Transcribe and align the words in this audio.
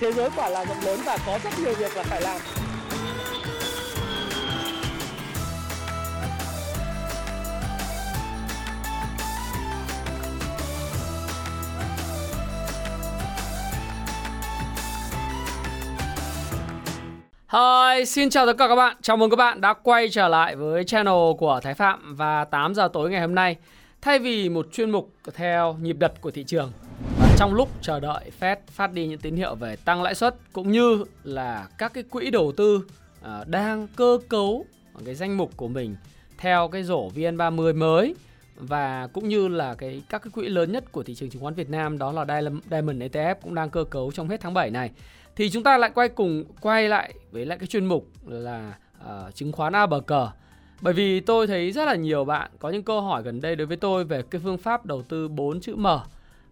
thế 0.00 0.12
giới 0.12 0.30
quả 0.36 0.48
là 0.48 0.64
rộng 0.64 0.80
lớn 0.84 1.00
và 1.04 1.18
có 1.26 1.38
rất 1.44 1.50
nhiều 1.62 1.74
việc 1.74 1.96
là 1.96 2.02
phải 2.02 2.20
làm 2.20 2.40
Hi, 17.52 18.04
xin 18.04 18.30
chào 18.30 18.46
tất 18.46 18.52
cả 18.58 18.68
các 18.68 18.76
bạn. 18.76 18.96
Chào 19.02 19.16
mừng 19.16 19.30
các 19.30 19.36
bạn 19.36 19.60
đã 19.60 19.74
quay 19.82 20.08
trở 20.08 20.28
lại 20.28 20.56
với 20.56 20.84
channel 20.84 21.14
của 21.38 21.60
Thái 21.62 21.74
Phạm 21.74 22.16
và 22.16 22.44
8 22.44 22.74
giờ 22.74 22.88
tối 22.92 23.10
ngày 23.10 23.20
hôm 23.20 23.34
nay. 23.34 23.56
Thay 24.00 24.18
vì 24.18 24.48
một 24.48 24.66
chuyên 24.72 24.90
mục 24.90 25.12
theo 25.34 25.76
nhịp 25.80 25.96
đập 25.98 26.12
của 26.20 26.30
thị 26.30 26.44
trường 26.44 26.72
trong 27.38 27.54
lúc 27.54 27.68
chờ 27.82 28.00
đợi 28.00 28.30
Fed 28.40 28.56
phát 28.70 28.92
đi 28.92 29.06
những 29.06 29.18
tín 29.18 29.36
hiệu 29.36 29.54
về 29.54 29.76
tăng 29.76 30.02
lãi 30.02 30.14
suất 30.14 30.36
cũng 30.52 30.72
như 30.72 31.04
là 31.24 31.68
các 31.78 31.94
cái 31.94 32.04
quỹ 32.10 32.30
đầu 32.30 32.52
tư 32.56 32.84
à, 33.22 33.44
đang 33.46 33.86
cơ 33.96 34.18
cấu 34.28 34.64
cái 35.04 35.14
danh 35.14 35.36
mục 35.36 35.50
của 35.56 35.68
mình 35.68 35.96
theo 36.38 36.68
cái 36.68 36.82
rổ 36.82 37.08
VN30 37.08 37.76
mới 37.76 38.14
và 38.56 39.08
cũng 39.12 39.28
như 39.28 39.48
là 39.48 39.74
cái 39.74 40.02
các 40.08 40.22
cái 40.22 40.30
quỹ 40.34 40.48
lớn 40.48 40.72
nhất 40.72 40.92
của 40.92 41.02
thị 41.02 41.14
trường 41.14 41.30
chứng 41.30 41.42
khoán 41.42 41.54
Việt 41.54 41.70
Nam 41.70 41.98
đó 41.98 42.12
là 42.12 42.42
Diamond 42.70 43.02
ETF 43.02 43.34
cũng 43.42 43.54
đang 43.54 43.70
cơ 43.70 43.84
cấu 43.84 44.12
trong 44.12 44.28
hết 44.28 44.40
tháng 44.40 44.54
7 44.54 44.70
này. 44.70 44.90
Thì 45.36 45.50
chúng 45.50 45.62
ta 45.62 45.78
lại 45.78 45.90
quay 45.94 46.08
cùng 46.08 46.44
quay 46.60 46.88
lại 46.88 47.14
với 47.30 47.46
lại 47.46 47.58
cái 47.58 47.66
chuyên 47.66 47.86
mục 47.86 48.06
là 48.26 48.74
uh, 49.00 49.34
chứng 49.34 49.52
khoán 49.52 49.76
A 49.76 49.86
bờ 49.86 50.00
cờ 50.00 50.28
bởi 50.80 50.94
vì 50.94 51.20
tôi 51.20 51.46
thấy 51.46 51.72
rất 51.72 51.84
là 51.84 51.94
nhiều 51.94 52.24
bạn 52.24 52.50
có 52.58 52.70
những 52.70 52.82
câu 52.82 53.00
hỏi 53.00 53.22
gần 53.22 53.40
đây 53.40 53.56
đối 53.56 53.66
với 53.66 53.76
tôi 53.76 54.04
về 54.04 54.22
cái 54.30 54.40
phương 54.44 54.58
pháp 54.58 54.86
đầu 54.86 55.02
tư 55.02 55.28
4 55.28 55.60
chữ 55.60 55.76
M 55.76 55.86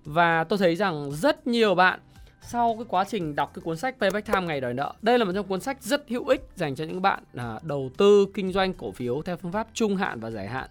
và 0.04 0.44
tôi 0.44 0.58
thấy 0.58 0.76
rằng 0.76 1.10
rất 1.12 1.46
nhiều 1.46 1.74
bạn 1.74 2.00
sau 2.46 2.74
cái 2.78 2.84
quá 2.88 3.04
trình 3.04 3.34
đọc 3.34 3.50
cái 3.54 3.62
cuốn 3.62 3.76
sách 3.76 3.96
Payback 4.00 4.26
Time 4.26 4.40
ngày 4.40 4.60
đòi 4.60 4.74
nợ 4.74 4.94
đây 5.02 5.18
là 5.18 5.24
một 5.24 5.32
trong 5.34 5.46
cuốn 5.46 5.60
sách 5.60 5.82
rất 5.82 6.08
hữu 6.08 6.28
ích 6.28 6.48
dành 6.56 6.74
cho 6.74 6.84
những 6.84 7.02
bạn 7.02 7.22
à, 7.36 7.58
đầu 7.62 7.90
tư 7.96 8.26
kinh 8.34 8.52
doanh 8.52 8.74
cổ 8.74 8.92
phiếu 8.92 9.22
theo 9.22 9.36
phương 9.36 9.52
pháp 9.52 9.66
trung 9.74 9.96
hạn 9.96 10.20
và 10.20 10.30
dài 10.30 10.48
hạn. 10.48 10.68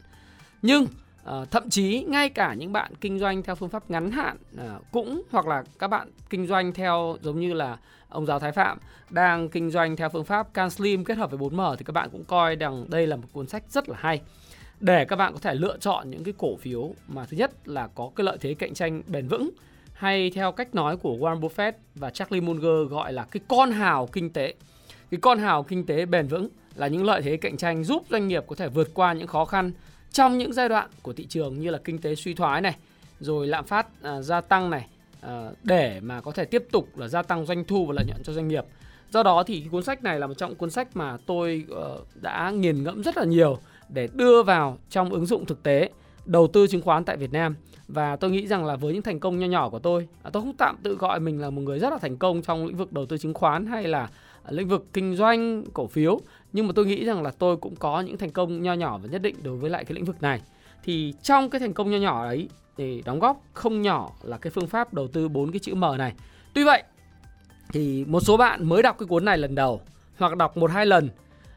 Nhưng 0.62 0.86
à, 1.26 1.34
thậm 1.52 1.70
chí 1.70 2.06
ngay 2.08 2.30
cả 2.30 2.54
những 2.54 2.74
bạn 2.74 2.92
kinh 3.02 3.20
doanh 3.20 3.44
theo 3.44 3.56
phương 3.56 3.70
pháp 3.70 3.90
ngắn 3.90 4.12
hạn 4.12 4.38
à, 4.58 4.80
cũng 4.92 5.22
hoặc 5.32 5.48
là 5.48 5.64
các 5.80 5.88
bạn 5.88 6.12
kinh 6.30 6.48
doanh 6.48 6.74
theo 6.74 7.18
giống 7.22 7.40
như 7.40 7.54
là 7.54 7.78
ông 8.10 8.26
giáo 8.26 8.40
Thái 8.40 8.52
Phạm 8.52 8.78
đang 9.10 9.50
kinh 9.50 9.72
doanh 9.72 9.96
theo 9.96 10.10
phương 10.10 10.26
pháp 10.26 10.54
Can 10.54 10.70
Slim 10.70 11.06
kết 11.06 11.18
hợp 11.18 11.32
với 11.32 11.40
4M 11.40 11.76
thì 11.76 11.86
các 11.86 11.94
bạn 11.94 12.10
cũng 12.12 12.24
coi 12.24 12.56
rằng 12.56 12.86
đây 12.90 13.08
là 13.08 13.16
một 13.16 13.28
cuốn 13.32 13.48
sách 13.48 13.64
rất 13.70 13.90
là 13.90 13.96
hay 14.00 14.22
để 14.84 15.06
các 15.06 15.16
bạn 15.16 15.34
có 15.34 15.40
thể 15.40 15.56
lựa 15.56 15.78
chọn 15.78 16.12
những 16.12 16.24
cái 16.24 16.34
cổ 16.38 16.56
phiếu 16.56 16.94
mà 17.08 17.26
thứ 17.26 17.38
nhất 17.38 17.52
là 17.66 17.88
có 17.96 18.12
cái 18.16 18.26
lợi 18.26 18.38
thế 18.42 18.54
cạnh 18.54 18.74
tranh 18.74 19.02
bền 19.08 19.28
vững 19.28 19.50
hay 19.94 20.30
theo 20.30 20.52
cách 20.52 20.76
nói 20.76 20.98
của 20.98 21.18
Warren 21.18 21.40
Buffett 21.40 21.72
và 21.96 22.10
Charlie 22.10 22.42
Munger 22.42 22.90
gọi 22.90 23.14
là 23.14 23.26
cái 23.32 23.42
con 23.48 23.72
hào 23.72 24.08
kinh 24.08 24.34
tế. 24.34 24.54
Cái 25.12 25.20
con 25.22 25.40
hào 25.40 25.64
kinh 25.64 25.86
tế 25.86 26.06
bền 26.06 26.28
vững 26.28 26.50
là 26.76 26.88
những 26.88 27.06
lợi 27.06 27.22
thế 27.22 27.38
cạnh 27.38 27.58
tranh 27.58 27.84
giúp 27.84 28.04
doanh 28.10 28.28
nghiệp 28.28 28.44
có 28.48 28.56
thể 28.56 28.70
vượt 28.70 28.94
qua 28.94 29.14
những 29.14 29.28
khó 29.28 29.46
khăn 29.46 29.72
trong 30.12 30.38
những 30.38 30.54
giai 30.54 30.70
đoạn 30.70 30.90
của 31.02 31.14
thị 31.14 31.26
trường 31.26 31.60
như 31.60 31.70
là 31.70 31.78
kinh 31.84 31.98
tế 31.98 32.16
suy 32.16 32.34
thoái 32.34 32.62
này, 32.62 32.76
rồi 33.20 33.48
lạm 33.48 33.66
phát 33.66 33.88
à, 34.02 34.22
gia 34.22 34.42
tăng 34.42 34.70
này 34.70 34.88
à, 35.22 35.50
để 35.64 36.00
mà 36.00 36.22
có 36.22 36.32
thể 36.32 36.46
tiếp 36.46 36.64
tục 36.72 36.98
là 36.98 37.08
gia 37.08 37.22
tăng 37.22 37.46
doanh 37.46 37.66
thu 37.66 37.86
và 37.86 37.94
lợi 37.94 38.06
nhuận 38.08 38.24
cho 38.24 38.34
doanh 38.34 38.48
nghiệp. 38.48 38.66
Do 39.12 39.24
đó 39.24 39.44
thì 39.44 39.66
cuốn 39.72 39.84
sách 39.84 40.04
này 40.04 40.20
là 40.20 40.28
một 40.28 40.34
trong 40.38 40.56
cuốn 40.56 40.70
sách 40.70 40.88
mà 40.94 41.18
tôi 41.26 41.66
uh, 41.72 42.08
đã 42.22 42.52
nghiền 42.52 42.84
ngẫm 42.84 43.04
rất 43.04 43.18
là 43.18 43.24
nhiều 43.24 43.58
để 43.94 44.08
đưa 44.14 44.44
vào 44.44 44.78
trong 44.90 45.10
ứng 45.10 45.26
dụng 45.26 45.46
thực 45.46 45.64
tế, 45.64 45.90
đầu 46.26 46.48
tư 46.48 46.68
chứng 46.68 46.82
khoán 46.82 47.06
tại 47.06 47.18
Việt 47.18 47.34
Nam. 47.34 47.56
Và 47.88 48.16
tôi 48.16 48.32
nghĩ 48.32 48.48
rằng 48.48 48.66
là 48.66 48.76
với 48.76 48.94
những 48.94 49.02
thành 49.02 49.20
công 49.20 49.40
nho 49.40 49.48
nhỏ 49.48 49.70
của 49.70 49.80
tôi 49.80 50.08
à, 50.24 50.30
tôi 50.34 50.44
không 50.44 50.54
tạm 50.54 50.78
tự 50.84 50.96
gọi 50.96 51.20
mình 51.20 51.42
là 51.42 51.50
một 51.50 51.62
người 51.62 51.80
rất 51.80 51.90
là 51.90 51.98
thành 51.98 52.18
công 52.18 52.42
trong 52.42 52.66
lĩnh 52.66 52.78
vực 52.78 52.94
đầu 52.94 53.06
tư 53.06 53.18
chứng 53.18 53.34
khoán 53.34 53.66
hay 53.66 53.84
là 53.84 54.10
lĩnh 54.50 54.68
vực 54.68 54.86
kinh 54.94 55.16
doanh, 55.16 55.64
cổ 55.74 55.88
phiếu. 55.88 56.20
Nhưng 56.54 56.68
mà 56.68 56.74
tôi 56.76 56.86
nghĩ 56.86 57.06
rằng 57.06 57.24
là 57.24 57.32
tôi 57.32 57.58
cũng 57.58 57.76
có 57.76 58.02
những 58.02 58.18
thành 58.18 58.32
công 58.32 58.62
nho 58.62 58.74
nhỏ 58.74 58.98
và 58.98 59.10
nhất 59.10 59.22
định 59.22 59.36
đối 59.44 59.58
với 59.58 59.70
lại 59.70 59.86
cái 59.86 59.96
lĩnh 59.96 60.06
vực 60.06 60.22
này. 60.22 60.42
Thì 60.84 61.14
trong 61.22 61.50
cái 61.50 61.60
thành 61.60 61.74
công 61.74 61.92
nho 61.92 61.98
nhỏ 61.98 62.26
ấy, 62.26 62.50
thì 62.78 63.02
đóng 63.06 63.20
góp 63.20 63.42
không 63.54 63.82
nhỏ 63.82 64.12
là 64.24 64.38
cái 64.38 64.52
phương 64.52 64.68
pháp 64.68 64.94
đầu 64.94 65.08
tư 65.08 65.30
bốn 65.30 65.52
cái 65.52 65.60
chữ 65.60 65.76
M 65.76 65.84
này. 65.98 66.14
Tuy 66.54 66.64
vậy, 66.64 66.84
thì 67.70 68.06
một 68.06 68.20
số 68.20 68.38
bạn 68.38 68.70
mới 68.70 68.84
đọc 68.84 68.96
cái 69.00 69.08
cuốn 69.08 69.26
này 69.26 69.38
lần 69.38 69.56
đầu, 69.56 69.82
hoặc 70.18 70.38
đọc 70.38 70.58
một 70.58 70.72
hai 70.72 70.86
lần, 70.86 71.10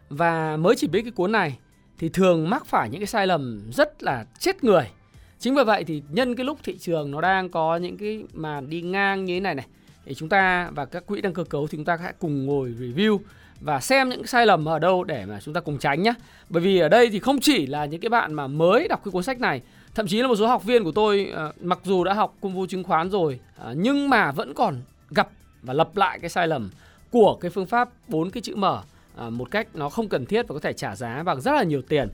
và 0.08 0.56
mới 0.56 0.74
chỉ 0.76 0.86
biết 0.86 1.02
cái 1.02 1.12
cuốn 1.12 1.32
này 1.32 1.58
thì 1.98 2.08
thường 2.08 2.50
mắc 2.50 2.66
phải 2.66 2.90
những 2.90 3.00
cái 3.00 3.06
sai 3.06 3.26
lầm 3.26 3.70
rất 3.72 4.02
là 4.02 4.24
chết 4.38 4.64
người 4.64 4.90
chính 5.38 5.54
vì 5.54 5.64
vậy 5.64 5.84
thì 5.84 6.02
nhân 6.10 6.34
cái 6.34 6.46
lúc 6.46 6.58
thị 6.62 6.78
trường 6.78 7.10
nó 7.10 7.20
đang 7.20 7.48
có 7.48 7.76
những 7.76 7.96
cái 7.96 8.24
màn 8.32 8.70
đi 8.70 8.82
ngang 8.82 9.24
như 9.24 9.34
thế 9.34 9.40
này 9.40 9.54
này 9.54 9.66
thì 10.06 10.14
chúng 10.14 10.28
ta 10.28 10.70
và 10.74 10.84
các 10.84 11.06
quỹ 11.06 11.20
đang 11.20 11.32
cơ 11.32 11.44
cấu 11.44 11.66
thì 11.66 11.76
chúng 11.76 11.84
ta 11.84 11.96
hãy 12.02 12.12
cùng 12.18 12.46
ngồi 12.46 12.74
review 12.80 13.18
và 13.60 13.80
xem 13.80 14.08
những 14.08 14.26
sai 14.26 14.46
lầm 14.46 14.68
ở 14.68 14.78
đâu 14.78 15.04
để 15.04 15.26
mà 15.26 15.40
chúng 15.40 15.54
ta 15.54 15.60
cùng 15.60 15.78
tránh 15.78 16.02
nhé. 16.02 16.14
Bởi 16.48 16.62
vì 16.62 16.78
ở 16.78 16.88
đây 16.88 17.10
thì 17.10 17.18
không 17.18 17.40
chỉ 17.40 17.66
là 17.66 17.84
những 17.84 18.00
cái 18.00 18.08
bạn 18.08 18.34
mà 18.34 18.46
mới 18.46 18.88
đọc 18.88 19.00
cái 19.04 19.12
cuốn 19.12 19.22
sách 19.22 19.40
này, 19.40 19.62
thậm 19.94 20.06
chí 20.06 20.22
là 20.22 20.28
một 20.28 20.36
số 20.36 20.46
học 20.46 20.64
viên 20.64 20.84
của 20.84 20.92
tôi 20.92 21.30
ờ, 21.34 21.52
mặc 21.60 21.78
dù 21.84 22.04
đã 22.04 22.14
học 22.14 22.34
công 22.40 22.54
vụ 22.54 22.66
chứng 22.66 22.84
khoán 22.84 23.10
rồi 23.10 23.40
ờ, 23.58 23.74
nhưng 23.76 24.10
mà 24.10 24.32
vẫn 24.32 24.54
còn 24.54 24.82
gặp 25.10 25.28
và 25.62 25.74
lặp 25.74 25.96
lại 25.96 26.18
cái 26.18 26.30
sai 26.30 26.48
lầm 26.48 26.70
của 27.10 27.38
cái 27.40 27.50
phương 27.50 27.66
pháp 27.66 27.88
bốn 28.08 28.30
cái 28.30 28.40
chữ 28.40 28.56
mở 28.56 28.82
À, 29.16 29.30
một 29.30 29.50
cách 29.50 29.68
nó 29.74 29.88
không 29.88 30.08
cần 30.08 30.26
thiết 30.26 30.48
và 30.48 30.52
có 30.54 30.60
thể 30.60 30.72
trả 30.72 30.96
giá 30.96 31.22
bằng 31.22 31.40
rất 31.40 31.52
là 31.52 31.62
nhiều 31.62 31.82
tiền. 31.82 32.08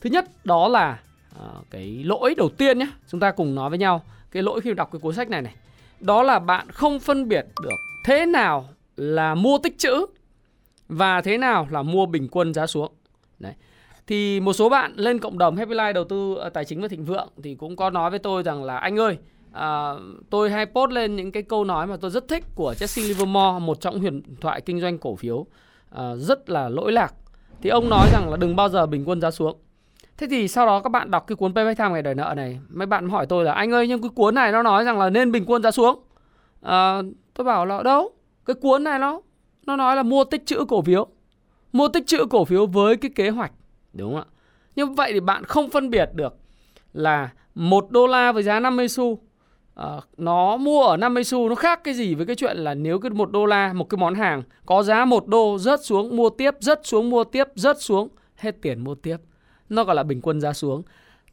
Thứ 0.00 0.10
nhất 0.10 0.24
đó 0.44 0.68
là 0.68 1.00
à, 1.38 1.46
cái 1.70 2.02
lỗi 2.04 2.34
đầu 2.36 2.48
tiên 2.48 2.78
nhé, 2.78 2.88
chúng 3.08 3.20
ta 3.20 3.30
cùng 3.30 3.54
nói 3.54 3.70
với 3.70 3.78
nhau 3.78 4.02
cái 4.30 4.42
lỗi 4.42 4.60
khi 4.60 4.74
đọc 4.74 4.88
cái 4.92 5.00
cuốn 5.00 5.14
sách 5.14 5.30
này 5.30 5.42
này. 5.42 5.54
Đó 6.00 6.22
là 6.22 6.38
bạn 6.38 6.70
không 6.70 7.00
phân 7.00 7.28
biệt 7.28 7.46
được 7.62 7.76
thế 8.04 8.26
nào 8.26 8.68
là 8.96 9.34
mua 9.34 9.58
tích 9.58 9.78
chữ 9.78 10.06
và 10.88 11.20
thế 11.20 11.38
nào 11.38 11.68
là 11.70 11.82
mua 11.82 12.06
bình 12.06 12.28
quân 12.30 12.54
giá 12.54 12.66
xuống. 12.66 12.92
Đấy. 13.38 13.54
Thì 14.06 14.40
một 14.40 14.52
số 14.52 14.68
bạn 14.68 14.92
lên 14.96 15.18
cộng 15.18 15.38
đồng 15.38 15.56
Happy 15.56 15.74
Life 15.74 15.92
đầu 15.92 16.04
tư 16.04 16.34
à, 16.34 16.48
tài 16.48 16.64
chính 16.64 16.82
và 16.82 16.88
thịnh 16.88 17.04
vượng 17.04 17.28
thì 17.42 17.54
cũng 17.54 17.76
có 17.76 17.90
nói 17.90 18.10
với 18.10 18.18
tôi 18.18 18.42
rằng 18.42 18.64
là 18.64 18.78
anh 18.78 18.98
ơi 18.98 19.18
à, 19.52 19.92
tôi 20.30 20.50
hay 20.50 20.66
post 20.66 20.92
lên 20.92 21.16
những 21.16 21.32
cái 21.32 21.42
câu 21.42 21.64
nói 21.64 21.86
mà 21.86 21.96
tôi 21.96 22.10
rất 22.10 22.28
thích 22.28 22.44
của 22.54 22.74
Jesse 22.78 23.08
Livermore 23.08 23.66
một 23.66 23.80
trong 23.80 24.00
huyền 24.00 24.22
thoại 24.40 24.60
kinh 24.60 24.80
doanh 24.80 24.98
cổ 24.98 25.16
phiếu 25.16 25.46
Ờ, 25.90 26.16
rất 26.16 26.50
là 26.50 26.68
lỗi 26.68 26.92
lạc. 26.92 27.14
Thì 27.62 27.70
ông 27.70 27.88
nói 27.88 28.08
rằng 28.12 28.30
là 28.30 28.36
đừng 28.36 28.56
bao 28.56 28.68
giờ 28.68 28.86
bình 28.86 29.04
quân 29.06 29.20
giá 29.20 29.30
xuống. 29.30 29.56
Thế 30.16 30.26
thì 30.30 30.48
sau 30.48 30.66
đó 30.66 30.80
các 30.80 30.88
bạn 30.88 31.10
đọc 31.10 31.26
cái 31.26 31.36
cuốn 31.36 31.54
Payback 31.54 31.78
Time 31.78 31.90
ngày 31.90 32.02
đòi 32.02 32.14
nợ 32.14 32.34
này 32.36 32.60
mấy 32.68 32.86
bạn 32.86 33.08
hỏi 33.08 33.26
tôi 33.26 33.44
là 33.44 33.52
anh 33.52 33.72
ơi 33.72 33.88
nhưng 33.88 34.02
cái 34.02 34.10
cuốn 34.14 34.34
này 34.34 34.52
nó 34.52 34.62
nói 34.62 34.84
rằng 34.84 34.98
là 34.98 35.10
nên 35.10 35.32
bình 35.32 35.44
quân 35.46 35.62
giá 35.62 35.70
xuống. 35.70 36.02
À, 36.62 37.02
tôi 37.34 37.44
bảo 37.44 37.66
là 37.66 37.82
đâu 37.82 38.10
cái 38.46 38.54
cuốn 38.54 38.84
này 38.84 38.98
nó 38.98 39.20
nó 39.66 39.76
nói 39.76 39.96
là 39.96 40.02
mua 40.02 40.24
tích 40.24 40.46
trữ 40.46 40.64
cổ 40.68 40.82
phiếu 40.82 41.06
mua 41.72 41.88
tích 41.88 42.06
trữ 42.06 42.26
cổ 42.30 42.44
phiếu 42.44 42.66
với 42.66 42.96
cái 42.96 43.10
kế 43.14 43.30
hoạch. 43.30 43.52
Đúng 43.92 44.14
không 44.14 44.22
ạ? 44.22 44.34
Như 44.76 44.86
vậy 44.86 45.12
thì 45.12 45.20
bạn 45.20 45.44
không 45.44 45.70
phân 45.70 45.90
biệt 45.90 46.10
được 46.14 46.34
là 46.92 47.30
một 47.54 47.90
đô 47.90 48.06
la 48.06 48.32
với 48.32 48.42
giá 48.42 48.60
50 48.60 48.88
xu 48.88 49.18
uh, 49.82 50.04
nó 50.16 50.56
mua 50.56 50.82
ở 50.82 50.96
50 50.96 51.24
xu 51.24 51.48
nó 51.48 51.54
khác 51.54 51.84
cái 51.84 51.94
gì 51.94 52.14
với 52.14 52.26
cái 52.26 52.36
chuyện 52.36 52.56
là 52.56 52.74
nếu 52.74 52.98
cái 52.98 53.10
một 53.10 53.30
đô 53.32 53.46
la 53.46 53.72
một 53.72 53.84
cái 53.84 53.98
món 53.98 54.14
hàng 54.14 54.42
có 54.66 54.82
giá 54.82 55.04
một 55.04 55.26
đô 55.26 55.58
rớt 55.58 55.84
xuống 55.84 56.16
mua 56.16 56.30
tiếp 56.30 56.54
rớt 56.60 56.80
xuống 56.84 57.10
mua 57.10 57.24
tiếp 57.24 57.44
rớt 57.54 57.76
xuống 57.80 58.08
hết 58.36 58.62
tiền 58.62 58.80
mua 58.84 58.94
tiếp 58.94 59.16
nó 59.68 59.84
gọi 59.84 59.96
là 59.96 60.02
bình 60.02 60.20
quân 60.20 60.40
giá 60.40 60.52
xuống 60.52 60.82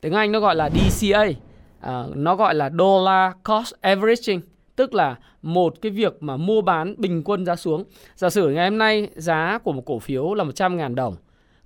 tiếng 0.01 0.13
Anh 0.13 0.31
nó 0.31 0.39
gọi 0.39 0.55
là 0.55 0.69
DCA 0.69 1.21
uh, 1.21 1.35
ờ, 1.81 2.11
nó 2.15 2.35
gọi 2.35 2.55
là 2.55 2.69
dollar 2.77 3.33
cost 3.43 3.73
averaging 3.81 4.41
tức 4.75 4.93
là 4.93 5.15
một 5.41 5.81
cái 5.81 5.91
việc 5.91 6.23
mà 6.23 6.37
mua 6.37 6.61
bán 6.61 6.95
bình 6.97 7.23
quân 7.23 7.45
giá 7.45 7.55
xuống. 7.55 7.83
Giả 8.15 8.29
sử 8.29 8.49
ngày 8.49 8.69
hôm 8.69 8.77
nay 8.77 9.09
giá 9.15 9.59
của 9.63 9.71
một 9.71 9.81
cổ 9.85 9.99
phiếu 9.99 10.33
là 10.33 10.43
100.000 10.43 10.95
đồng. 10.95 11.15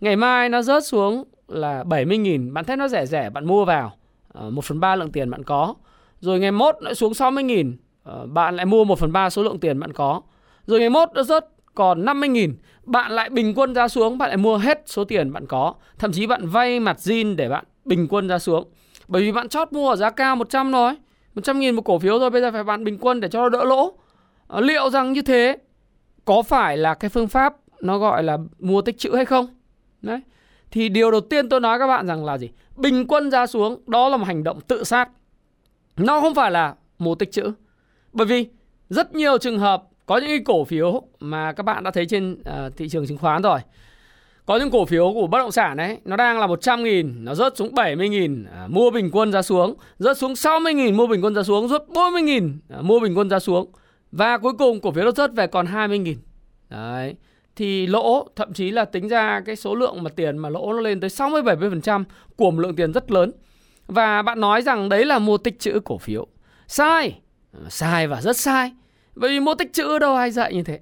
Ngày 0.01 0.15
mai 0.15 0.49
nó 0.49 0.61
rớt 0.61 0.85
xuống 0.85 1.23
là 1.47 1.83
70.000, 1.83 2.53
bạn 2.53 2.65
thấy 2.65 2.77
nó 2.77 2.87
rẻ 2.87 3.05
rẻ, 3.05 3.29
bạn 3.29 3.45
mua 3.45 3.65
vào. 3.65 3.91
Ờ, 4.33 4.49
1 4.49 4.63
phần 4.65 4.79
3 4.79 4.95
lượng 4.95 5.11
tiền 5.11 5.29
bạn 5.29 5.43
có. 5.43 5.75
Rồi 6.19 6.39
ngày 6.39 6.51
mốt 6.51 6.75
lại 6.79 6.95
xuống 6.95 7.13
60.000, 7.13 7.73
ờ, 8.03 8.27
bạn 8.27 8.55
lại 8.55 8.65
mua 8.65 8.83
1 8.83 8.99
phần 8.99 9.11
3 9.11 9.29
số 9.29 9.43
lượng 9.43 9.59
tiền 9.59 9.79
bạn 9.79 9.93
có. 9.93 10.21
Rồi 10.65 10.79
ngày 10.79 10.89
mốt 10.89 11.09
nó 11.13 11.23
rớt 11.23 11.45
còn 11.75 12.05
50.000, 12.05 12.53
bạn 12.83 13.11
lại 13.11 13.29
bình 13.29 13.53
quân 13.55 13.73
ra 13.73 13.87
xuống, 13.87 14.17
bạn 14.17 14.29
lại 14.29 14.37
mua 14.37 14.57
hết 14.57 14.83
số 14.85 15.03
tiền 15.03 15.33
bạn 15.33 15.45
có. 15.45 15.73
Thậm 15.97 16.11
chí 16.11 16.27
bạn 16.27 16.47
vay 16.47 16.79
mặt 16.79 16.97
zin 16.97 17.35
để 17.35 17.49
bạn 17.49 17.65
bình 17.85 18.07
quân 18.09 18.27
ra 18.27 18.39
xuống. 18.39 18.67
Bởi 19.07 19.21
vì 19.21 19.31
bạn 19.31 19.49
chót 19.49 19.73
mua 19.73 19.89
ở 19.89 19.95
giá 19.95 20.09
cao 20.09 20.35
100 20.35 20.71
rồi. 20.71 20.95
100 21.35 21.59
nghìn 21.59 21.75
một 21.75 21.81
cổ 21.81 21.99
phiếu 21.99 22.19
rồi 22.19 22.29
bây 22.29 22.41
giờ 22.41 22.51
phải 22.51 22.63
bạn 22.63 22.83
bình 22.83 22.97
quân 23.01 23.19
để 23.19 23.27
cho 23.27 23.41
nó 23.41 23.49
đỡ 23.49 23.63
lỗ 23.63 23.93
à, 24.47 24.61
liệu 24.61 24.89
rằng 24.89 25.13
như 25.13 25.21
thế 25.21 25.57
có 26.25 26.41
phải 26.41 26.77
là 26.77 26.93
cái 26.93 27.09
phương 27.09 27.27
pháp 27.27 27.55
nó 27.81 27.97
gọi 27.97 28.23
là 28.23 28.37
mua 28.59 28.81
tích 28.81 28.97
chữ 28.97 29.15
hay 29.15 29.25
không 29.25 29.47
đấy 30.01 30.21
thì 30.71 30.89
điều 30.89 31.11
đầu 31.11 31.21
tiên 31.21 31.49
tôi 31.49 31.59
nói 31.59 31.79
các 31.79 31.87
bạn 31.87 32.07
rằng 32.07 32.25
là 32.25 32.37
gì 32.37 32.49
bình 32.75 33.07
quân 33.07 33.31
ra 33.31 33.47
xuống 33.47 33.81
đó 33.87 34.09
là 34.09 34.17
một 34.17 34.25
hành 34.25 34.43
động 34.43 34.61
tự 34.61 34.83
sát 34.83 35.09
nó 35.99 36.21
không 36.21 36.35
phải 36.35 36.51
là 36.51 36.75
mua 36.99 37.15
tích 37.15 37.31
chữ 37.31 37.51
bởi 38.13 38.25
vì 38.25 38.47
rất 38.89 39.15
nhiều 39.15 39.37
trường 39.37 39.59
hợp 39.59 39.83
có 40.05 40.17
những 40.17 40.29
cái 40.29 40.41
cổ 40.45 40.63
phiếu 40.63 41.01
mà 41.19 41.53
các 41.53 41.63
bạn 41.63 41.83
đã 41.83 41.91
thấy 41.91 42.05
trên 42.05 42.33
uh, 42.33 42.77
thị 42.77 42.89
trường 42.89 43.07
chứng 43.07 43.17
khoán 43.17 43.41
rồi 43.41 43.59
có 44.49 44.57
những 44.57 44.71
cổ 44.71 44.85
phiếu 44.85 45.13
của 45.13 45.27
bất 45.27 45.37
động 45.37 45.51
sản 45.51 45.77
đấy 45.77 45.97
nó 46.05 46.15
đang 46.15 46.39
là 46.39 46.47
100 46.47 46.83
nghìn 46.83 47.25
nó 47.25 47.35
rớt 47.35 47.57
xuống 47.57 47.75
70 47.75 48.09
nghìn 48.09 48.45
à, 48.45 48.67
mua 48.67 48.91
bình 48.91 49.09
quân 49.11 49.31
ra 49.31 49.41
xuống 49.41 49.75
rớt 49.99 50.17
xuống 50.17 50.35
60 50.35 50.73
nghìn 50.73 50.97
mua 50.97 51.07
bình 51.07 51.21
quân 51.23 51.35
ra 51.35 51.43
xuống 51.43 51.67
rớt 51.67 51.83
40 51.87 52.21
nghìn 52.21 52.59
à, 52.69 52.81
mua 52.81 52.99
bình 52.99 53.17
quân 53.17 53.29
ra 53.29 53.39
xuống 53.39 53.71
Và 54.11 54.37
cuối 54.37 54.53
cùng 54.53 54.81
cổ 54.81 54.91
phiếu 54.91 55.05
nó 55.05 55.11
rớt 55.11 55.33
về 55.33 55.47
còn 55.47 55.65
20.000. 55.65 56.15
Đấy. 56.69 57.15
Thì 57.55 57.87
lỗ 57.87 58.27
thậm 58.35 58.53
chí 58.53 58.71
là 58.71 58.85
tính 58.85 59.07
ra 59.07 59.41
cái 59.45 59.55
số 59.55 59.75
lượng 59.75 60.03
mà 60.03 60.09
tiền 60.15 60.37
mà 60.37 60.49
lỗ 60.49 60.73
nó 60.73 60.79
lên 60.79 60.99
tới 60.99 61.09
60 61.09 61.41
70% 61.41 62.03
của 62.35 62.51
một 62.51 62.59
lượng 62.59 62.75
tiền 62.75 62.93
rất 62.93 63.11
lớn. 63.11 63.31
Và 63.89 64.21
bạn 64.21 64.39
nói 64.39 64.61
rằng 64.61 64.89
đấy 64.89 65.05
là 65.05 65.19
mua 65.19 65.37
tích 65.37 65.59
trữ 65.59 65.79
cổ 65.85 65.97
phiếu. 65.97 66.27
Sai. 66.67 67.21
Sai 67.69 68.07
và 68.07 68.21
rất 68.21 68.37
sai. 68.37 68.71
Bởi 69.15 69.29
vì 69.29 69.39
mua 69.39 69.55
tích 69.55 69.73
trữ 69.73 69.99
đâu 69.99 70.15
ai 70.15 70.31
dạy 70.31 70.53
như 70.53 70.63
thế. 70.63 70.79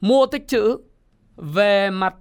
Mua 0.00 0.26
tích 0.26 0.48
trữ 0.48 0.78
về 1.36 1.90
mặt 1.90 2.14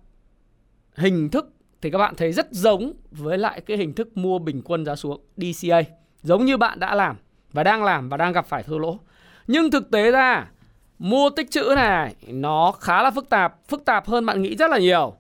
hình 0.96 1.30
thức 1.30 1.54
thì 1.82 1.92
các 1.92 1.98
bạn 1.98 2.16
thấy 2.16 2.34
rất 2.34 2.48
giống 2.52 2.94
với 3.12 3.38
lại 3.38 3.62
cái 3.62 3.78
hình 3.78 3.94
thức 3.94 4.18
mua 4.18 4.40
bình 4.40 4.62
quân 4.62 4.86
giá 4.86 4.96
xuống 4.96 5.22
DCA. 5.38 5.82
Giống 6.22 6.46
như 6.46 6.58
bạn 6.58 6.80
đã 6.80 6.96
làm 6.96 7.16
và 7.54 7.64
đang 7.64 7.84
làm 7.84 8.10
và 8.10 8.18
đang 8.18 8.34
gặp 8.34 8.46
phải 8.48 8.64
thua 8.64 8.78
lỗ. 8.78 9.00
Nhưng 9.48 9.72
thực 9.72 9.92
tế 9.92 10.12
ra 10.12 10.52
mua 11.00 11.30
tích 11.30 11.52
trữ 11.52 11.74
này 11.76 12.16
nó 12.28 12.72
khá 12.72 13.04
là 13.04 13.12
phức 13.12 13.30
tạp, 13.30 13.68
phức 13.68 13.86
tạp 13.86 14.08
hơn 14.08 14.26
bạn 14.26 14.42
nghĩ 14.42 14.56
rất 14.56 14.70
là 14.70 14.78
nhiều. 14.78 15.16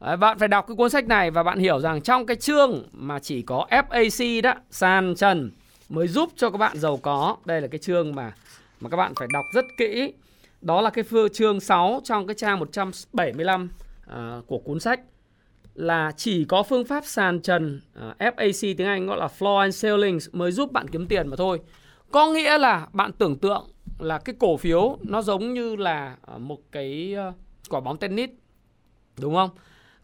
Đấy, 0.00 0.16
bạn 0.16 0.38
phải 0.38 0.48
đọc 0.48 0.64
cái 0.68 0.76
cuốn 0.76 0.90
sách 0.90 1.08
này 1.08 1.30
và 1.30 1.42
bạn 1.42 1.58
hiểu 1.58 1.80
rằng 1.80 2.00
trong 2.00 2.26
cái 2.26 2.36
chương 2.36 2.88
mà 2.92 3.18
chỉ 3.18 3.42
có 3.42 3.66
FAC 3.70 4.42
đó, 4.42 4.54
sàn 4.70 5.14
trần 5.16 5.50
mới 5.88 6.08
giúp 6.08 6.30
cho 6.36 6.50
các 6.50 6.58
bạn 6.58 6.78
giàu 6.78 6.96
có. 6.96 7.36
Đây 7.44 7.60
là 7.60 7.68
cái 7.68 7.78
chương 7.78 8.14
mà 8.14 8.32
mà 8.80 8.90
các 8.90 8.96
bạn 8.96 9.12
phải 9.16 9.28
đọc 9.32 9.44
rất 9.54 9.64
kỹ. 9.76 10.12
Đó 10.60 10.80
là 10.80 10.90
cái 10.90 11.04
phương 11.04 11.32
chương 11.32 11.60
6 11.60 12.00
trong 12.04 12.26
cái 12.26 12.34
trang 12.34 12.58
175 12.58 13.64
uh, 13.64 14.12
à, 14.12 14.40
của 14.46 14.58
cuốn 14.58 14.80
sách 14.80 15.00
là 15.74 16.12
chỉ 16.16 16.44
có 16.44 16.62
phương 16.62 16.84
pháp 16.84 17.04
sàn 17.06 17.40
trần 17.40 17.80
à, 17.94 18.08
uh, 18.08 18.36
FAC 18.36 18.74
tiếng 18.76 18.86
Anh 18.86 19.06
gọi 19.06 19.18
là 19.18 19.28
floor 19.38 19.58
and 19.58 19.82
ceiling 19.82 20.18
mới 20.32 20.52
giúp 20.52 20.72
bạn 20.72 20.88
kiếm 20.88 21.06
tiền 21.06 21.28
mà 21.28 21.36
thôi. 21.36 21.60
Có 22.10 22.26
nghĩa 22.26 22.58
là 22.58 22.86
bạn 22.92 23.12
tưởng 23.12 23.38
tượng 23.38 23.68
là 23.98 24.18
cái 24.18 24.34
cổ 24.38 24.56
phiếu 24.56 24.98
nó 25.02 25.22
giống 25.22 25.54
như 25.54 25.76
là 25.76 26.16
à, 26.26 26.38
một 26.38 26.58
cái 26.72 27.16
quả 27.68 27.80
bóng 27.80 27.96
tennis 27.96 28.30
đúng 29.20 29.34
không? 29.34 29.50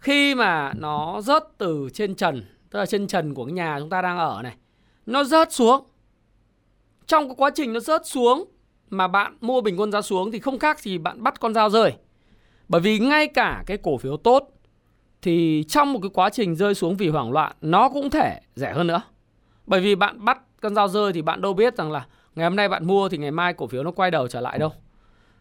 Khi 0.04 0.34
mà 0.34 0.72
nó 0.76 1.20
rớt 1.20 1.44
từ 1.58 1.88
trên 1.92 2.14
trần, 2.14 2.44
tức 2.70 2.78
là 2.78 2.86
trên 2.86 3.06
trần 3.06 3.34
của 3.34 3.44
cái 3.44 3.52
nhà 3.52 3.76
chúng 3.80 3.90
ta 3.90 4.02
đang 4.02 4.18
ở 4.18 4.40
này, 4.42 4.56
nó 5.06 5.24
rớt 5.24 5.52
xuống. 5.52 5.84
Trong 7.06 7.28
cái 7.28 7.34
quá 7.38 7.50
trình 7.54 7.72
nó 7.72 7.80
rớt 7.80 8.06
xuống 8.06 8.44
mà 8.90 9.08
bạn 9.08 9.36
mua 9.40 9.60
bình 9.60 9.80
quân 9.80 9.92
giá 9.92 10.02
xuống 10.02 10.30
thì 10.30 10.38
không 10.38 10.58
khác 10.58 10.80
gì 10.80 10.98
bạn 10.98 11.22
bắt 11.22 11.40
con 11.40 11.54
dao 11.54 11.70
rơi. 11.70 11.92
Bởi 12.68 12.80
vì 12.80 12.98
ngay 12.98 13.26
cả 13.26 13.62
cái 13.66 13.78
cổ 13.82 13.98
phiếu 13.98 14.16
tốt 14.16 14.48
thì 15.22 15.64
trong 15.68 15.92
một 15.92 15.98
cái 16.02 16.10
quá 16.14 16.30
trình 16.30 16.56
rơi 16.56 16.74
xuống 16.74 16.96
vì 16.96 17.08
hoảng 17.08 17.32
loạn 17.32 17.52
nó 17.60 17.88
cũng 17.88 18.10
thể 18.10 18.40
rẻ 18.54 18.72
hơn 18.72 18.86
nữa. 18.86 19.02
Bởi 19.66 19.80
vì 19.80 19.94
bạn 19.94 20.24
bắt 20.24 20.38
con 20.60 20.74
dao 20.74 20.88
rơi 20.88 21.12
thì 21.12 21.22
bạn 21.22 21.40
đâu 21.40 21.52
biết 21.52 21.76
rằng 21.76 21.92
là 21.92 22.06
ngày 22.34 22.44
hôm 22.44 22.56
nay 22.56 22.68
bạn 22.68 22.86
mua 22.86 23.08
thì 23.08 23.18
ngày 23.18 23.30
mai 23.30 23.54
cổ 23.54 23.66
phiếu 23.66 23.82
nó 23.82 23.90
quay 23.90 24.10
đầu 24.10 24.28
trở 24.28 24.40
lại 24.40 24.58
đâu. 24.58 24.72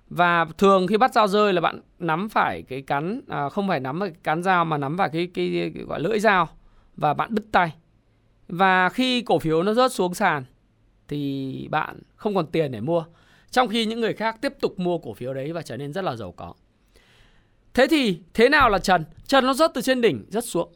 Và 0.09 0.45
thường 0.57 0.87
khi 0.87 0.97
bắt 0.97 1.13
dao 1.13 1.27
rơi 1.27 1.53
là 1.53 1.61
bạn 1.61 1.81
nắm 1.99 2.29
phải 2.29 2.61
cái 2.61 2.81
cắn 2.81 3.21
à, 3.27 3.49
không 3.49 3.67
phải 3.67 3.79
nắm 3.79 3.99
cái 3.99 4.11
cán 4.23 4.43
dao 4.43 4.65
mà 4.65 4.77
nắm 4.77 4.95
vào 4.95 5.09
cái, 5.09 5.27
cái, 5.33 5.51
cái, 5.53 5.71
cái 5.75 5.83
gọi 5.83 5.99
lưỡi 5.99 6.19
dao 6.19 6.49
và 6.95 7.13
bạn 7.13 7.35
đứt 7.35 7.45
tay. 7.51 7.73
Và 8.47 8.89
khi 8.89 9.21
cổ 9.21 9.39
phiếu 9.39 9.63
nó 9.63 9.73
rớt 9.73 9.91
xuống 9.91 10.13
sàn 10.13 10.43
thì 11.07 11.67
bạn 11.71 11.99
không 12.15 12.35
còn 12.35 12.47
tiền 12.47 12.71
để 12.71 12.81
mua. 12.81 13.05
Trong 13.51 13.67
khi 13.67 13.85
những 13.85 14.01
người 14.01 14.13
khác 14.13 14.37
tiếp 14.41 14.53
tục 14.61 14.79
mua 14.79 14.97
cổ 14.97 15.13
phiếu 15.13 15.33
đấy 15.33 15.53
và 15.53 15.61
trở 15.61 15.77
nên 15.77 15.93
rất 15.93 16.03
là 16.03 16.15
giàu 16.15 16.31
có. 16.31 16.53
Thế 17.73 17.87
thì 17.87 18.19
thế 18.33 18.49
nào 18.49 18.69
là 18.69 18.79
trần? 18.79 19.03
Trần 19.27 19.45
nó 19.45 19.53
rớt 19.53 19.71
từ 19.73 19.81
trên 19.81 20.01
đỉnh 20.01 20.25
rớt 20.29 20.45
xuống. 20.45 20.71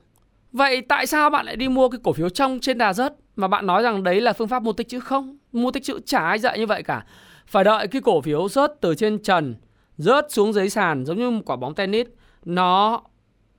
Vậy 0.51 0.81
tại 0.81 1.07
sao 1.07 1.30
bạn 1.30 1.45
lại 1.45 1.56
đi 1.56 1.68
mua 1.68 1.89
cái 1.89 2.00
cổ 2.03 2.13
phiếu 2.13 2.30
trong 2.30 2.59
trên 2.62 2.77
đà 2.77 2.94
rớt 2.94 3.13
mà 3.35 3.47
bạn 3.47 3.65
nói 3.65 3.83
rằng 3.83 4.03
đấy 4.03 4.21
là 4.21 4.33
phương 4.33 4.47
pháp 4.47 4.63
mua 4.63 4.73
tích 4.73 4.89
chữ 4.89 5.00
không? 5.00 5.38
Mua 5.51 5.71
tích 5.71 5.83
chữ 5.83 6.00
chả 6.06 6.19
ai 6.19 6.39
dạy 6.39 6.59
như 6.59 6.65
vậy 6.65 6.83
cả. 6.83 7.06
Phải 7.47 7.63
đợi 7.63 7.88
cái 7.88 8.01
cổ 8.01 8.21
phiếu 8.21 8.49
rớt 8.49 8.73
từ 8.81 8.95
trên 8.95 9.19
trần 9.23 9.55
rớt 9.97 10.31
xuống 10.31 10.53
dưới 10.53 10.69
sàn 10.69 11.05
giống 11.05 11.17
như 11.17 11.29
một 11.29 11.41
quả 11.45 11.55
bóng 11.55 11.75
tennis 11.75 12.07
nó 12.45 13.01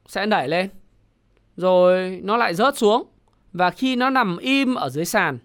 sẽ 0.07 0.27
đẩy 0.27 0.49
lên 0.49 0.69
rồi 1.57 2.21
nó 2.25 2.37
lại 2.37 2.55
rớt 2.55 2.79
xuống 2.79 3.07
và 3.53 3.71
khi 3.71 3.97
nó 3.97 4.11
nằm 4.11 4.37
im 4.39 4.75
ở 4.75 4.89
dưới 4.89 5.05
sàn 5.05 5.39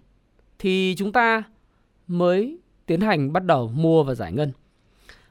thì 0.58 0.94
chúng 0.98 1.12
ta 1.12 1.42
mới 2.06 2.58
tiến 2.86 3.00
hành 3.00 3.32
bắt 3.32 3.44
đầu 3.44 3.70
mua 3.74 4.02
và 4.02 4.14
giải 4.14 4.32
ngân. 4.32 4.52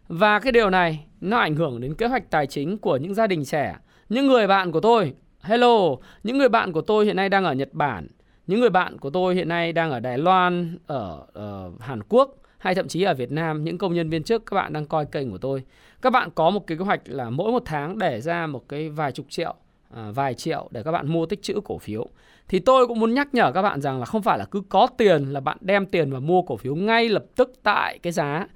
Và 0.07 0.39
cái 0.39 0.51
điều 0.51 0.69
này 0.69 1.06
nó 1.21 1.38
ảnh 1.38 1.56
hưởng 1.56 1.81
đến 1.81 1.95
kế 1.95 2.07
hoạch 2.07 2.30
tài 2.30 2.48
chính 2.48 2.77
của 2.77 2.98
những 2.98 3.13
gia 3.13 3.27
đình 3.27 3.45
trẻ. 3.45 3.75
Những 4.10 4.27
người 4.27 4.48
bạn 4.48 4.71
của 4.71 4.80
tôi, 4.80 5.13
hello, 5.42 5.95
những 6.24 6.38
người 6.38 6.50
bạn 6.50 6.71
của 6.71 6.81
tôi 6.81 7.06
hiện 7.06 7.15
nay 7.15 7.30
đang 7.30 7.45
ở 7.45 7.54
Nhật 7.54 7.74
Bản, 7.74 8.07
những 8.48 8.60
người 8.60 8.69
bạn 8.69 8.98
của 8.98 9.10
tôi 9.10 9.36
hiện 9.36 9.48
nay 9.48 9.74
đang 9.74 9.92
ở 9.92 10.00
Đài 10.00 10.18
Loan, 10.18 10.77
ở, 10.88 11.25
ở 11.33 11.71
Hàn 11.80 12.04
Quốc 12.10 12.36
hay 12.63 12.75
thậm 12.75 12.88
chí 12.88 13.04
ở 13.04 13.13
Việt 13.13 13.31
Nam, 13.31 13.63
những 13.63 13.77
công 13.77 13.94
nhân 13.94 14.10
viên 14.10 14.24
chức 14.24 14.45
các 14.45 14.56
bạn 14.56 14.74
đang 14.74 14.86
coi 14.86 15.06
kênh 15.06 15.31
của 15.31 15.38
tôi. 15.38 15.63
Các 16.01 16.10
bạn 16.10 16.30
có 16.36 16.50
một 16.50 16.68
cái 16.68 16.77
kế 16.77 16.86
hoạch 16.86 17.01
là 17.06 17.30
mỗi 17.30 17.51
một 17.51 17.63
tháng 17.65 17.98
để 17.98 18.21
ra 18.21 18.48
một 18.48 18.69
cái 18.69 18.89
vài 18.89 19.12
chục 19.12 19.25
triệu, 19.30 19.56
à, 19.89 20.12
vài 20.12 20.33
triệu 20.33 20.68
để 20.71 20.83
các 20.83 20.92
bạn 20.92 21.07
mua 21.07 21.25
tích 21.25 21.42
trữ 21.42 21.60
cổ 21.65 21.77
phiếu. 21.77 22.07
Thì 22.48 22.60
tôi 22.60 22.88
cũng 22.88 23.00
muốn 23.00 23.13
nhắc 23.13 23.33
nhở 23.33 23.51
các 23.51 23.62
bạn 23.62 23.81
rằng 23.81 24.00
là 24.00 24.06
không 24.06 24.21
phải 24.21 24.38
là 24.38 24.45
cứ 24.45 24.62
có 24.69 24.88
tiền 24.98 25.24
là 25.24 25.39
bạn 25.39 25.57
đem 25.62 25.86
tiền 25.86 26.12
và 26.12 26.19
mua 26.19 26.42
cổ 26.42 26.57
phiếu 26.57 26.75
ngay 26.75 27.10
lập 27.10 27.25
tức 27.36 27.54
tại 27.63 28.00
cái 28.04 28.13
giá 28.13 28.48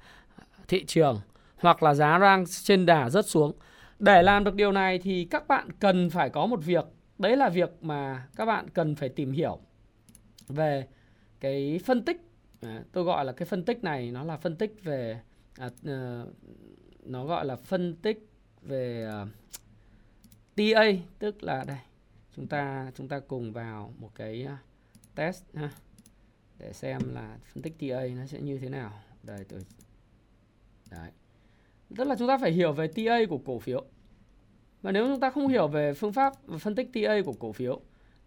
thị 0.68 0.84
trường 0.84 1.20
hoặc 1.56 1.82
là 1.82 1.94
giá 1.94 2.18
rang 2.18 2.44
trên 2.46 2.86
đà 2.86 3.10
rất 3.10 3.26
xuống. 3.26 3.52
Để 3.98 4.22
làm 4.22 4.44
được 4.44 4.54
điều 4.54 4.72
này 4.72 4.98
thì 4.98 5.24
các 5.24 5.48
bạn 5.48 5.68
cần 5.80 6.10
phải 6.10 6.30
có 6.30 6.46
một 6.46 6.64
việc, 6.64 6.84
đấy 7.18 7.36
là 7.36 7.48
việc 7.48 7.70
mà 7.80 8.26
các 8.36 8.44
bạn 8.44 8.68
cần 8.70 8.94
phải 8.94 9.08
tìm 9.08 9.32
hiểu 9.32 9.58
về 10.48 10.86
cái 11.40 11.80
phân 11.84 12.04
tích. 12.04 12.27
À, 12.60 12.82
tôi 12.92 13.04
gọi 13.04 13.24
là 13.24 13.32
cái 13.32 13.46
phân 13.46 13.64
tích 13.64 13.84
này 13.84 14.10
nó 14.10 14.24
là 14.24 14.36
phân 14.36 14.56
tích 14.56 14.84
về 14.84 15.20
à, 15.54 15.66
uh, 15.66 16.34
nó 17.04 17.24
gọi 17.24 17.44
là 17.46 17.56
phân 17.56 17.96
tích 17.96 18.28
về 18.62 19.04
ờ, 19.04 19.22
uh, 19.22 19.28
TA 20.56 20.84
tức 21.18 21.42
là 21.42 21.64
đây 21.64 21.78
chúng 22.36 22.46
ta 22.46 22.90
chúng 22.94 23.08
ta 23.08 23.20
cùng 23.20 23.52
vào 23.52 23.92
một 23.98 24.10
cái 24.14 24.46
uh, 24.46 24.58
test 25.14 25.42
ha 25.54 25.70
để 26.58 26.72
xem 26.72 27.00
là 27.14 27.38
phân 27.52 27.62
tích 27.62 27.78
TA 27.78 28.06
nó 28.16 28.26
sẽ 28.26 28.40
như 28.40 28.58
thế 28.58 28.68
nào. 28.68 28.92
Đây 29.22 29.44
tôi 29.48 29.60
Đấy. 30.90 31.10
Tức 31.96 32.04
là 32.04 32.16
chúng 32.18 32.28
ta 32.28 32.38
phải 32.38 32.52
hiểu 32.52 32.72
về 32.72 32.88
TA 32.88 33.18
của 33.28 33.38
cổ 33.38 33.58
phiếu. 33.58 33.84
Và 34.82 34.92
nếu 34.92 35.06
chúng 35.06 35.20
ta 35.20 35.30
không 35.30 35.48
hiểu 35.48 35.68
về 35.68 35.94
phương 35.94 36.12
pháp 36.12 36.34
phân 36.60 36.74
tích 36.74 36.90
TA 36.92 37.22
của 37.24 37.32
cổ 37.32 37.52
phiếu 37.52 37.80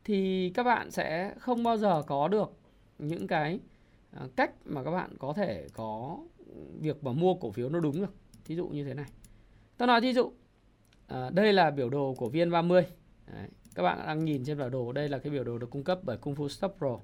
thì 0.04 0.50
các 0.50 0.64
bạn 0.64 0.92
sẽ 0.92 1.34
không 1.40 1.64
bao 1.64 1.78
giờ 1.78 2.04
có 2.08 2.28
được 2.28 2.52
những 3.00 3.28
cái 3.28 3.60
Ờ, 4.12 4.30
cách 4.36 4.52
mà 4.66 4.84
các 4.84 4.92
bạn 4.92 5.18
có 5.20 5.34
thể 5.34 5.68
có 5.74 6.18
việc 6.80 7.04
mà 7.04 7.12
mua 7.12 7.34
cổ 7.34 7.52
phiếu 7.52 7.70
nó 7.70 7.80
đúng 7.80 8.02
được. 8.02 8.14
Thí 8.46 8.56
dụ 8.56 8.68
như 8.68 8.84
thế 8.84 8.94
này. 8.94 9.10
Tôi 9.78 9.88
nói 9.88 10.02
thí 10.02 10.14
dụ 10.14 10.32
à, 11.08 11.30
đây 11.30 11.54
là 11.54 11.72
biểu 11.72 11.90
đồ 11.90 12.14
của 12.18 12.30
VN30. 12.30 12.84
Đấy. 13.34 13.48
Các 13.76 13.84
bạn 13.84 14.00
đang 14.06 14.26
nhìn 14.26 14.44
trên 14.46 14.58
biểu 14.58 14.70
đồ 14.70 14.92
đây 14.92 15.10
là 15.10 15.18
cái 15.18 15.32
biểu 15.32 15.44
đồ 15.44 15.58
được 15.58 15.70
cung 15.70 15.84
cấp 15.84 16.00
bởi 16.04 16.18
Kung 16.18 16.36
Fu 16.36 16.48
Stop 16.48 16.76
Pro. 16.78 17.00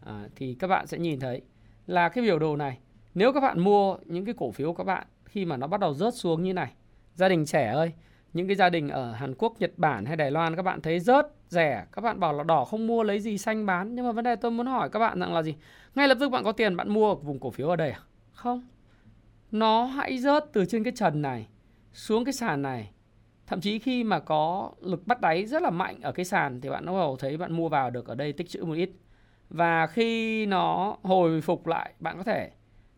À, 0.00 0.28
thì 0.36 0.54
các 0.54 0.66
bạn 0.66 0.86
sẽ 0.86 0.98
nhìn 0.98 1.20
thấy 1.20 1.42
là 1.86 2.08
cái 2.08 2.24
biểu 2.24 2.38
đồ 2.38 2.56
này 2.56 2.78
nếu 3.14 3.32
các 3.32 3.40
bạn 3.40 3.60
mua 3.60 3.96
những 4.04 4.24
cái 4.24 4.34
cổ 4.38 4.50
phiếu 4.50 4.72
các 4.72 4.84
bạn 4.84 5.06
khi 5.24 5.44
mà 5.44 5.56
nó 5.56 5.66
bắt 5.66 5.80
đầu 5.80 5.94
rớt 5.94 6.14
xuống 6.14 6.42
như 6.42 6.52
này 6.52 6.72
gia 7.14 7.28
đình 7.28 7.46
trẻ 7.46 7.66
ơi 7.66 7.92
những 8.32 8.46
cái 8.46 8.56
gia 8.56 8.70
đình 8.70 8.88
ở 8.88 9.12
Hàn 9.12 9.34
Quốc, 9.34 9.60
Nhật 9.60 9.72
Bản 9.76 10.04
hay 10.04 10.16
Đài 10.16 10.30
Loan 10.30 10.56
các 10.56 10.62
bạn 10.62 10.80
thấy 10.80 11.00
rớt 11.00 11.26
rẻ. 11.48 11.86
Các 11.92 12.02
bạn 12.02 12.20
bảo 12.20 12.32
là 12.32 12.44
đỏ 12.44 12.64
không 12.64 12.86
mua 12.86 13.02
lấy 13.02 13.20
gì 13.20 13.38
xanh 13.38 13.66
bán? 13.66 13.94
Nhưng 13.94 14.04
mà 14.04 14.12
vấn 14.12 14.24
đề 14.24 14.36
tôi 14.36 14.50
muốn 14.50 14.66
hỏi 14.66 14.90
các 14.90 14.98
bạn 14.98 15.20
rằng 15.20 15.34
là 15.34 15.42
gì? 15.42 15.54
Ngay 15.94 16.08
lập 16.08 16.16
tức 16.20 16.28
bạn 16.28 16.44
có 16.44 16.52
tiền 16.52 16.76
bạn 16.76 16.94
mua 16.94 17.08
ở 17.08 17.14
vùng 17.14 17.40
cổ 17.40 17.50
phiếu 17.50 17.68
ở 17.68 17.76
đây 17.76 17.90
à? 17.90 18.00
Không. 18.32 18.62
Nó 19.50 19.84
hãy 19.84 20.18
rớt 20.18 20.44
từ 20.52 20.64
trên 20.64 20.84
cái 20.84 20.92
trần 20.96 21.22
này 21.22 21.48
xuống 21.92 22.24
cái 22.24 22.32
sàn 22.32 22.62
này. 22.62 22.90
Thậm 23.46 23.60
chí 23.60 23.78
khi 23.78 24.04
mà 24.04 24.18
có 24.18 24.70
lực 24.80 25.06
bắt 25.06 25.20
đáy 25.20 25.46
rất 25.46 25.62
là 25.62 25.70
mạnh 25.70 26.00
ở 26.02 26.12
cái 26.12 26.24
sàn 26.24 26.60
thì 26.60 26.68
bạn 26.68 26.86
bắt 26.86 26.92
đầu 26.92 27.16
thấy 27.16 27.36
bạn 27.36 27.52
mua 27.52 27.68
vào 27.68 27.90
được 27.90 28.06
ở 28.06 28.14
đây 28.14 28.32
tích 28.32 28.48
trữ 28.48 28.64
một 28.64 28.74
ít. 28.74 28.90
Và 29.48 29.86
khi 29.86 30.46
nó 30.46 30.96
hồi 31.02 31.40
phục 31.40 31.66
lại 31.66 31.92
bạn 32.00 32.16
có 32.16 32.22
thể 32.22 32.50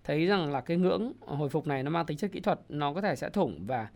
thấy 0.05 0.27
rằng 0.27 0.53
là 0.53 0.61
cái 0.61 0.77
ngưỡng 0.77 1.13
hồi 1.21 1.49
phục 1.49 1.67
này 1.67 1.83
nó 1.83 1.91
mang 1.91 2.07
tính 2.07 2.17
chất 2.17 2.33
kỹ 2.33 2.41
thuật 2.41 2.61
nó 2.69 2.93
có 2.93 3.01
thể 3.01 3.17
sẽ 3.17 3.29
thủng 3.29 3.67
và 3.67 3.89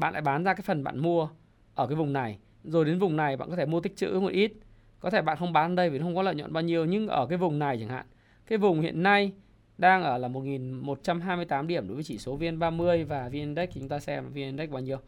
bạn 0.00 0.12
lại 0.12 0.22
bán 0.22 0.44
ra 0.44 0.54
cái 0.54 0.62
phần 0.62 0.84
bạn 0.84 0.98
mua 0.98 1.28
ở 1.74 1.86
cái 1.86 1.96
vùng 1.96 2.12
này 2.12 2.38
rồi 2.64 2.84
đến 2.84 2.98
vùng 2.98 3.16
này 3.16 3.36
bạn 3.36 3.50
có 3.50 3.56
thể 3.56 3.66
mua 3.66 3.80
tích 3.80 3.96
trữ 3.96 4.20
một 4.20 4.32
ít 4.32 4.52
có 5.00 5.10
thể 5.10 5.22
bạn 5.22 5.36
không 5.36 5.52
bán 5.52 5.74
đây 5.74 5.90
vì 5.90 5.98
không 5.98 6.16
có 6.16 6.22
lợi 6.22 6.34
nhuận 6.34 6.52
bao 6.52 6.62
nhiêu, 6.62 6.84
nhưng 6.84 7.08
ở 7.08 7.26
cái 7.26 7.38
vùng 7.38 7.58
này 7.58 7.78
chẳng 7.80 7.88
hạn 7.88 8.06
cái 8.46 8.58
vùng 8.58 8.80
hiện 8.80 9.02
nay 9.02 9.32
đang 9.78 10.02
ở 10.02 10.18
là 10.18 10.28
1128 10.28 11.66
điểm 11.66 11.88
đối 11.88 11.94
với 11.94 12.04
chỉ 12.04 12.18
số 12.18 12.38
VN30 12.38 13.06
và 13.06 13.28
VN-Index 13.28 13.66
chúng 13.74 13.88
ta 13.88 13.98
xem 14.00 14.32
VN-Index 14.34 14.70
bao 14.70 14.80
nhiêu. 14.80 14.98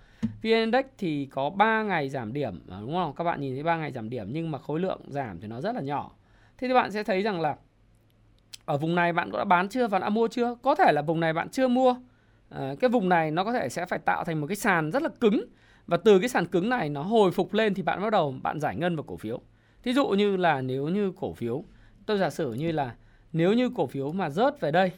VN-Index 0.42 0.82
thì 0.98 1.26
có 1.26 1.50
3 1.50 1.82
ngày 1.82 2.08
giảm 2.08 2.32
điểm 2.32 2.60
à, 2.70 2.76
đúng 2.80 2.94
không? 2.94 3.14
Các 3.14 3.24
bạn 3.24 3.40
nhìn 3.40 3.54
thấy 3.54 3.62
3 3.62 3.76
ngày 3.76 3.92
giảm 3.92 4.10
điểm 4.10 4.26
nhưng 4.30 4.50
mà 4.50 4.58
khối 4.58 4.80
lượng 4.80 5.00
giảm 5.08 5.40
thì 5.40 5.48
nó 5.48 5.60
rất 5.60 5.74
là 5.74 5.80
nhỏ. 5.80 6.10
Thế 6.58 6.68
thì 6.68 6.74
bạn 6.74 6.92
sẽ 6.92 7.02
thấy 7.04 7.22
rằng 7.22 7.40
là 7.40 7.56
ở 8.64 8.78
vùng 8.78 8.94
này 8.94 9.12
bạn 9.12 9.32
đã 9.32 9.44
bán 9.44 9.68
chưa 9.68 9.88
và 9.88 9.98
đã 9.98 10.08
mua 10.08 10.28
chưa 10.28 10.54
có 10.62 10.74
thể 10.74 10.92
là 10.92 11.02
vùng 11.02 11.20
này 11.20 11.32
bạn 11.32 11.48
chưa 11.48 11.68
mua 11.68 11.96
à, 12.54 12.74
cái 12.80 12.90
vùng 12.90 13.08
này 13.08 13.30
nó 13.30 13.44
có 13.44 13.52
thể 13.52 13.68
sẽ 13.68 13.86
phải 13.86 13.98
tạo 13.98 14.24
thành 14.24 14.40
một 14.40 14.46
cái 14.46 14.56
sàn 14.56 14.90
rất 14.90 15.02
là 15.02 15.08
cứng 15.20 15.44
và 15.86 15.96
từ 15.96 16.18
cái 16.18 16.28
sàn 16.28 16.46
cứng 16.46 16.68
này 16.68 16.88
nó 16.88 17.02
hồi 17.02 17.30
phục 17.30 17.54
lên 17.54 17.74
thì 17.74 17.82
bạn 17.82 18.02
bắt 18.02 18.10
đầu 18.10 18.34
bạn 18.42 18.60
giải 18.60 18.76
ngân 18.76 18.96
vào 18.96 19.02
cổ 19.02 19.16
phiếu 19.16 19.40
thí 19.82 19.92
dụ 19.92 20.08
như 20.08 20.36
là 20.36 20.60
nếu 20.60 20.88
như 20.88 21.12
cổ 21.20 21.32
phiếu 21.32 21.64
tôi 22.06 22.18
giả 22.18 22.30
sử 22.30 22.52
như 22.52 22.72
là 22.72 22.94
nếu 23.32 23.52
như 23.52 23.70
cổ 23.70 23.86
phiếu 23.86 24.12
mà 24.12 24.30
rớt 24.30 24.60
về 24.60 24.70
đây 24.70 24.92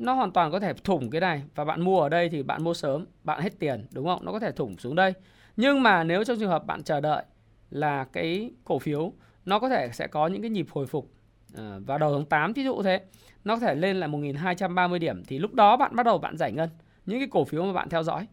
nó 0.00 0.14
hoàn 0.14 0.32
toàn 0.32 0.52
có 0.52 0.60
thể 0.60 0.72
thủng 0.72 1.10
cái 1.10 1.20
này 1.20 1.42
và 1.54 1.64
bạn 1.64 1.80
mua 1.80 2.00
ở 2.00 2.08
đây 2.08 2.28
thì 2.28 2.42
bạn 2.42 2.64
mua 2.64 2.74
sớm, 2.74 3.06
bạn 3.24 3.40
hết 3.42 3.58
tiền 3.58 3.86
đúng 3.92 4.06
không? 4.06 4.24
Nó 4.24 4.32
có 4.32 4.40
thể 4.40 4.52
thủng 4.52 4.78
xuống 4.78 4.94
đây. 4.94 5.12
Nhưng 5.56 5.82
mà 5.82 6.04
nếu 6.04 6.24
trong 6.24 6.38
trường 6.38 6.50
hợp 6.50 6.66
bạn 6.66 6.82
chờ 6.82 7.00
đợi 7.00 7.24
là 7.70 8.04
cái 8.04 8.50
cổ 8.64 8.78
phiếu 8.78 9.12
nó 9.44 9.58
có 9.58 9.68
thể 9.68 9.88
sẽ 9.92 10.06
có 10.06 10.26
những 10.26 10.42
cái 10.42 10.50
nhịp 10.50 10.66
hồi 10.70 10.86
phục 10.86 11.10
à, 11.56 11.78
vào 11.86 11.98
đầu 11.98 12.14
tháng 12.14 12.24
8 12.24 12.54
thí 12.54 12.64
dụ 12.64 12.82
thế 12.82 13.00
nó 13.44 13.54
có 13.54 13.60
thể 13.60 13.74
lên 13.74 13.96
là 13.96 14.06
1230 14.06 14.98
điểm, 14.98 15.24
thì 15.24 15.38
lúc 15.38 15.54
đó 15.54 15.76
bạn 15.76 15.96
bắt 15.96 16.06
đầu 16.06 16.18
bạn 16.18 16.36
giải 16.36 16.52
ngân 16.52 16.68
những 17.06 17.18
cái 17.18 17.28
cổ 17.30 17.44
phiếu 17.44 17.64
mà 17.64 17.72
bạn 17.72 17.88
theo 17.88 18.02
dõi. 18.02 18.26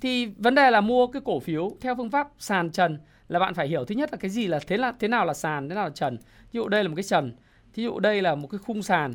Thì 0.00 0.26
vấn 0.26 0.54
đề 0.54 0.70
là 0.70 0.80
mua 0.80 1.06
cái 1.06 1.22
cổ 1.24 1.40
phiếu 1.40 1.70
theo 1.80 1.94
phương 1.94 2.10
pháp 2.10 2.28
sàn 2.38 2.70
trần 2.70 2.98
là 3.28 3.38
bạn 3.38 3.54
phải 3.54 3.68
hiểu 3.68 3.84
thứ 3.84 3.94
nhất 3.94 4.12
là 4.12 4.18
cái 4.18 4.30
gì 4.30 4.46
là 4.46 4.60
thế 4.66 4.76
là, 4.76 4.92
thế 4.98 5.08
nào 5.08 5.24
là 5.24 5.34
sàn, 5.34 5.68
thế 5.68 5.74
nào 5.74 5.84
là 5.84 5.90
trần. 5.90 6.18
Ví 6.52 6.58
dụ 6.58 6.68
đây 6.68 6.84
là 6.84 6.88
một 6.88 6.96
cái 6.96 7.02
trần 7.02 7.32
ví 7.74 7.84
dụ 7.84 7.98
đây 7.98 8.22
là 8.22 8.34
một 8.34 8.48
cái 8.50 8.58
khung 8.58 8.82
sàn, 8.82 9.14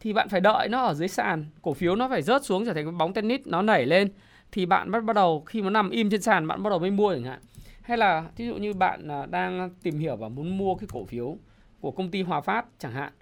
thì 0.00 0.12
bạn 0.12 0.28
phải 0.28 0.40
đợi 0.40 0.68
nó 0.68 0.82
ở 0.82 0.94
dưới 0.94 1.08
sàn. 1.08 1.46
Cổ 1.62 1.74
phiếu 1.74 1.96
nó 1.96 2.08
phải 2.08 2.22
rớt 2.22 2.44
xuống 2.44 2.66
trở 2.66 2.74
thành 2.74 2.84
cái 2.84 2.92
bóng 2.92 3.12
tennis, 3.12 3.40
nó 3.44 3.62
nảy 3.62 3.86
lên, 3.86 4.08
thì 4.52 4.66
bạn 4.66 4.90
bắt 4.90 5.04
bắt 5.04 5.16
đầu 5.16 5.42
khi 5.46 5.62
nó 5.62 5.70
nằm 5.70 5.90
im 5.90 6.10
trên 6.10 6.22
sàn, 6.22 6.46
bạn 6.46 6.62
bắt 6.62 6.70
đầu 6.70 6.78
mới 6.78 6.90
mua 6.90 7.14
chẳng 7.14 7.24
hạn. 7.24 7.40
Hay 7.82 7.98
là 7.98 8.24
ví 8.36 8.46
dụ 8.46 8.54
như 8.54 8.72
bạn 8.72 9.08
à, 9.08 9.26
đang 9.26 9.70
tìm 9.82 9.98
hiểu 9.98 10.16
và 10.16 10.28
muốn 10.28 10.58
mua 10.58 10.74
cái 10.74 10.88
cổ 10.92 11.04
phiếu 11.04 11.36
của 11.80 11.90
công 11.90 12.10
ty 12.10 12.22
Hòa 12.22 12.40
Phát 12.40 12.66
chẳng 12.78 12.92
hạn, 12.92 13.12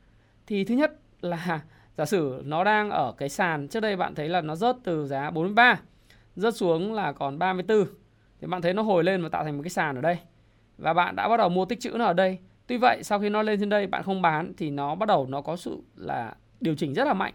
thì 0.46 0.64
thứ 0.64 0.74
nhất 0.74 0.92
là 1.20 1.60
giả 1.96 2.04
sử 2.04 2.42
nó 2.44 2.64
đang 2.64 2.90
ở 2.90 3.12
cái 3.18 3.28
sàn, 3.28 3.68
trước 3.68 3.80
đây 3.80 3.96
bạn 3.96 4.14
thấy 4.14 4.28
là 4.28 4.40
nó 4.40 4.56
rớt 4.56 4.76
từ 4.84 5.06
giá 5.06 5.30
43 5.30 5.80
rớt 6.36 6.56
xuống 6.56 6.92
là 6.92 7.12
còn 7.12 7.38
34 7.38 7.86
thì 8.40 8.46
bạn 8.46 8.62
thấy 8.62 8.74
nó 8.74 8.82
hồi 8.82 9.04
lên 9.04 9.22
và 9.22 9.28
tạo 9.28 9.44
thành 9.44 9.56
một 9.56 9.62
cái 9.62 9.70
sàn 9.70 9.94
ở 9.94 10.00
đây. 10.00 10.18
Và 10.78 10.92
bạn 10.92 11.16
đã 11.16 11.28
bắt 11.28 11.36
đầu 11.36 11.48
mua 11.48 11.64
tích 11.64 11.80
trữ 11.80 11.90
nó 11.90 12.04
ở 12.04 12.12
đây. 12.12 12.38
Tuy 12.66 12.76
vậy, 12.76 13.02
sau 13.02 13.18
khi 13.18 13.28
nó 13.28 13.42
lên 13.42 13.60
trên 13.60 13.68
đây, 13.68 13.86
bạn 13.86 14.02
không 14.02 14.22
bán 14.22 14.52
thì 14.56 14.70
nó 14.70 14.94
bắt 14.94 15.06
đầu 15.06 15.26
nó 15.26 15.40
có 15.40 15.56
sự 15.56 15.82
là 15.96 16.34
điều 16.60 16.74
chỉnh 16.74 16.94
rất 16.94 17.04
là 17.04 17.14
mạnh. 17.14 17.34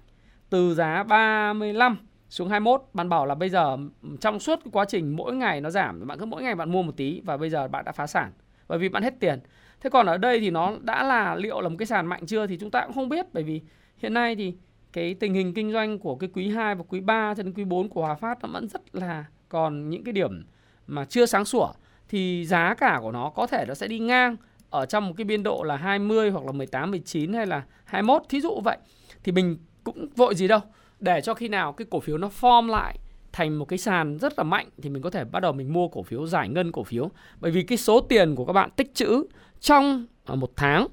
Từ 0.50 0.76
giá 0.76 1.04
35 1.04 1.98
xuống 2.30 2.50
21 2.50 2.84
bạn 2.94 3.10
bảo 3.10 3.26
là 3.26 3.36
bây 3.36 3.50
giờ 3.50 3.78
trong 4.22 4.40
suốt 4.40 4.60
quá 4.72 4.86
trình 4.86 5.16
mỗi 5.16 5.36
ngày 5.36 5.62
nó 5.62 5.70
giảm, 5.70 6.08
bạn 6.08 6.20
cứ 6.20 6.26
mỗi 6.26 6.44
ngày 6.44 6.56
bạn 6.56 6.72
mua 6.72 6.84
một 6.84 6.98
tí 6.98 7.22
và 7.26 7.38
bây 7.38 7.50
giờ 7.50 7.68
bạn 7.68 7.86
đã 7.86 7.92
phá 7.92 8.08
sản. 8.08 8.32
Bởi 8.68 8.80
vì 8.80 8.90
bạn 8.90 9.04
hết 9.04 9.14
tiền 9.20 9.40
thế 9.84 9.90
còn 9.90 10.06
ở 10.06 10.18
đây 10.18 10.40
thì 10.40 10.50
nó 10.50 10.74
đã 10.82 11.04
là 11.04 11.36
liệu 11.36 11.62
là 11.62 11.70
một 11.70 11.76
cái 11.80 11.86
sàn 11.86 12.06
mạnh 12.06 12.26
chưa 12.26 12.48
thì 12.48 12.58
chúng 12.58 12.72
ta 12.72 12.86
cũng 12.86 12.94
không 12.94 13.10
biết. 13.10 13.26
Bởi 13.34 13.44
vì 13.44 13.62
hiện 13.98 14.14
nay 14.14 14.36
thì 14.36 14.54
cái 14.94 15.14
tình 15.14 15.34
hình 15.34 15.54
kinh 15.54 15.72
doanh 15.72 16.00
của 16.00 16.16
cái 16.16 16.30
quý 16.34 16.50
2 16.50 16.76
và 16.76 16.84
quý 16.88 17.00
3 17.00 17.34
cho 17.38 17.44
đến 17.44 17.54
quý 17.54 17.64
4 17.64 17.90
của 17.90 18.02
Hòa 18.02 18.16
Phát 18.16 18.38
nó 18.44 18.50
vẫn 18.54 18.68
rất 18.68 18.96
là 18.96 19.26
còn 19.50 19.90
những 19.90 20.04
cái 20.04 20.14
điểm 20.14 20.46
mà 20.88 21.06
chưa 21.06 21.26
sáng 21.26 21.46
sủa. 21.46 21.68
Thì 22.10 22.46
giá 22.46 22.74
cả 22.74 23.00
của 23.02 23.12
nó 23.12 23.30
có 23.30 23.48
thể 23.48 23.66
nó 23.68 23.74
sẽ 23.74 23.88
đi 23.88 24.00
ngang 24.00 24.36
ở 24.70 24.86
trong 24.86 25.08
một 25.08 25.14
cái 25.18 25.26
biên 25.26 25.44
độ 25.44 25.64
là 25.64 25.76
20 25.76 26.30
hoặc 26.30 26.46
là 26.46 26.52
18 26.52 26.92
19 26.92 27.34
hay 27.34 27.46
là 27.46 27.64
21 27.86 28.22
thí 28.30 28.42
dụ 28.42 28.62
vậy. 28.64 28.78
Thì 29.24 29.32
mình 29.32 29.58
cũng 29.84 30.08
vội 30.16 30.36
gì 30.36 30.48
đâu, 30.48 30.60
để 31.00 31.22
cho 31.22 31.34
khi 31.34 31.48
nào 31.48 31.74
cái 31.74 31.86
cổ 31.92 32.00
phiếu 32.00 32.18
nó 32.18 32.30
form 32.42 32.68
lại 32.68 32.98
thành 33.32 33.60
một 33.60 33.66
cái 33.66 33.80
sàn 33.80 34.18
rất 34.18 34.34
là 34.38 34.44
mạnh 34.44 34.70
thì 34.82 34.90
mình 34.90 35.02
có 35.02 35.10
thể 35.10 35.26
bắt 35.26 35.40
đầu 35.40 35.54
mình 35.54 35.74
mua 35.74 35.88
cổ 35.88 36.04
phiếu, 36.04 36.28
giải 36.28 36.50
ngân 36.50 36.72
cổ 36.72 36.84
phiếu. 36.84 37.10
Bởi 37.40 37.52
vì 37.52 37.64
cái 37.64 37.78
số 37.78 38.00
tiền 38.00 38.36
của 38.36 38.46
các 38.46 38.54
bạn 38.54 38.70
tích 38.76 38.94
trữ 38.94 39.24
trong 39.64 40.06
à, 40.26 40.36
một 40.36 40.52
tháng 40.56 40.88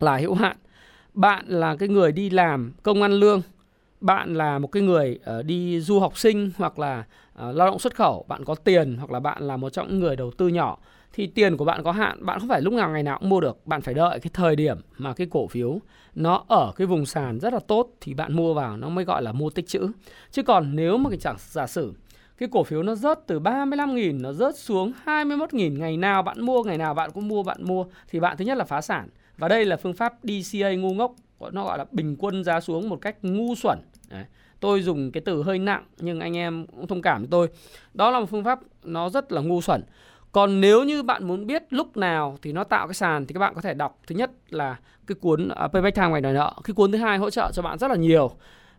là 0.00 0.16
hữu 0.16 0.34
hạn 0.34 0.56
bạn 1.14 1.44
là 1.48 1.76
cái 1.76 1.88
người 1.88 2.12
đi 2.12 2.30
làm 2.30 2.72
công 2.82 3.02
ăn 3.02 3.12
lương, 3.12 3.42
bạn 4.00 4.34
là 4.34 4.58
một 4.58 4.68
cái 4.72 4.82
người 4.82 5.18
ờ, 5.24 5.42
đi 5.42 5.80
du 5.80 6.00
học 6.00 6.18
sinh 6.18 6.50
hoặc 6.56 6.78
là 6.78 7.04
ờ, 7.34 7.52
lao 7.52 7.66
động 7.66 7.78
xuất 7.78 7.94
khẩu, 7.94 8.24
bạn 8.28 8.44
có 8.44 8.54
tiền 8.54 8.96
hoặc 8.96 9.10
là 9.10 9.20
bạn 9.20 9.42
là 9.42 9.56
một 9.56 9.70
trong 9.70 9.88
những 9.88 10.00
người 10.00 10.16
đầu 10.16 10.30
tư 10.30 10.48
nhỏ, 10.48 10.78
thì 11.12 11.26
tiền 11.26 11.56
của 11.56 11.64
bạn 11.64 11.82
có 11.82 11.92
hạn, 11.92 12.26
bạn 12.26 12.40
không 12.40 12.48
phải 12.48 12.62
lúc 12.62 12.72
nào 12.72 12.90
ngày 12.90 13.02
nào 13.02 13.18
cũng 13.18 13.28
mua 13.28 13.40
được, 13.40 13.66
bạn 13.66 13.82
phải 13.82 13.94
đợi 13.94 14.20
cái 14.20 14.30
thời 14.34 14.56
điểm 14.56 14.78
mà 14.98 15.12
cái 15.12 15.26
cổ 15.30 15.46
phiếu 15.46 15.78
nó 16.14 16.44
ở 16.48 16.72
cái 16.76 16.86
vùng 16.86 17.06
sàn 17.06 17.40
rất 17.40 17.52
là 17.52 17.60
tốt 17.60 17.88
thì 18.00 18.14
bạn 18.14 18.36
mua 18.36 18.54
vào, 18.54 18.76
nó 18.76 18.88
mới 18.88 19.04
gọi 19.04 19.22
là 19.22 19.32
mua 19.32 19.50
tích 19.50 19.68
chữ. 19.68 19.88
chứ 20.30 20.42
còn 20.42 20.76
nếu 20.76 20.96
mà 20.96 21.10
chẳng 21.20 21.36
giả 21.38 21.66
sử 21.66 21.92
cái 22.38 22.48
cổ 22.52 22.64
phiếu 22.64 22.82
nó 22.82 22.94
rớt 22.94 23.26
từ 23.26 23.40
35.000 23.40 24.20
nó 24.20 24.32
rớt 24.32 24.56
xuống 24.56 24.92
21.000 25.04 25.78
ngày 25.78 25.96
nào 25.96 26.22
bạn 26.22 26.40
mua 26.40 26.62
ngày 26.62 26.78
nào 26.78 26.94
bạn 26.94 27.10
cũng 27.14 27.28
mua 27.28 27.42
bạn 27.42 27.58
mua 27.60 27.84
thì 28.08 28.20
bạn 28.20 28.36
thứ 28.36 28.44
nhất 28.44 28.58
là 28.58 28.64
phá 28.64 28.80
sản 28.80 29.08
và 29.38 29.48
đây 29.48 29.64
là 29.64 29.76
phương 29.76 29.94
pháp 29.94 30.14
DCA 30.22 30.74
ngu 30.74 30.94
ngốc 30.94 31.14
nó 31.52 31.64
gọi 31.64 31.78
là 31.78 31.84
bình 31.90 32.16
quân 32.18 32.44
giá 32.44 32.60
xuống 32.60 32.88
một 32.88 33.00
cách 33.00 33.16
ngu 33.22 33.54
xuẩn 33.54 33.78
Đấy. 34.10 34.24
tôi 34.60 34.82
dùng 34.82 35.12
cái 35.12 35.20
từ 35.20 35.42
hơi 35.42 35.58
nặng 35.58 35.84
nhưng 35.98 36.20
anh 36.20 36.36
em 36.36 36.66
cũng 36.66 36.86
thông 36.86 37.02
cảm 37.02 37.20
với 37.20 37.28
tôi 37.30 37.48
đó 37.94 38.10
là 38.10 38.20
một 38.20 38.26
phương 38.30 38.44
pháp 38.44 38.60
nó 38.84 39.08
rất 39.08 39.32
là 39.32 39.40
ngu 39.40 39.60
xuẩn 39.60 39.82
còn 40.34 40.60
nếu 40.60 40.84
như 40.84 41.02
bạn 41.02 41.24
muốn 41.24 41.46
biết 41.46 41.62
lúc 41.70 41.96
nào 41.96 42.38
thì 42.42 42.52
nó 42.52 42.64
tạo 42.64 42.86
cái 42.86 42.94
sàn 42.94 43.26
thì 43.26 43.32
các 43.32 43.40
bạn 43.40 43.54
có 43.54 43.60
thể 43.60 43.74
đọc 43.74 43.98
thứ 44.06 44.14
nhất 44.14 44.30
là 44.50 44.76
cái 45.06 45.16
cuốn 45.20 45.48
uh, 45.48 45.72
Payback 45.72 45.96
Time 45.96 46.08
ngày 46.08 46.20
đòi 46.20 46.32
nợ. 46.32 46.52
Cái 46.64 46.74
cuốn 46.74 46.92
thứ 46.92 46.98
hai 46.98 47.18
hỗ 47.18 47.30
trợ 47.30 47.50
cho 47.52 47.62
bạn 47.62 47.78
rất 47.78 47.88
là 47.88 47.96
nhiều. 47.96 48.30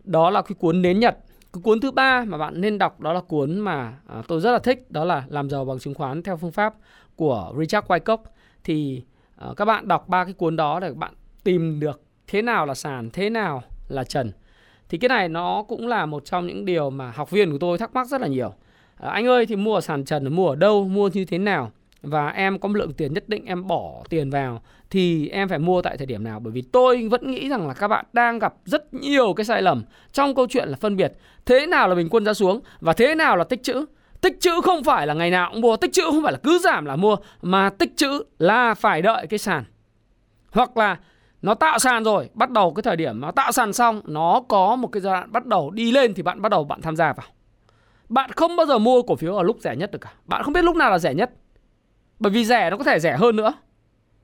Đó 0.03 0.29
là 0.29 0.41
cái 0.41 0.55
cuốn 0.59 0.81
Nến 0.81 1.00
Nhật. 1.00 1.17
Cái 1.55 1.62
cuốn 1.62 1.79
thứ 1.79 1.91
ba 1.91 2.25
mà 2.27 2.38
bạn 2.38 2.62
nên 2.62 2.77
đọc 2.77 3.01
đó 3.01 3.13
là 3.13 3.21
cuốn 3.21 3.59
mà 3.59 3.93
à, 4.07 4.21
tôi 4.27 4.41
rất 4.41 4.51
là 4.51 4.59
thích 4.59 4.91
đó 4.91 5.05
là 5.05 5.24
làm 5.27 5.50
giàu 5.50 5.65
bằng 5.65 5.79
chứng 5.79 5.93
khoán 5.93 6.24
theo 6.24 6.38
phương 6.38 6.51
pháp 6.51 6.75
của 7.15 7.53
Richard 7.59 7.88
Wyckoff. 7.88 8.17
Thì 8.63 9.03
à, 9.35 9.47
các 9.57 9.65
bạn 9.65 9.88
đọc 9.88 10.07
ba 10.07 10.24
cái 10.24 10.33
cuốn 10.33 10.55
đó 10.55 10.79
để 10.79 10.93
bạn 10.93 11.13
tìm 11.43 11.79
được 11.79 12.01
thế 12.27 12.41
nào 12.41 12.65
là 12.65 12.74
sàn, 12.74 13.09
thế 13.13 13.29
nào 13.29 13.63
là 13.88 14.03
trần. 14.03 14.31
Thì 14.89 14.97
cái 14.97 15.09
này 15.09 15.29
nó 15.29 15.63
cũng 15.67 15.88
là 15.88 16.05
một 16.05 16.25
trong 16.25 16.47
những 16.47 16.65
điều 16.65 16.89
mà 16.89 17.12
học 17.12 17.31
viên 17.31 17.51
của 17.51 17.57
tôi 17.57 17.77
thắc 17.77 17.93
mắc 17.93 18.07
rất 18.07 18.21
là 18.21 18.27
nhiều 18.27 18.53
à, 18.95 19.09
anh 19.09 19.27
ơi 19.27 19.45
thì 19.45 19.55
mua 19.55 19.75
ở 19.75 19.81
sàn 19.81 20.05
trần 20.05 20.33
mua 20.33 20.50
ở 20.50 20.55
đâu 20.55 20.88
mua 20.88 21.09
như 21.13 21.25
thế 21.25 21.38
nào 21.38 21.71
và 22.05 22.29
em 22.29 22.59
có 22.59 22.67
một 22.67 22.75
lượng 22.77 22.93
tiền 22.93 23.13
nhất 23.13 23.29
định 23.29 23.45
em 23.45 23.67
bỏ 23.67 24.03
tiền 24.09 24.29
vào, 24.29 24.62
thì 24.89 25.29
em 25.29 25.50
phải 25.50 25.59
mua 25.59 25.81
tại 25.81 25.97
thời 25.97 26.05
điểm 26.05 26.24
nào 26.24 26.39
bởi 26.39 26.51
vì 26.51 26.62
tôi 26.62 27.07
vẫn 27.07 27.31
nghĩ 27.31 27.50
rằng 27.50 27.67
là 27.67 27.74
các 27.74 27.88
bạn 27.88 28.05
đang 28.13 28.39
gặp 28.39 28.53
rất 28.65 28.93
nhiều 28.93 29.33
cái 29.33 29.45
sai 29.45 29.62
lầm 29.62 29.83
trong 30.12 30.35
câu 30.35 30.47
chuyện 30.50 30.69
là 30.69 30.77
phân 30.81 30.95
biệt 30.95 31.13
thế 31.45 31.65
nào 31.65 31.88
là 31.88 31.95
bình 31.95 32.09
quân 32.09 32.25
giá 32.25 32.33
xuống 32.33 32.62
và 32.79 32.93
thế 32.93 33.15
nào 33.15 33.35
là 33.35 33.43
tích 33.43 33.63
trữ 33.63 33.85
tích 34.21 34.38
trữ 34.39 34.51
không 34.63 34.83
phải 34.83 35.07
là 35.07 35.13
ngày 35.13 35.31
nào 35.31 35.50
cũng 35.51 35.62
mua, 35.62 35.77
tích 35.77 35.93
trữ 35.93 36.03
không 36.03 36.24
phải 36.24 36.31
là 36.31 36.39
cứ 36.43 36.59
giảm 36.59 36.85
là 36.85 36.95
mua, 36.95 37.15
mà 37.41 37.69
tích 37.69 37.97
trữ 37.97 38.24
là 38.39 38.74
phải 38.74 39.01
đợi 39.01 39.27
cái 39.27 39.39
sàn 39.39 39.63
hoặc 40.51 40.77
là 40.77 40.97
nó 41.41 41.53
tạo 41.53 41.79
sàn 41.79 42.03
rồi, 42.03 42.29
bắt 42.33 42.50
đầu 42.50 42.74
cái 42.74 42.83
thời 42.83 42.95
điểm 42.95 43.19
nó 43.19 43.31
tạo 43.31 43.51
sàn 43.51 43.74
xong, 43.74 44.01
nó 44.05 44.41
có 44.47 44.75
một 44.75 44.88
cái 44.88 45.01
giai 45.01 45.13
đoạn 45.13 45.31
bắt 45.31 45.45
đầu 45.45 45.71
đi 45.71 45.91
lên 45.91 46.13
thì 46.13 46.24
bạn 46.24 46.41
bắt 46.41 46.50
đầu 46.50 46.63
bạn 46.63 46.81
tham 46.81 46.95
gia 46.95 47.13
vào 47.13 47.25
bạn 48.09 48.31
không 48.31 48.55
bao 48.55 48.65
giờ 48.65 48.77
mua 48.77 49.01
cổ 49.01 49.15
phiếu 49.15 49.35
ở 49.35 49.43
lúc 49.43 49.57
rẻ 49.59 49.75
nhất 49.75 49.91
được 49.91 50.00
cả. 50.01 50.13
Bạn 50.25 50.43
không 50.43 50.53
biết 50.53 50.63
lúc 50.63 50.75
nào 50.75 50.91
là 50.91 51.00
rẻ 51.00 51.13
nhất. 51.13 51.31
Bởi 52.19 52.31
vì 52.31 52.45
rẻ 52.45 52.69
nó 52.69 52.77
có 52.77 52.84
thể 52.84 53.00
rẻ 53.00 53.17
hơn 53.17 53.36
nữa. 53.36 53.53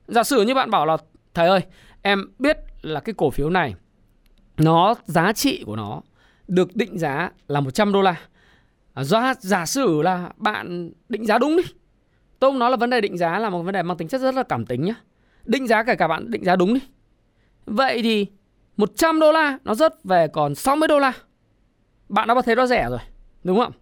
Giả 0.08 0.22
sử 0.22 0.42
như 0.42 0.54
bạn 0.54 0.70
bảo 0.70 0.86
là 0.86 0.96
thầy 1.34 1.48
ơi, 1.48 1.60
em 2.02 2.24
biết 2.38 2.56
là 2.82 3.00
cái 3.00 3.14
cổ 3.18 3.30
phiếu 3.30 3.50
này 3.50 3.74
nó 4.56 4.94
giá 5.04 5.32
trị 5.32 5.62
của 5.66 5.76
nó 5.76 6.00
được 6.48 6.76
định 6.76 6.98
giá 6.98 7.30
là 7.48 7.60
100 7.60 7.92
đô 7.92 8.02
la. 8.02 8.16
Do 8.96 9.34
giả 9.40 9.66
sử 9.66 10.02
là 10.02 10.30
bạn 10.36 10.90
định 11.08 11.26
giá 11.26 11.38
đúng 11.38 11.56
đi. 11.56 11.62
Tôi 12.38 12.50
không 12.50 12.58
nói 12.58 12.70
là 12.70 12.76
vấn 12.76 12.90
đề 12.90 13.00
định 13.00 13.18
giá 13.18 13.38
là 13.38 13.50
một 13.50 13.62
vấn 13.62 13.74
đề 13.74 13.82
mang 13.82 13.96
tính 13.96 14.08
chất 14.08 14.20
rất 14.20 14.34
là 14.34 14.42
cảm 14.42 14.66
tính 14.66 14.84
nhá. 14.84 14.94
Định 15.44 15.66
giá 15.66 15.82
kể 15.82 15.94
cả 15.94 16.08
bạn 16.08 16.30
định 16.30 16.44
giá 16.44 16.56
đúng 16.56 16.74
đi. 16.74 16.80
Vậy 17.66 18.02
thì 18.02 18.26
100 18.76 19.20
đô 19.20 19.32
la 19.32 19.58
nó 19.64 19.74
rớt 19.74 20.04
về 20.04 20.28
còn 20.28 20.54
60 20.54 20.88
đô 20.88 20.98
la. 20.98 21.12
Bạn 22.08 22.28
đã 22.28 22.34
thấy 22.44 22.56
nó 22.56 22.66
rẻ 22.66 22.86
rồi. 22.90 22.98
Đúng 23.44 23.58
không? 23.58 23.72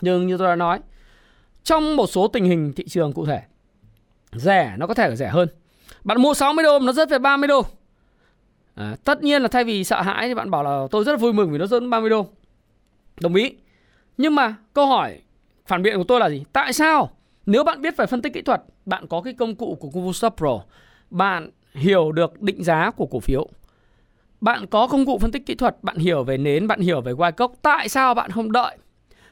Nhưng 0.00 0.26
như 0.26 0.38
tôi 0.38 0.48
đã 0.48 0.56
nói, 0.56 0.80
trong 1.64 1.96
một 1.96 2.06
số 2.06 2.28
tình 2.28 2.44
hình 2.44 2.72
thị 2.72 2.84
trường 2.88 3.12
cụ 3.12 3.26
thể, 3.26 3.42
rẻ 4.32 4.74
nó 4.78 4.86
có 4.86 4.94
thể 4.94 5.16
rẻ 5.16 5.28
hơn. 5.28 5.48
Bạn 6.04 6.22
mua 6.22 6.34
60 6.34 6.62
đô 6.62 6.78
nó 6.78 6.92
rớt 6.92 7.10
về 7.10 7.18
30 7.18 7.48
đô. 7.48 7.62
À, 8.74 8.96
tất 9.04 9.22
nhiên 9.22 9.42
là 9.42 9.48
thay 9.48 9.64
vì 9.64 9.84
sợ 9.84 10.02
hãi 10.02 10.28
thì 10.28 10.34
bạn 10.34 10.50
bảo 10.50 10.62
là 10.62 10.86
tôi 10.90 11.04
rất 11.04 11.20
vui 11.20 11.32
mừng 11.32 11.52
vì 11.52 11.58
nó 11.58 11.66
rớt 11.66 11.82
30 11.90 12.10
đô. 12.10 12.26
Đồng 13.20 13.34
ý. 13.34 13.54
Nhưng 14.18 14.34
mà 14.34 14.54
câu 14.72 14.86
hỏi 14.86 15.18
phản 15.66 15.82
biện 15.82 15.96
của 15.96 16.04
tôi 16.04 16.20
là 16.20 16.28
gì? 16.28 16.44
Tại 16.52 16.72
sao 16.72 17.10
nếu 17.46 17.64
bạn 17.64 17.82
biết 17.82 17.96
về 17.96 18.06
phân 18.06 18.22
tích 18.22 18.32
kỹ 18.32 18.42
thuật, 18.42 18.62
bạn 18.86 19.06
có 19.06 19.20
cái 19.20 19.32
công 19.32 19.54
cụ 19.54 19.76
của 19.80 19.90
Kuvustop 19.90 20.36
Pro, 20.36 20.60
bạn 21.10 21.50
hiểu 21.74 22.12
được 22.12 22.42
định 22.42 22.64
giá 22.64 22.90
của 22.90 23.06
cổ 23.06 23.20
phiếu, 23.20 23.48
bạn 24.40 24.66
có 24.66 24.86
công 24.86 25.06
cụ 25.06 25.18
phân 25.18 25.30
tích 25.30 25.46
kỹ 25.46 25.54
thuật, 25.54 25.76
bạn 25.82 25.96
hiểu 25.96 26.24
về 26.24 26.36
nến, 26.36 26.66
bạn 26.66 26.80
hiểu 26.80 27.00
về 27.00 27.12
Wyckoff, 27.12 27.48
tại 27.62 27.88
sao 27.88 28.14
bạn 28.14 28.30
không 28.30 28.52
đợi 28.52 28.76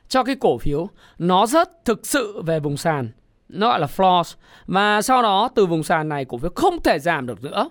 cho 0.08 0.22
cái 0.22 0.34
cổ 0.34 0.58
phiếu 0.58 0.88
nó 1.18 1.46
rớt 1.46 1.84
thực 1.84 2.06
sự 2.06 2.42
về 2.42 2.60
vùng 2.60 2.76
sàn, 2.76 3.08
nó 3.48 3.68
gọi 3.68 3.80
là 3.80 3.86
floor 3.96 4.22
và 4.66 5.02
sau 5.02 5.22
đó 5.22 5.48
từ 5.54 5.66
vùng 5.66 5.82
sàn 5.82 6.08
này 6.08 6.24
cổ 6.24 6.38
phiếu 6.38 6.50
không 6.54 6.82
thể 6.82 6.98
giảm 6.98 7.26
được 7.26 7.44
nữa 7.44 7.70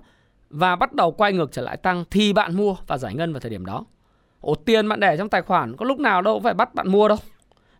và 0.50 0.75
bắt 0.75 0.94
đầu 0.94 1.12
quay 1.12 1.34
ngược 1.34 1.51
trở 1.51 1.62
lại 1.62 1.77
tăng 1.77 2.03
thì 2.12 2.34
bạn 2.34 2.56
mua 2.56 2.75
và 2.88 2.98
giải 2.98 3.13
ngân 3.13 3.34
vào 3.34 3.39
thời 3.39 3.51
điểm 3.51 3.65
đó. 3.65 3.86
Ổ 4.41 4.56
tiền 4.56 4.89
bạn 4.89 5.00
để 5.00 5.17
trong 5.17 5.29
tài 5.29 5.41
khoản 5.41 5.75
có 5.75 5.86
lúc 5.86 6.00
nào 6.00 6.22
đâu 6.22 6.39
phải 6.44 6.53
bắt 6.53 6.75
bạn 6.75 6.91
mua 6.91 7.08
đâu. 7.08 7.17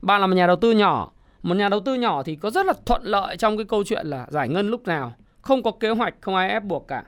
Bạn 0.02 0.22
là 0.22 0.28
một 0.28 0.36
nhà 0.36 0.48
đầu 0.48 0.56
tư 0.56 0.72
nhỏ, 0.72 1.12
một 1.44 1.56
nhà 1.56 1.70
đầu 1.70 1.80
tư 1.80 1.94
nhỏ 1.94 2.24
thì 2.24 2.36
có 2.36 2.50
rất 2.50 2.66
là 2.66 2.74
thuận 2.86 3.04
lợi 3.04 3.38
trong 3.38 3.58
cái 3.58 3.66
câu 3.66 3.84
chuyện 3.84 4.08
là 4.08 4.28
giải 4.30 4.50
ngân 4.50 4.70
lúc 4.70 4.88
nào, 4.88 5.14
không 5.42 5.64
có 5.64 5.72
kế 5.72 5.90
hoạch, 5.90 6.16
không 6.22 6.36
ai 6.36 6.50
ép 6.50 6.64
buộc 6.64 6.88
cả. 6.88 7.04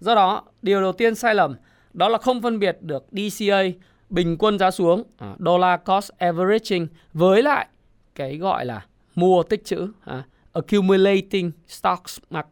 Do 0.00 0.14
đó, 0.14 0.42
điều 0.62 0.80
đầu 0.80 0.92
tiên 0.92 1.14
sai 1.14 1.34
lầm 1.34 1.54
đó 1.92 2.08
là 2.08 2.18
không 2.18 2.42
phân 2.42 2.58
biệt 2.58 2.78
được 2.80 3.06
DCA 3.12 3.62
bình 4.14 4.36
quân 4.38 4.58
giá 4.58 4.70
xuống 4.70 5.02
à, 5.16 5.36
dollar 5.38 5.80
cost 5.84 6.10
averaging 6.18 6.86
với 7.12 7.42
lại 7.42 7.66
cái 8.14 8.36
gọi 8.36 8.64
là 8.64 8.86
mua 9.14 9.42
tích 9.42 9.64
trữ 9.64 9.88
à, 10.04 10.22
accumulating 10.52 11.50
stocks 11.66 12.18
à, 12.30 12.44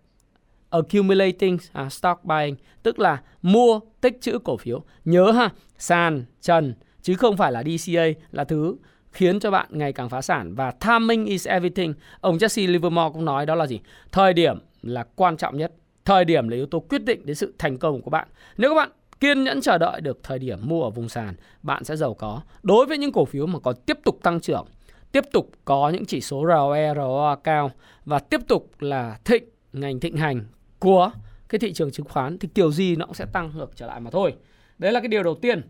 accumulating 0.71 1.59
à, 1.73 1.89
stock 1.89 2.25
buying 2.25 2.57
tức 2.83 2.99
là 2.99 3.23
mua 3.43 3.81
tích 4.01 4.19
trữ 4.21 4.39
cổ 4.39 4.57
phiếu. 4.57 4.83
Nhớ 5.05 5.31
ha, 5.31 5.51
sàn, 5.79 6.25
trần 6.41 6.75
chứ 7.03 7.15
không 7.15 7.37
phải 7.37 7.53
là 7.53 7.63
DCA 7.63 8.05
là 8.33 8.45
thứ 8.45 8.77
khiến 9.13 9.41
cho 9.41 9.51
bạn 9.51 9.67
ngày 9.71 9.93
càng 9.93 10.09
phá 10.09 10.23
sản 10.23 10.55
và 10.55 10.71
timing 10.71 11.27
is 11.27 11.49
everything. 11.49 11.95
Ông 12.21 12.37
Jesse 12.37 12.71
Livermore 12.71 13.11
cũng 13.13 13.25
nói 13.25 13.47
đó 13.47 13.55
là 13.55 13.67
gì? 13.67 13.81
Thời 14.13 14.33
điểm 14.33 14.59
là 14.83 15.05
quan 15.17 15.37
trọng 15.37 15.57
nhất. 15.57 15.73
Thời 16.05 16.25
điểm 16.25 16.49
là 16.49 16.57
yếu 16.57 16.67
tố 16.67 16.81
quyết 16.81 17.05
định 17.05 17.27
đến 17.27 17.37
sự 17.37 17.55
thành 17.59 17.79
công 17.79 18.03
của 18.03 18.11
bạn. 18.11 18.29
Nếu 18.57 18.71
các 18.71 18.75
bạn 18.77 18.91
kiên 19.23 19.45
nhẫn 19.45 19.61
chờ 19.61 19.79
đợi 19.79 20.01
được 20.01 20.23
thời 20.23 20.39
điểm 20.39 20.59
mua 20.63 20.83
ở 20.83 20.91
vùng 20.91 21.09
sàn, 21.09 21.35
bạn 21.63 21.85
sẽ 21.85 21.97
giàu 21.97 22.15
có. 22.15 22.43
Đối 22.63 22.87
với 22.87 22.99
những 22.99 23.13
cổ 23.13 23.25
phiếu 23.25 23.47
mà 23.47 23.59
còn 23.59 23.75
tiếp 23.87 23.99
tục 24.05 24.19
tăng 24.23 24.41
trưởng, 24.41 24.67
tiếp 25.13 25.25
tục 25.33 25.51
có 25.65 25.91
những 25.91 26.05
chỉ 26.05 26.21
số 26.21 26.45
ROE, 26.49 26.95
ROA 26.95 27.37
cao 27.37 27.71
và 28.05 28.19
tiếp 28.19 28.41
tục 28.49 28.71
là 28.81 29.19
thịnh 29.25 29.45
ngành 29.73 30.01
thịnh 30.01 30.17
hành 30.17 30.45
của 30.79 31.11
cái 31.49 31.59
thị 31.59 31.73
trường 31.73 31.91
chứng 31.91 32.07
khoán 32.07 32.39
thì 32.39 32.49
kiểu 32.55 32.73
gì 32.73 32.97
nó 32.97 33.07
cũng 33.07 33.15
sẽ 33.15 33.27
tăng 33.33 33.51
ngược 33.57 33.77
trở 33.77 33.87
lại 33.87 34.01
mà 34.01 34.11
thôi. 34.11 34.35
Đấy 34.79 34.93
là 34.93 35.01
cái 35.01 35.09
điều 35.09 35.23
đầu 35.23 35.35
tiên. 35.35 35.63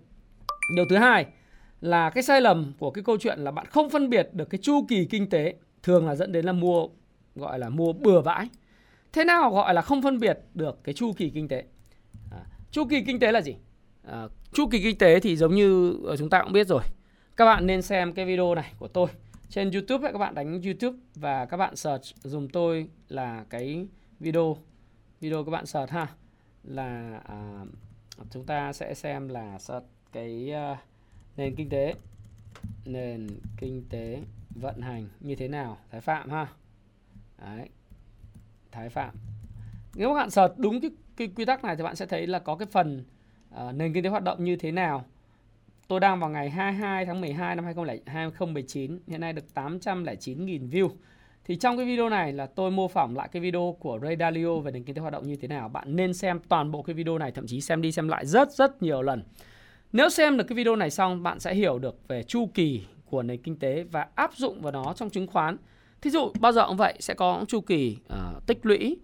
Điều 0.76 0.84
thứ 0.90 0.96
hai 0.96 1.26
là 1.80 2.10
cái 2.10 2.22
sai 2.22 2.40
lầm 2.40 2.72
của 2.78 2.90
cái 2.90 3.04
câu 3.04 3.16
chuyện 3.20 3.38
là 3.38 3.50
bạn 3.50 3.66
không 3.66 3.90
phân 3.90 4.10
biệt 4.10 4.28
được 4.32 4.50
cái 4.50 4.58
chu 4.62 4.84
kỳ 4.88 5.04
kinh 5.04 5.30
tế 5.30 5.54
thường 5.82 6.06
là 6.06 6.14
dẫn 6.14 6.32
đến 6.32 6.44
là 6.44 6.52
mua 6.52 6.86
gọi 7.34 7.58
là 7.58 7.68
mua 7.68 7.92
bừa 7.92 8.20
vãi. 8.20 8.48
Thế 9.12 9.24
nào 9.24 9.50
gọi 9.50 9.74
là 9.74 9.82
không 9.82 10.02
phân 10.02 10.18
biệt 10.18 10.38
được 10.54 10.84
cái 10.84 10.94
chu 10.94 11.12
kỳ 11.12 11.30
kinh 11.30 11.48
tế? 11.48 11.64
Chu 12.72 12.84
kỳ 12.90 13.02
kinh 13.06 13.20
tế 13.20 13.32
là 13.32 13.40
gì? 13.40 13.56
À, 14.02 14.28
chu 14.52 14.68
kỳ 14.70 14.82
kinh 14.82 14.98
tế 14.98 15.20
thì 15.20 15.36
giống 15.36 15.54
như 15.54 15.96
ờ, 16.04 16.16
chúng 16.16 16.30
ta 16.30 16.42
cũng 16.42 16.52
biết 16.52 16.66
rồi. 16.66 16.82
Các 17.36 17.44
bạn 17.44 17.66
nên 17.66 17.82
xem 17.82 18.12
cái 18.12 18.24
video 18.24 18.54
này 18.54 18.72
của 18.78 18.88
tôi 18.88 19.08
trên 19.48 19.70
YouTube 19.70 20.12
các 20.12 20.18
bạn 20.18 20.34
đánh 20.34 20.62
YouTube 20.62 20.98
và 21.14 21.46
các 21.46 21.56
bạn 21.56 21.76
search 21.76 22.04
dùng 22.22 22.48
tôi 22.48 22.88
là 23.08 23.44
cái 23.50 23.86
video 24.20 24.56
video 25.20 25.44
các 25.44 25.50
bạn 25.50 25.66
search 25.66 25.92
ha 25.92 26.06
là 26.64 27.20
à, 27.24 27.64
chúng 28.30 28.46
ta 28.46 28.72
sẽ 28.72 28.94
xem 28.94 29.28
là 29.28 29.58
search 29.58 29.86
cái 30.12 30.52
uh, 30.72 30.78
nền 31.36 31.54
kinh 31.56 31.68
tế 31.68 31.94
nền 32.84 33.28
kinh 33.56 33.84
tế 33.90 34.22
vận 34.50 34.80
hành 34.80 35.08
như 35.20 35.34
thế 35.34 35.48
nào 35.48 35.78
thái 35.90 36.00
phạm 36.00 36.30
ha 36.30 36.46
Đấy. 37.38 37.68
thái 38.70 38.88
phạm 38.88 39.14
nếu 39.94 40.08
các 40.08 40.14
bạn 40.14 40.30
search 40.30 40.58
đúng 40.58 40.80
cái, 40.80 40.90
cái 41.16 41.28
quy 41.36 41.44
tắc 41.44 41.64
này 41.64 41.76
thì 41.76 41.82
bạn 41.82 41.96
sẽ 41.96 42.06
thấy 42.06 42.26
là 42.26 42.38
có 42.38 42.56
cái 42.56 42.66
phần 42.70 43.04
uh, 43.54 43.74
nền 43.74 43.92
kinh 43.92 44.04
tế 44.04 44.10
hoạt 44.10 44.22
động 44.22 44.44
như 44.44 44.56
thế 44.56 44.72
nào 44.72 45.04
tôi 45.88 46.00
đang 46.00 46.20
vào 46.20 46.30
ngày 46.30 46.50
22 46.50 47.06
tháng 47.06 47.20
12 47.20 47.56
năm 47.56 47.64
2019 47.64 48.98
hiện 49.06 49.20
nay 49.20 49.32
được 49.32 49.44
809.000 49.54 50.70
view 50.70 50.88
thì 51.44 51.56
trong 51.56 51.76
cái 51.76 51.86
video 51.86 52.08
này 52.08 52.32
là 52.32 52.46
tôi 52.46 52.70
mô 52.70 52.88
phỏng 52.88 53.16
lại 53.16 53.28
cái 53.32 53.42
video 53.42 53.76
của 53.80 53.98
Ray 54.02 54.16
Dalio 54.16 54.58
về 54.58 54.72
nền 54.72 54.84
kinh 54.84 54.96
tế 54.96 55.00
hoạt 55.00 55.12
động 55.12 55.26
như 55.26 55.36
thế 55.36 55.48
nào. 55.48 55.68
Bạn 55.68 55.96
nên 55.96 56.14
xem 56.14 56.40
toàn 56.48 56.70
bộ 56.70 56.82
cái 56.82 56.94
video 56.94 57.18
này, 57.18 57.32
thậm 57.32 57.46
chí 57.46 57.60
xem 57.60 57.82
đi 57.82 57.92
xem 57.92 58.08
lại 58.08 58.26
rất 58.26 58.52
rất 58.52 58.82
nhiều 58.82 59.02
lần. 59.02 59.22
Nếu 59.92 60.08
xem 60.08 60.36
được 60.36 60.44
cái 60.48 60.56
video 60.56 60.76
này 60.76 60.90
xong, 60.90 61.22
bạn 61.22 61.40
sẽ 61.40 61.54
hiểu 61.54 61.78
được 61.78 62.08
về 62.08 62.22
chu 62.22 62.48
kỳ 62.54 62.82
của 63.06 63.22
nền 63.22 63.42
kinh 63.42 63.58
tế 63.58 63.82
và 63.82 64.06
áp 64.14 64.34
dụng 64.34 64.62
vào 64.62 64.72
nó 64.72 64.92
trong 64.96 65.10
chứng 65.10 65.26
khoán. 65.26 65.56
Thí 66.02 66.10
dụ 66.10 66.32
bao 66.40 66.52
giờ 66.52 66.66
cũng 66.66 66.76
vậy 66.76 66.94
sẽ 67.00 67.14
có 67.14 67.44
chu 67.48 67.60
kỳ 67.60 67.96
uh, 68.12 68.46
tích 68.46 68.66
lũy, 68.66 68.96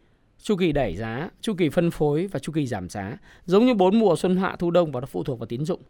chu 0.43 0.57
kỳ 0.57 0.73
đẩy 0.73 0.97
giá, 0.97 1.31
chu 1.41 1.55
kỳ 1.55 1.69
phân 1.69 1.91
phối 1.91 2.27
và 2.27 2.39
chu 2.39 2.53
kỳ 2.53 2.67
giảm 2.67 2.89
giá. 2.89 3.19
Giống 3.45 3.67
như 3.67 3.75
bốn 3.75 3.99
mùa 3.99 4.17
xuân 4.17 4.37
hạ 4.37 4.57
thu 4.59 4.71
đông 4.71 4.93
và 4.93 5.01
nó 5.01 5.07
phụ 5.07 5.25
thuộc 5.25 5.39
vào 5.39 5.47
tín 5.47 5.65
dụng. 5.65 5.81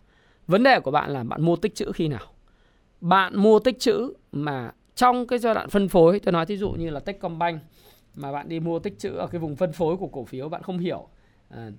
Vấn 0.46 0.62
đề 0.62 0.80
của 0.80 0.90
bạn 0.90 1.10
là 1.10 1.24
bạn 1.24 1.42
mua 1.42 1.56
tích 1.56 1.74
trữ 1.74 1.92
khi 1.94 2.08
nào? 2.08 2.26
Bạn 3.00 3.36
mua 3.36 3.58
tích 3.58 3.78
trữ 3.78 4.12
mà 4.32 4.72
trong 4.94 5.26
cái 5.26 5.38
giai 5.38 5.54
đoạn 5.54 5.70
phân 5.70 5.88
phối, 5.88 6.20
tôi 6.20 6.32
nói 6.32 6.46
thí 6.46 6.56
dụ 6.56 6.70
như 6.70 6.90
là 6.90 7.00
Techcombank 7.00 7.62
mà 8.18 8.32
bạn 8.32 8.48
đi 8.48 8.60
mua 8.60 8.78
tích 8.78 8.98
trữ 8.98 9.10
ở 9.10 9.26
cái 9.26 9.38
vùng 9.38 9.56
phân 9.56 9.72
phối 9.72 9.96
của 9.96 10.06
cổ 10.06 10.24
phiếu 10.24 10.48
bạn 10.48 10.62
không 10.62 10.78
hiểu 10.78 11.08
à, 11.48 11.70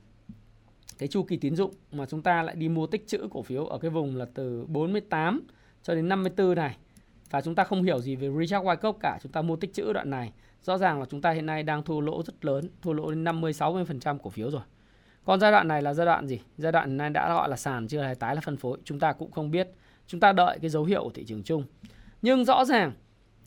cái 0.97 1.07
chu 1.07 1.23
kỳ 1.23 1.37
tín 1.37 1.55
dụng 1.55 1.73
mà 1.91 2.05
chúng 2.05 2.21
ta 2.21 2.43
lại 2.43 2.55
đi 2.55 2.69
mua 2.69 2.87
tích 2.87 3.07
trữ 3.07 3.27
cổ 3.31 3.41
phiếu 3.41 3.65
ở 3.65 3.77
cái 3.77 3.91
vùng 3.91 4.15
là 4.15 4.25
từ 4.33 4.65
48 4.67 5.41
cho 5.83 5.95
đến 5.95 6.09
54 6.09 6.55
này 6.55 6.77
và 7.29 7.41
chúng 7.41 7.55
ta 7.55 7.63
không 7.63 7.83
hiểu 7.83 7.99
gì 7.99 8.15
về 8.15 8.29
Richard 8.39 8.65
Wyckoff 8.65 8.93
cả 8.93 9.19
chúng 9.23 9.31
ta 9.31 9.41
mua 9.41 9.55
tích 9.55 9.73
trữ 9.73 9.93
đoạn 9.93 10.09
này 10.09 10.31
rõ 10.61 10.77
ràng 10.77 10.99
là 10.99 11.05
chúng 11.09 11.21
ta 11.21 11.31
hiện 11.31 11.45
nay 11.45 11.63
đang 11.63 11.83
thua 11.83 11.99
lỗ 11.99 12.23
rất 12.23 12.45
lớn, 12.45 12.69
thua 12.81 12.93
lỗ 12.93 13.09
đến 13.09 13.23
50 13.23 13.51
60% 13.51 14.17
cổ 14.17 14.29
phiếu 14.29 14.51
rồi. 14.51 14.61
Còn 15.25 15.39
giai 15.39 15.51
đoạn 15.51 15.67
này 15.67 15.81
là 15.81 15.93
giai 15.93 16.05
đoạn 16.05 16.27
gì? 16.27 16.39
Giai 16.57 16.71
đoạn 16.71 16.97
này 16.97 17.09
đã 17.09 17.33
gọi 17.33 17.49
là 17.49 17.55
sàn 17.55 17.87
chưa 17.87 18.01
hay 18.01 18.15
tái 18.15 18.35
là 18.35 18.41
phân 18.41 18.57
phối? 18.57 18.77
Chúng 18.83 18.99
ta 18.99 19.13
cũng 19.13 19.31
không 19.31 19.51
biết. 19.51 19.69
Chúng 20.07 20.19
ta 20.19 20.31
đợi 20.31 20.59
cái 20.61 20.69
dấu 20.69 20.83
hiệu 20.83 21.03
của 21.03 21.09
thị 21.09 21.25
trường 21.25 21.43
chung. 21.43 21.63
Nhưng 22.21 22.45
rõ 22.45 22.65
ràng 22.65 22.91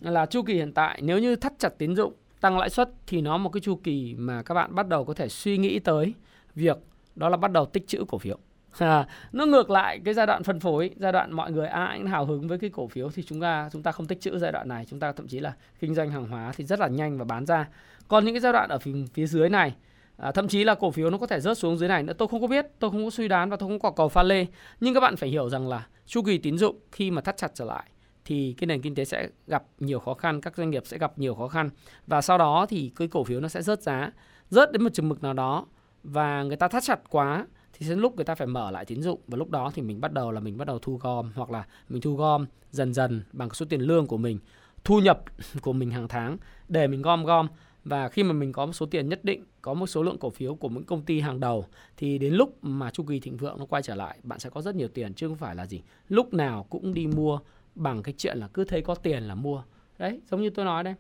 là 0.01 0.27
chu 0.27 0.43
kỳ 0.43 0.55
hiện 0.55 0.73
tại, 0.73 1.01
nếu 1.03 1.19
như 1.19 1.37
thắt 1.37 1.53
chặt 1.59 1.79
tín 1.79 1.97
dụng, 1.97 2.13
tăng 2.41 2.59
lãi 2.59 2.71
suất 2.71 2.91
thì 3.07 3.21
nó 3.21 3.39
một 3.39 3.51
cái 3.51 3.61
chu 3.61 3.81
kỳ 3.85 4.15
mà 4.19 4.43
các 4.43 4.55
bạn 4.55 4.75
bắt 4.75 4.89
đầu 4.89 5.05
có 5.05 5.15
thể 5.15 5.29
suy 5.29 5.59
nghĩ 5.59 5.79
tới 5.79 6.15
việc 6.55 6.79
đó 7.15 7.29
là 7.29 7.37
bắt 7.37 7.53
đầu 7.53 7.67
tích 7.67 7.87
trữ 7.87 8.05
cổ 8.09 8.19
phiếu. 8.19 8.39
À, 8.79 9.07
nó 9.33 9.47
ngược 9.47 9.71
lại 9.71 10.01
cái 10.05 10.15
giai 10.15 10.27
đoạn 10.27 10.43
phân 10.43 10.61
phối 10.61 10.91
giai 10.97 11.13
đoạn 11.13 11.33
mọi 11.33 11.53
người 11.53 11.67
à, 11.67 11.85
ai 11.85 11.99
cũng 11.99 12.07
hào 12.07 12.27
hứng 12.27 12.49
với 12.49 12.59
cái 12.59 12.71
cổ 12.71 12.89
phiếu 12.89 13.11
thì 13.11 13.23
chúng 13.23 13.41
ta 13.41 13.69
chúng 13.73 13.83
ta 13.83 13.93
không 13.93 14.07
tích 14.07 14.21
trữ 14.21 14.39
giai 14.39 14.53
đoạn 14.53 14.69
này 14.69 14.87
chúng 14.91 15.01
ta 15.01 15.13
thậm 15.13 15.29
chí 15.29 15.41
là 15.41 15.53
kinh 15.81 15.95
doanh 15.95 16.11
hàng 16.11 16.29
hóa 16.29 16.53
thì 16.57 16.65
rất 16.65 16.81
là 16.81 16.89
nhanh 16.89 17.19
và 17.19 17.25
bán 17.25 17.47
ra. 17.47 17.69
Còn 18.09 18.25
những 18.25 18.35
cái 18.35 18.41
giai 18.41 18.53
đoạn 18.53 18.69
ở 18.69 18.79
phía, 18.79 18.93
phía 19.15 19.27
dưới 19.27 19.49
này 19.49 19.75
à, 20.17 20.33
thậm 20.33 20.49
chí 20.49 20.65
là 20.65 20.75
cổ 20.75 20.91
phiếu 20.91 21.11
nó 21.11 21.19
có 21.19 21.27
thể 21.27 21.41
rớt 21.41 21.59
xuống 21.59 21.79
dưới 21.79 21.89
này 21.89 22.03
nữa 22.03 22.13
tôi 22.13 22.29
không 22.29 22.41
có 22.41 22.47
biết 22.47 22.67
tôi 22.79 22.91
không 22.91 23.05
có 23.05 23.11
suy 23.11 23.29
đoán 23.29 23.51
và 23.51 23.57
tôi 23.57 23.69
không 23.69 23.79
có 23.79 23.91
cầu 23.91 24.09
pha 24.09 24.23
lê. 24.23 24.47
Nhưng 24.81 24.95
các 24.95 25.01
bạn 25.01 25.17
phải 25.17 25.29
hiểu 25.29 25.49
rằng 25.49 25.69
là 25.69 25.87
chu 26.07 26.23
kỳ 26.23 26.39
tín 26.39 26.59
dụng 26.59 26.77
khi 26.93 27.11
mà 27.11 27.23
thắt 27.23 27.37
chặt 27.37 27.51
trở 27.55 27.65
lại 27.65 27.85
thì 28.25 28.55
cái 28.59 28.67
nền 28.67 28.83
kinh 28.83 28.95
tế 28.95 29.05
sẽ 29.05 29.29
gặp 29.47 29.65
nhiều 29.79 29.99
khó 29.99 30.15
khăn 30.15 30.41
các 30.41 30.57
doanh 30.57 30.71
nghiệp 30.71 30.83
sẽ 30.87 30.99
gặp 30.99 31.19
nhiều 31.19 31.35
khó 31.35 31.49
khăn 31.49 31.71
và 32.07 32.21
sau 32.21 32.39
đó 32.39 32.67
thì 32.69 32.93
cái 32.97 33.09
cổ 33.09 33.25
phiếu 33.25 33.41
nó 33.41 33.49
sẽ 33.49 33.63
rớt 33.63 33.83
giá 33.83 34.11
rớt 34.51 34.73
đến 34.73 34.83
một 34.85 34.91
chừng 34.93 35.09
mực 35.09 35.23
nào 35.23 35.33
đó 35.33 35.67
và 36.05 36.43
người 36.43 36.57
ta 36.57 36.69
thắt 36.69 36.83
chặt 36.83 37.01
quá 37.11 37.47
thì 37.83 37.89
đến 37.89 37.99
lúc 37.99 38.17
người 38.17 38.25
ta 38.25 38.35
phải 38.35 38.47
mở 38.47 38.71
lại 38.71 38.85
tín 38.85 39.03
dụng 39.03 39.21
và 39.27 39.37
lúc 39.37 39.51
đó 39.51 39.71
thì 39.75 39.83
mình 39.83 40.01
bắt 40.01 40.13
đầu 40.13 40.31
là 40.31 40.41
mình 40.41 40.59
bắt 40.59 40.67
đầu 40.67 40.79
thu 40.79 40.97
gom 40.97 41.33
hoặc 41.35 41.51
là 41.51 41.65
mình 41.89 42.03
thu 42.03 42.17
gom 42.17 42.47
dần 42.71 42.95
dần 42.95 43.23
bằng 43.33 43.51
số 43.51 43.67
tiền 43.69 43.81
lương 43.81 44.07
của 44.07 44.17
mình 44.17 44.39
thu 44.85 45.01
nhập 45.01 45.25
của 45.63 45.73
mình 45.73 45.91
hàng 45.91 46.09
tháng 46.09 46.37
để 46.69 46.87
mình 46.87 47.03
gom 47.03 47.25
gom. 47.25 47.49
Và 47.85 48.09
khi 48.09 48.23
mà 48.23 48.33
mình 48.33 48.53
có 48.53 48.67
một 48.67 48.73
số 48.73 48.87
tiền 48.87 49.09
nhất 49.09 49.25
định 49.25 49.45
có 49.63 49.75
một 49.75 49.87
số 49.87 50.03
lượng 50.03 50.19
cổ 50.19 50.31
phiếu 50.31 50.55
của 50.55 50.69
những 50.69 50.85
công 50.85 51.03
ty 51.03 51.21
hàng 51.21 51.41
đầu 51.41 51.67
thì 51.97 52.19
đến 52.19 52.35
lúc 52.35 52.65
mà 52.65 52.91
chu 52.91 53.03
kỳ 53.03 53.21
thịnh 53.21 53.37
vượng 53.37 53.59
nó 53.59 53.67
quay 53.67 53.83
trở 53.83 53.95
lại 53.95 54.19
bạn 54.23 54.39
sẽ 54.39 54.51
có 54.51 54.63
rất 54.63 54.75
nhiều 54.75 54.89
tiền 54.89 55.15
chứ 55.15 55.29
không 55.29 55.37
phải 55.37 55.55
là 55.55 55.67
gì. 55.67 55.83
Lúc 56.09 56.35
nào 56.35 56.67
cũng 56.71 56.95
đi 56.95 57.07
mua 57.07 57.39
bằng 57.75 58.03
cái 58.03 58.15
chuyện 58.19 58.39
là 58.39 58.49
cứ 58.49 58.65
thấy 58.65 58.83
có 58.83 58.95
tiền 58.95 59.23
là 59.23 59.35
mua. 59.35 59.63
Đấy 59.99 60.21
giống 60.31 60.43
như 60.43 60.51
tôi 60.51 60.65
nói 60.65 60.85
đây. 60.85 60.95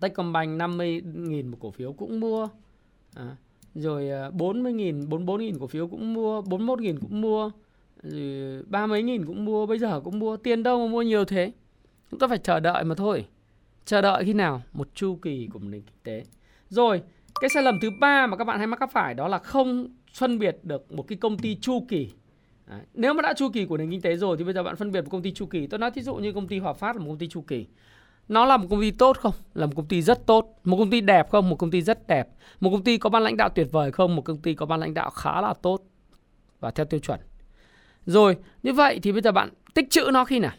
Techcombank 0.00 0.60
50.000 0.60 1.50
một 1.50 1.56
cổ 1.60 1.70
phiếu 1.70 1.92
cũng 1.92 2.20
mua. 2.20 2.48
À, 3.14 3.36
rồi 3.74 4.10
à, 4.10 4.30
40.000, 4.30 5.08
44.000 5.08 5.58
cổ 5.60 5.66
phiếu 5.66 5.88
cũng 5.88 6.14
mua, 6.14 6.40
41.000 6.40 6.96
cũng 7.00 7.20
mua, 7.20 7.50
rồi 8.02 8.62
ba 8.66 8.86
mấy 8.86 9.02
nghìn 9.02 9.26
cũng 9.26 9.44
mua, 9.44 9.66
bây 9.66 9.78
giờ 9.78 10.00
cũng 10.00 10.18
mua, 10.18 10.36
tiền 10.36 10.62
đâu 10.62 10.86
mà 10.86 10.92
mua 10.92 11.02
nhiều 11.02 11.24
thế. 11.24 11.52
Chúng 12.10 12.20
ta 12.20 12.28
phải 12.28 12.38
chờ 12.38 12.60
đợi 12.60 12.84
mà 12.84 12.94
thôi. 12.94 13.26
Chờ 13.84 14.00
đợi 14.00 14.24
khi 14.24 14.32
nào? 14.32 14.62
Một 14.72 14.88
chu 14.94 15.18
kỳ 15.22 15.48
của 15.52 15.58
nền 15.58 15.82
kinh 15.82 15.98
tế. 16.02 16.24
Rồi, 16.68 17.02
cái 17.40 17.50
sai 17.50 17.62
lầm 17.62 17.80
thứ 17.80 17.90
ba 18.00 18.26
mà 18.26 18.36
các 18.36 18.44
bạn 18.44 18.58
hay 18.58 18.66
mắc 18.66 18.92
phải 18.92 19.14
đó 19.14 19.28
là 19.28 19.38
không 19.38 19.88
phân 20.14 20.38
biệt 20.38 20.58
được 20.62 20.92
một 20.92 21.08
cái 21.08 21.18
công 21.18 21.38
ty 21.38 21.54
chu 21.54 21.86
kỳ. 21.88 22.08
Đấy. 22.66 22.80
Nếu 22.94 23.14
mà 23.14 23.22
đã 23.22 23.34
chu 23.34 23.48
kỳ 23.52 23.64
của 23.64 23.76
nền 23.76 23.90
kinh 23.90 24.00
tế 24.00 24.16
rồi 24.16 24.36
thì 24.36 24.44
bây 24.44 24.54
giờ 24.54 24.62
bạn 24.62 24.76
phân 24.76 24.92
biệt 24.92 25.00
một 25.00 25.10
công 25.10 25.22
ty 25.22 25.32
chu 25.32 25.46
kỳ. 25.46 25.66
Tôi 25.66 25.78
nói 25.78 25.90
thí 25.90 26.02
dụ 26.02 26.14
như 26.14 26.32
công 26.32 26.48
ty 26.48 26.58
Hòa 26.58 26.72
Phát 26.72 26.96
là 26.96 27.02
một 27.02 27.08
công 27.08 27.18
ty 27.18 27.28
chu 27.28 27.40
kỳ 27.40 27.66
nó 28.28 28.44
là 28.44 28.56
một 28.56 28.66
công 28.70 28.80
ty 28.80 28.90
tốt 28.90 29.18
không? 29.18 29.34
Là 29.54 29.66
một 29.66 29.72
công 29.76 29.86
ty 29.86 30.02
rất 30.02 30.26
tốt. 30.26 30.60
Một 30.64 30.76
công 30.76 30.90
ty 30.90 31.00
đẹp 31.00 31.30
không? 31.30 31.48
Một 31.48 31.56
công 31.56 31.70
ty 31.70 31.82
rất 31.82 32.06
đẹp. 32.06 32.28
Một 32.60 32.70
công 32.70 32.84
ty 32.84 32.98
có 32.98 33.10
ban 33.10 33.22
lãnh 33.22 33.36
đạo 33.36 33.48
tuyệt 33.48 33.68
vời 33.72 33.92
không? 33.92 34.16
Một 34.16 34.22
công 34.22 34.38
ty 34.38 34.54
có 34.54 34.66
ban 34.66 34.80
lãnh 34.80 34.94
đạo 34.94 35.10
khá 35.10 35.40
là 35.40 35.54
tốt 35.54 35.82
và 36.60 36.70
theo 36.70 36.86
tiêu 36.86 37.00
chuẩn. 37.00 37.20
Rồi, 38.06 38.36
như 38.62 38.72
vậy 38.72 39.00
thì 39.02 39.12
bây 39.12 39.22
giờ 39.22 39.32
bạn 39.32 39.50
tích 39.74 39.90
trữ 39.90 40.10
nó 40.12 40.24
khi 40.24 40.38
nào? 40.38 40.52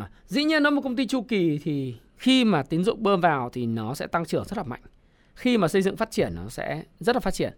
À, 0.00 0.10
dĩ 0.26 0.44
nhiên 0.44 0.62
nó 0.62 0.70
một 0.70 0.80
công 0.84 0.96
ty 0.96 1.06
chu 1.06 1.22
kỳ 1.22 1.58
thì 1.62 1.94
khi 2.16 2.44
mà 2.44 2.62
tín 2.62 2.84
dụng 2.84 3.02
bơm 3.02 3.20
vào 3.20 3.50
thì 3.52 3.66
nó 3.66 3.94
sẽ 3.94 4.06
tăng 4.06 4.24
trưởng 4.24 4.44
rất 4.44 4.58
là 4.58 4.64
mạnh. 4.64 4.82
Khi 5.34 5.58
mà 5.58 5.68
xây 5.68 5.82
dựng 5.82 5.96
phát 5.96 6.10
triển 6.10 6.34
nó 6.34 6.48
sẽ 6.48 6.84
rất 7.00 7.16
là 7.16 7.20
phát 7.20 7.34
triển. 7.34 7.52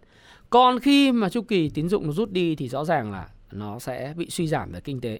Còn 0.49 0.79
khi 0.79 1.11
mà 1.11 1.29
chu 1.29 1.41
kỳ 1.41 1.69
tín 1.69 1.89
dụng 1.89 2.07
nó 2.07 2.11
rút 2.11 2.31
đi 2.31 2.55
thì 2.55 2.69
rõ 2.69 2.85
ràng 2.85 3.11
là 3.11 3.29
nó 3.51 3.79
sẽ 3.79 4.13
bị 4.17 4.29
suy 4.29 4.47
giảm 4.47 4.71
về 4.71 4.81
kinh 4.81 5.01
tế 5.01 5.19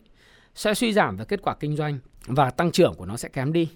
sẽ 0.56 0.74
suy 0.74 0.94
giảm 0.94 1.18
về 1.18 1.26
kết 1.26 1.42
quả 1.42 1.56
kinh 1.60 1.76
doanh 1.76 2.00
và 2.28 2.50
tăng 2.50 2.72
trưởng 2.72 2.94
của 2.94 3.06
nó 3.06 3.18
sẽ 3.18 3.30
kém 3.30 3.54
đi. 3.54 3.70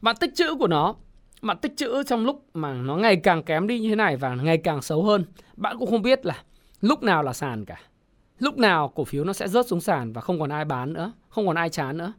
Bạn 0.00 0.16
tích 0.20 0.30
trữ 0.34 0.54
của 0.54 0.66
nó, 0.66 0.94
bạn 1.42 1.58
tích 1.58 1.76
trữ 1.76 2.02
trong 2.02 2.26
lúc 2.26 2.44
mà 2.54 2.72
nó 2.72 2.96
ngày 2.96 3.16
càng 3.16 3.42
kém 3.42 3.66
đi 3.66 3.80
như 3.80 3.88
thế 3.88 3.96
này 3.96 4.16
và 4.16 4.34
ngày 4.34 4.58
càng 4.58 4.82
xấu 4.82 5.02
hơn, 5.02 5.24
bạn 5.56 5.76
cũng 5.78 5.90
không 5.90 6.02
biết 6.02 6.26
là 6.26 6.42
lúc 6.80 7.02
nào 7.02 7.22
là 7.22 7.32
sàn 7.32 7.64
cả. 7.64 7.80
Lúc 8.38 8.58
nào 8.58 8.88
cổ 8.88 9.04
phiếu 9.04 9.24
nó 9.24 9.32
sẽ 9.32 9.48
rớt 9.48 9.66
xuống 9.66 9.80
sàn 9.80 10.12
và 10.12 10.20
không 10.20 10.40
còn 10.40 10.50
ai 10.50 10.64
bán 10.64 10.92
nữa, 10.92 11.12
không 11.28 11.46
còn 11.46 11.56
ai 11.56 11.68
chán 11.68 11.96
nữa. 11.96 12.12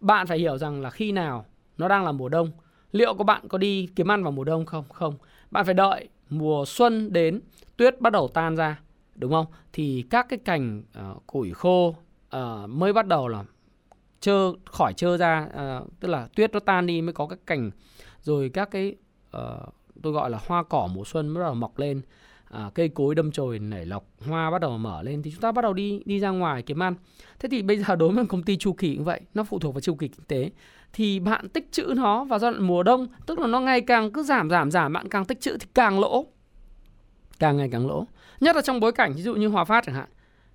Bạn 0.00 0.26
phải 0.26 0.38
hiểu 0.38 0.58
rằng 0.58 0.80
là 0.80 0.90
khi 0.90 1.12
nào 1.12 1.46
nó 1.78 1.88
đang 1.88 2.04
là 2.04 2.12
mùa 2.12 2.28
đông, 2.28 2.50
liệu 2.92 3.14
có 3.14 3.24
bạn 3.24 3.48
có 3.48 3.58
đi 3.58 3.88
kiếm 3.96 4.10
ăn 4.10 4.22
vào 4.22 4.32
mùa 4.32 4.44
đông 4.44 4.66
không? 4.66 4.84
Không. 4.92 5.14
Bạn 5.50 5.64
phải 5.64 5.74
đợi 5.74 6.08
mùa 6.30 6.64
xuân 6.66 7.12
đến, 7.12 7.40
tuyết 7.76 8.00
bắt 8.00 8.12
đầu 8.12 8.28
tan 8.28 8.56
ra, 8.56 8.80
đúng 9.14 9.32
không? 9.32 9.46
Thì 9.72 10.04
các 10.10 10.26
cái 10.28 10.38
cành 10.38 10.82
uh, 11.10 11.26
củi 11.26 11.52
khô 11.52 11.88
uh, 12.36 12.68
mới 12.68 12.92
bắt 12.92 13.06
đầu 13.06 13.28
là 13.28 13.44
trơ 14.20 14.52
khỏi 14.64 14.92
trơ 14.92 15.16
ra 15.16 15.48
à, 15.54 15.80
tức 16.00 16.08
là 16.08 16.28
tuyết 16.36 16.52
nó 16.52 16.60
tan 16.60 16.86
đi 16.86 17.02
mới 17.02 17.12
có 17.12 17.26
các 17.26 17.38
cành. 17.46 17.70
Rồi 18.22 18.50
các 18.54 18.70
cái 18.70 18.96
uh, 19.36 19.74
tôi 20.02 20.12
gọi 20.12 20.30
là 20.30 20.38
hoa 20.46 20.62
cỏ 20.62 20.88
mùa 20.94 21.04
xuân 21.04 21.34
bắt 21.34 21.40
đầu 21.40 21.54
mọc 21.54 21.78
lên. 21.78 22.02
À, 22.50 22.70
cây 22.74 22.88
cối 22.88 23.14
đâm 23.14 23.32
chồi 23.32 23.58
nảy 23.58 23.86
lọc 23.86 24.04
hoa 24.26 24.50
bắt 24.50 24.60
đầu 24.60 24.78
mở 24.78 25.02
lên 25.02 25.22
thì 25.22 25.30
chúng 25.30 25.40
ta 25.40 25.52
bắt 25.52 25.62
đầu 25.62 25.72
đi 25.72 26.02
đi 26.04 26.20
ra 26.20 26.30
ngoài 26.30 26.62
kiếm 26.62 26.82
ăn. 26.82 26.94
Thế 27.38 27.48
thì 27.48 27.62
bây 27.62 27.76
giờ 27.76 27.96
đối 27.96 28.12
với 28.12 28.26
công 28.26 28.42
ty 28.42 28.56
chu 28.56 28.72
kỳ 28.72 28.96
cũng 28.96 29.04
vậy 29.04 29.20
nó 29.34 29.44
phụ 29.44 29.58
thuộc 29.58 29.74
vào 29.74 29.80
chu 29.80 29.94
kỳ 29.94 30.08
kinh 30.08 30.26
tế. 30.28 30.50
Thì 30.92 31.20
bạn 31.20 31.48
tích 31.48 31.72
trữ 31.72 31.94
nó 31.96 32.24
vào 32.24 32.38
giai 32.38 32.50
đoạn 32.50 32.62
mùa 32.62 32.82
đông 32.82 33.06
tức 33.26 33.38
là 33.38 33.46
nó 33.46 33.60
ngày 33.60 33.80
càng 33.80 34.12
cứ 34.12 34.22
giảm 34.22 34.50
giảm 34.50 34.70
giảm 34.70 34.92
bạn 34.92 35.08
càng 35.08 35.24
tích 35.24 35.40
trữ 35.40 35.56
thì 35.58 35.66
càng 35.74 36.00
lỗ. 36.00 36.26
Càng 37.38 37.56
ngày 37.56 37.68
càng 37.72 37.86
lỗ. 37.86 38.06
Nhất 38.40 38.56
là 38.56 38.62
trong 38.62 38.80
bối 38.80 38.92
cảnh 38.92 39.12
ví 39.12 39.22
dụ 39.22 39.34
như 39.34 39.48
hòa 39.48 39.64
phát 39.64 39.84
chẳng 39.86 39.94
hạn 39.94 40.08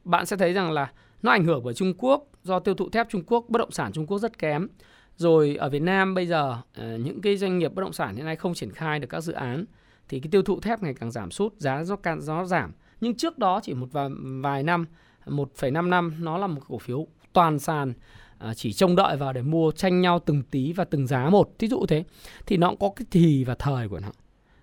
bạn 0.03 0.25
sẽ 0.25 0.37
thấy 0.37 0.53
rằng 0.53 0.71
là 0.71 0.91
nó 1.21 1.31
ảnh 1.31 1.45
hưởng 1.45 1.63
bởi 1.63 1.73
Trung 1.73 1.93
Quốc 1.97 2.27
do 2.43 2.59
tiêu 2.59 2.73
thụ 2.73 2.89
thép 2.89 3.09
Trung 3.09 3.23
Quốc 3.27 3.45
bất 3.49 3.59
động 3.59 3.71
sản 3.71 3.91
Trung 3.91 4.07
Quốc 4.07 4.19
rất 4.19 4.37
kém 4.37 4.67
rồi 5.15 5.55
ở 5.55 5.69
Việt 5.69 5.81
Nam 5.81 6.13
bây 6.13 6.27
giờ 6.27 6.57
ờ, 6.75 6.97
những 6.97 7.21
cái 7.21 7.37
doanh 7.37 7.59
nghiệp 7.59 7.73
bất 7.73 7.81
động 7.81 7.93
sản 7.93 8.15
hiện 8.15 8.25
nay 8.25 8.35
không 8.35 8.53
triển 8.53 8.71
khai 8.71 8.99
được 8.99 9.07
các 9.09 9.21
dự 9.21 9.33
án 9.33 9.65
thì 10.09 10.19
cái 10.19 10.29
tiêu 10.31 10.41
thụ 10.41 10.59
thép 10.59 10.83
ngày 10.83 10.93
càng 10.93 11.11
giảm 11.11 11.31
sút, 11.31 11.53
giá 11.57 11.83
nó 11.89 11.95
càng 11.95 12.19
nó 12.27 12.45
giảm. 12.45 12.71
Nhưng 13.01 13.15
trước 13.15 13.37
đó 13.37 13.59
chỉ 13.63 13.73
một 13.73 13.87
vài, 13.91 14.09
vài 14.41 14.63
năm, 14.63 14.85
1,5 15.25 15.89
năm 15.89 16.15
nó 16.19 16.37
là 16.37 16.47
một 16.47 16.61
cổ 16.67 16.77
phiếu 16.77 17.07
toàn 17.33 17.59
sàn 17.59 17.93
ờ, 18.37 18.53
chỉ 18.53 18.73
trông 18.73 18.95
đợi 18.95 19.17
vào 19.17 19.33
để 19.33 19.41
mua 19.41 19.71
tranh 19.71 20.01
nhau 20.01 20.19
từng 20.19 20.43
tí 20.43 20.73
và 20.73 20.83
từng 20.83 21.07
giá 21.07 21.29
một. 21.29 21.49
Ví 21.59 21.67
dụ 21.67 21.85
thế 21.85 22.03
thì 22.45 22.57
nó 22.57 22.69
cũng 22.69 22.79
có 22.79 22.89
cái 22.95 23.05
thì 23.11 23.43
và 23.43 23.55
thời 23.55 23.89
của 23.89 23.99
nó. 23.99 24.11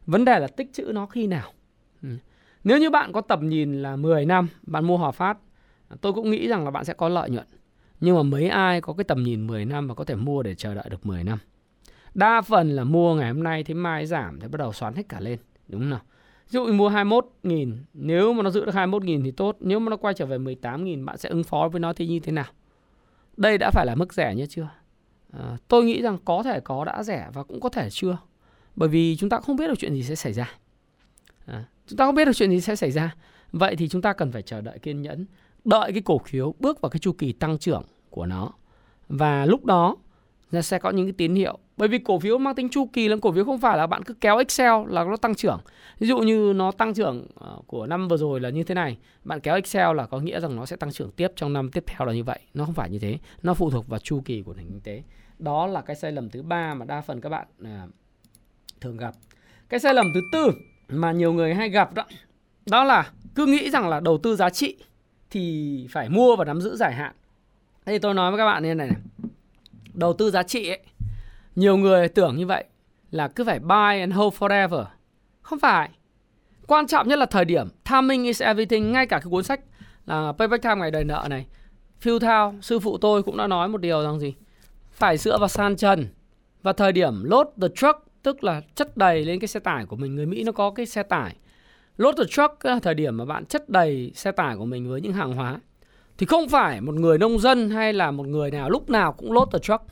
Vấn 0.07 0.25
đề 0.25 0.39
là 0.39 0.47
tích 0.47 0.73
trữ 0.73 0.83
nó 0.95 1.07
khi 1.07 1.27
nào. 1.27 1.53
Ừ. 2.03 2.09
Nếu 2.65 2.79
như 2.79 2.91
bạn 2.91 3.13
có 3.13 3.21
tầm 3.21 3.49
nhìn 3.49 3.83
là 3.83 3.97
10 3.97 4.27
năm, 4.27 4.49
bạn 4.63 4.85
mua 4.85 4.97
Hòa 4.97 5.11
Phát, 5.11 5.39
tôi 6.01 6.13
cũng 6.13 6.31
nghĩ 6.31 6.49
rằng 6.49 6.65
là 6.65 6.71
bạn 6.71 6.85
sẽ 6.85 6.95
có 6.95 7.09
lợi 7.09 7.31
nhuận. 7.31 7.47
Nhưng 8.01 8.17
mà 8.17 8.23
mấy 8.23 8.49
ai 8.49 8.81
có 8.81 8.93
cái 8.93 9.05
tầm 9.05 9.23
nhìn 9.23 9.47
10 9.47 9.65
năm 9.65 9.89
và 9.89 9.95
có 9.95 10.05
thể 10.05 10.15
mua 10.15 10.43
để 10.43 10.55
chờ 10.55 10.75
đợi 10.75 10.85
được 10.91 11.07
10 11.07 11.25
năm. 11.25 11.39
Đa 12.15 12.41
phần 12.41 12.71
là 12.71 12.85
mua 12.85 13.15
ngày 13.15 13.29
hôm 13.29 13.43
nay 13.43 13.65
thì 13.65 13.75
mai 13.75 14.07
giảm 14.07 14.41
thì 14.41 14.49
bắt 14.49 14.59
đầu 14.59 14.73
xoắn 14.73 14.95
hết 14.95 15.09
cả 15.09 15.21
lên, 15.21 15.39
đúng 15.69 15.81
không 15.81 15.91
nào? 15.91 16.01
Ví 16.51 16.57
dụ 16.57 16.73
mua 16.73 16.91
21.000, 16.91 17.77
nếu 17.95 18.33
mà 18.33 18.43
nó 18.43 18.51
giữ 18.51 18.65
được 18.65 18.75
21.000 18.75 19.25
thì 19.25 19.31
tốt, 19.31 19.57
nếu 19.61 19.81
mà 19.81 19.91
nó 19.91 19.97
quay 19.97 20.15
trở 20.15 20.27
về 20.27 20.39
18.000 20.39 21.05
bạn 21.05 21.19
sẽ 21.19 21.29
ứng 21.29 21.45
phó 21.45 21.69
với 21.69 21.81
nó 21.81 21.93
thì 21.93 22.07
như 22.07 22.21
thế 22.21 22.33
nào? 22.33 22.45
Đây 23.37 23.59
đã 23.59 23.71
phải 23.71 23.87
là 23.87 23.95
mức 23.95 24.15
rẻ 24.15 24.35
như 24.35 24.47
chưa? 24.47 24.69
À, 25.33 25.57
tôi 25.69 25.85
nghĩ 25.85 26.03
rằng 26.03 26.19
có 26.25 26.43
thể 26.43 26.61
có 26.61 26.85
đã 26.85 27.03
rẻ 27.03 27.29
và 27.33 27.43
cũng 27.43 27.61
có 27.61 27.69
thể 27.69 27.91
chưa. 27.91 28.19
Bởi 28.77 28.89
vì 28.89 29.17
chúng 29.17 29.31
ta 29.31 29.41
không 29.41 29.57
biết 29.57 29.69
được 29.69 29.79
chuyện 29.79 29.95
gì 29.95 30.03
sẽ 30.03 30.15
xảy 30.15 30.33
ra. 30.33 30.55
À, 31.47 31.65
chúng 31.87 31.97
ta 31.97 32.07
không 32.07 32.15
biết 32.15 32.25
được 32.25 32.33
chuyện 32.35 32.51
gì 32.51 32.61
sẽ 32.61 32.77
xảy 32.77 32.91
ra. 32.91 33.15
Vậy 33.53 33.77
thì 33.77 33.89
chúng 33.89 34.03
ta 34.03 34.13
cần 34.13 34.33
phải 34.33 34.43
chờ 34.43 34.61
đợi 34.61 34.79
kiên 34.79 35.03
nhẫn, 35.03 35.27
đợi 35.65 35.93
cái 35.93 36.03
cổ 36.03 36.19
phiếu 36.19 36.55
bước 36.59 36.81
vào 36.81 36.91
cái 36.91 37.01
chu 37.01 37.13
kỳ 37.13 37.33
tăng 37.33 37.59
trưởng 37.59 37.83
của 38.11 38.27
nó. 38.27 38.51
Và 39.09 39.47
lúc 39.47 39.65
đó 39.65 39.97
sẽ 40.63 40.79
có 40.79 40.91
những 40.91 41.07
cái 41.07 41.13
tín 41.13 41.35
hiệu. 41.35 41.59
Bởi 41.77 41.89
vì 41.89 41.99
cổ 41.99 42.19
phiếu 42.19 42.39
mang 42.39 42.55
tính 42.55 42.69
chu 42.69 42.87
kỳ 42.93 43.09
là 43.09 43.17
cổ 43.23 43.33
phiếu 43.33 43.45
không 43.45 43.59
phải 43.59 43.79
là 43.79 43.87
bạn 43.87 44.03
cứ 44.03 44.15
kéo 44.15 44.39
Excel 44.39 44.73
là 44.89 45.05
nó 45.05 45.17
tăng 45.17 45.35
trưởng. 45.35 45.61
Ví 45.99 46.09
dụ 46.09 46.19
như 46.19 46.53
nó 46.57 46.73
tăng 46.73 46.95
trưởng 46.95 47.27
ờ, 47.35 47.59
của 47.67 47.87
năm 47.87 48.09
vừa 48.09 48.17
rồi 48.17 48.41
là 48.41 48.51
như 48.51 48.63
thế 48.63 48.75
này. 48.75 48.99
Bạn 49.25 49.41
kéo 49.41 49.55
Excel 49.55 49.97
là 49.97 50.07
có 50.07 50.19
nghĩa 50.19 50.41
rằng 50.41 50.57
nó 50.57 50.67
sẽ 50.67 50.77
tăng 50.77 50.93
trưởng 50.93 51.11
tiếp 51.11 51.29
trong 51.37 51.53
năm 51.53 51.71
tiếp 51.71 51.85
theo 51.87 52.07
là 52.07 52.13
như 52.13 52.25
vậy. 52.25 52.39
Nó 52.55 52.65
không 52.65 52.75
phải 52.75 52.91
như 52.91 52.99
thế. 52.99 53.19
Nó 53.43 53.55
phụ 53.55 53.71
thuộc 53.71 53.89
vào 53.89 54.01
chu 54.01 54.23
kỳ 54.25 54.43
của 54.43 54.55
nền 54.55 54.67
kinh 54.67 54.81
tế. 54.81 55.03
Đó 55.39 55.67
là 55.67 55.81
cái 55.81 55.97
sai 55.97 56.13
lầm 56.13 56.31
thứ 56.31 56.43
ba 56.43 56.75
mà 56.75 56.85
đa 56.85 57.01
phần 57.01 57.21
các 57.21 57.29
bạn 57.29 57.47
à, 57.65 57.87
thường 58.81 58.97
gặp. 58.97 59.15
Cái 59.69 59.81
sai 59.81 59.95
lầm 59.95 60.07
thứ 60.15 60.21
tư 60.33 60.51
mà 60.89 61.13
nhiều 61.13 61.33
người 61.33 61.55
hay 61.55 61.69
gặp 61.69 61.95
đó 61.95 62.05
đó 62.67 62.85
là 62.85 63.13
cứ 63.35 63.47
nghĩ 63.47 63.71
rằng 63.71 63.89
là 63.89 64.01
đầu 64.01 64.19
tư 64.19 64.37
giá 64.37 64.51
trị 64.51 64.77
thì 65.31 65.87
phải 65.91 66.09
mua 66.09 66.37
và 66.37 66.45
nắm 66.45 66.61
giữ 66.61 66.77
dài 66.77 66.95
hạn 66.95 67.13
thế 67.87 67.93
thì 67.93 67.99
tôi 67.99 68.15
nói 68.15 68.31
với 68.31 68.39
các 68.39 68.45
bạn 68.45 68.63
như 68.63 68.75
này 68.75 68.89
này 68.89 68.99
đầu 69.95 70.13
tư 70.13 70.31
giá 70.31 70.43
trị 70.43 70.69
ấy 70.69 70.81
nhiều 71.57 71.77
người 71.77 72.09
tưởng 72.09 72.37
như 72.37 72.47
vậy 72.47 72.65
là 73.11 73.29
cứ 73.29 73.45
phải 73.45 73.59
buy 73.59 74.01
and 74.01 74.15
hold 74.15 74.35
forever. 74.35 74.85
Không 75.43 75.59
phải. 75.59 75.91
Quan 76.67 76.87
trọng 76.87 77.09
nhất 77.09 77.19
là 77.19 77.27
thời 77.27 77.45
điểm. 77.45 77.69
Timing 77.91 78.25
is 78.25 78.43
everything. 78.43 78.93
Ngay 78.93 79.07
cả 79.07 79.19
cái 79.19 79.31
cuốn 79.31 79.45
sách 79.45 79.61
là 80.07 80.33
Payback 80.39 80.63
Time 80.63 80.75
ngày 80.75 80.91
đời 80.91 81.05
nợ 81.05 81.27
này. 81.31 81.47
Phil 82.01 82.19
Thao, 82.19 82.55
sư 82.63 82.79
phụ 82.79 82.99
tôi 82.99 83.23
cũng 83.23 83.37
đã 83.37 83.47
nói 83.47 83.69
một 83.69 83.81
điều 83.81 84.03
rằng 84.03 84.21
gì? 84.21 84.35
Phải 84.93 85.17
dựa 85.17 85.39
vào 85.39 85.49
san 85.49 85.77
trần. 85.77 86.07
Và 86.63 86.73
thời 86.73 86.93
điểm 86.93 87.25
load 87.25 87.47
the 87.63 87.69
truck, 87.75 87.99
tức 88.23 88.45
là 88.45 88.61
chất 88.75 88.97
đầy 88.97 89.25
lên 89.25 89.41
cái 89.41 89.49
xe 89.49 89.61
tải 89.61 89.87
của 89.87 89.97
mình. 89.97 90.17
Người 90.17 90.27
Mỹ 90.27 90.45
nó 90.45 90.53
có 90.53 90.71
cái 90.71 90.87
xe 90.87 91.03
tải. 91.03 91.37
Load 92.01 92.19
the 92.19 92.25
truck 92.25 92.65
là 92.65 92.79
thời 92.83 92.95
điểm 92.95 93.17
mà 93.17 93.25
bạn 93.25 93.45
chất 93.45 93.69
đầy 93.69 94.13
xe 94.15 94.33
tải 94.33 94.57
của 94.57 94.65
mình 94.65 94.91
với 94.91 95.01
những 95.01 95.13
hàng 95.13 95.33
hóa. 95.33 95.61
Thì 96.19 96.27
không 96.27 96.49
phải 96.49 96.81
một 96.81 96.95
người 96.95 97.19
nông 97.19 97.39
dân 97.39 97.71
hay 97.71 97.93
là 97.93 98.11
một 98.11 98.27
người 98.27 98.51
nào 98.51 98.71
lúc 98.71 98.91
nào 98.91 99.13
cũng 99.13 99.33
load 99.33 99.49
the 99.53 99.59
truck, 99.59 99.85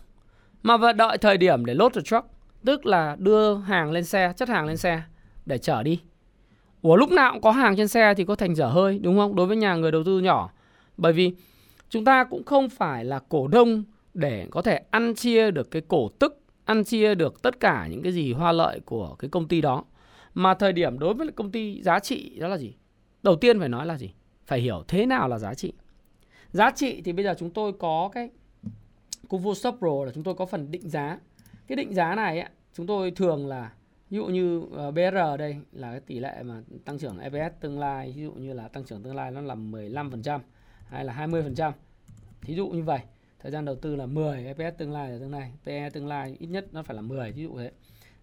mà 0.63 0.77
vẫn 0.77 0.97
đợi 0.97 1.19
thời 1.19 1.37
điểm 1.37 1.65
để 1.65 1.75
load 1.75 1.95
the 1.95 2.01
truck, 2.01 2.27
tức 2.65 2.87
là 2.87 3.17
đưa 3.19 3.55
hàng 3.55 3.91
lên 3.93 4.05
xe, 4.05 4.33
chất 4.37 4.49
hàng 4.49 4.67
lên 4.67 4.77
xe 4.77 5.03
để 5.47 5.59
chở 5.59 5.83
đi. 5.83 6.01
Ủa, 6.83 6.97
lúc 6.97 7.11
nào 7.11 7.33
cũng 7.33 7.43
có 7.43 7.51
hàng 7.51 7.77
trên 7.77 7.89
xe 7.89 8.15
thì 8.15 8.25
có 8.25 8.35
thành 8.35 8.55
dở 8.55 8.67
hơi, 8.67 8.99
đúng 8.99 9.19
không? 9.19 9.37
Đối 9.37 9.47
với 9.47 9.57
nhà 9.57 9.75
người 9.75 9.93
đầu 9.93 10.05
tư 10.05 10.19
nhỏ. 10.21 10.51
Bởi 10.97 11.13
vì 11.13 11.33
chúng 11.91 12.05
ta 12.05 12.25
cũng 12.25 12.45
không 12.45 12.69
phải 12.69 13.05
là 13.05 13.21
cổ 13.29 13.49
đông 13.49 13.85
để 14.15 14.47
có 14.51 14.63
thể 14.63 14.81
ăn 14.91 15.15
chia 15.15 15.51
được 15.51 15.71
cái 15.71 15.83
cổ 15.89 16.09
tức, 16.19 16.41
ăn 16.65 16.85
chia 16.85 17.15
được 17.15 17.43
tất 17.43 17.61
cả 17.61 17.87
những 17.91 18.03
cái 18.03 18.13
gì 18.13 18.33
hoa 18.33 18.53
lợi 18.53 18.81
của 18.85 19.15
cái 19.19 19.31
công 19.31 19.49
ty 19.49 19.61
đó 19.61 19.85
mà 20.35 20.55
thời 20.55 20.73
điểm 20.73 20.99
đối 20.99 21.15
với 21.15 21.33
công 21.33 21.53
ty 21.53 21.83
giá 21.83 21.99
trị 21.99 22.39
đó 22.39 22.49
là 22.49 22.59
gì 22.59 22.75
đầu 23.23 23.37
tiên 23.37 23.59
phải 23.59 23.69
nói 23.69 23.87
là 23.87 23.99
gì 23.99 24.11
phải 24.47 24.61
hiểu 24.61 24.85
thế 24.89 25.07
nào 25.07 25.29
là 25.29 25.39
giá 25.39 25.55
trị 25.55 25.73
giá 26.51 26.71
trị 26.71 27.03
thì 27.05 27.13
bây 27.13 27.25
giờ 27.25 27.35
chúng 27.39 27.51
tôi 27.51 27.73
có 27.73 28.11
cái 28.13 28.31
Kuvu 29.29 29.55
Shop 29.55 29.75
Pro 29.79 30.05
là 30.05 30.13
chúng 30.15 30.25
tôi 30.25 30.35
có 30.35 30.47
phần 30.47 30.71
định 30.71 30.89
giá. 30.89 31.19
Cái 31.67 31.77
định 31.77 31.95
giá 31.95 32.15
này 32.15 32.41
ấy, 32.41 32.51
chúng 32.75 32.87
tôi 32.87 33.11
thường 33.11 33.47
là 33.47 33.73
ví 34.11 34.17
dụ 34.17 34.27
như 34.27 34.63
ờ, 34.73 34.91
BR 34.91 35.15
đây 35.39 35.57
là 35.73 35.91
cái 35.91 36.01
tỷ 36.01 36.19
lệ 36.19 36.43
mà 36.43 36.63
tăng 36.85 36.99
trưởng 36.99 37.19
EPS 37.19 37.61
tương 37.61 37.79
lai, 37.79 38.13
ví 38.17 38.23
dụ 38.23 38.33
như 38.33 38.53
là 38.53 38.69
tăng 38.69 38.85
trưởng 38.85 39.03
tương 39.03 39.17
lai 39.17 39.31
nó 39.31 39.41
là 39.41 39.55
15% 39.55 40.41
hay 40.89 41.05
là 41.05 41.27
20%. 41.27 41.73
Thí 42.41 42.55
dụ 42.55 42.69
như 42.69 42.83
vậy, 42.83 43.01
thời 43.39 43.53
gian 43.53 43.65
đầu 43.65 43.77
tư 43.77 43.97
là 43.97 44.07
10, 44.07 44.45
EPS 44.45 44.79
tương 44.79 44.93
lai 44.93 45.11
là 45.11 45.19
tương 45.19 45.31
lai, 45.31 45.53
PE 45.65 45.91
tương 45.91 46.07
lai 46.07 46.37
ít 46.39 46.47
nhất 46.47 46.67
nó 46.73 46.83
phải 46.83 46.97
là 46.97 47.03
10 47.03 47.33
ví 47.33 47.43
dụ 47.43 47.59
thế. 47.59 47.71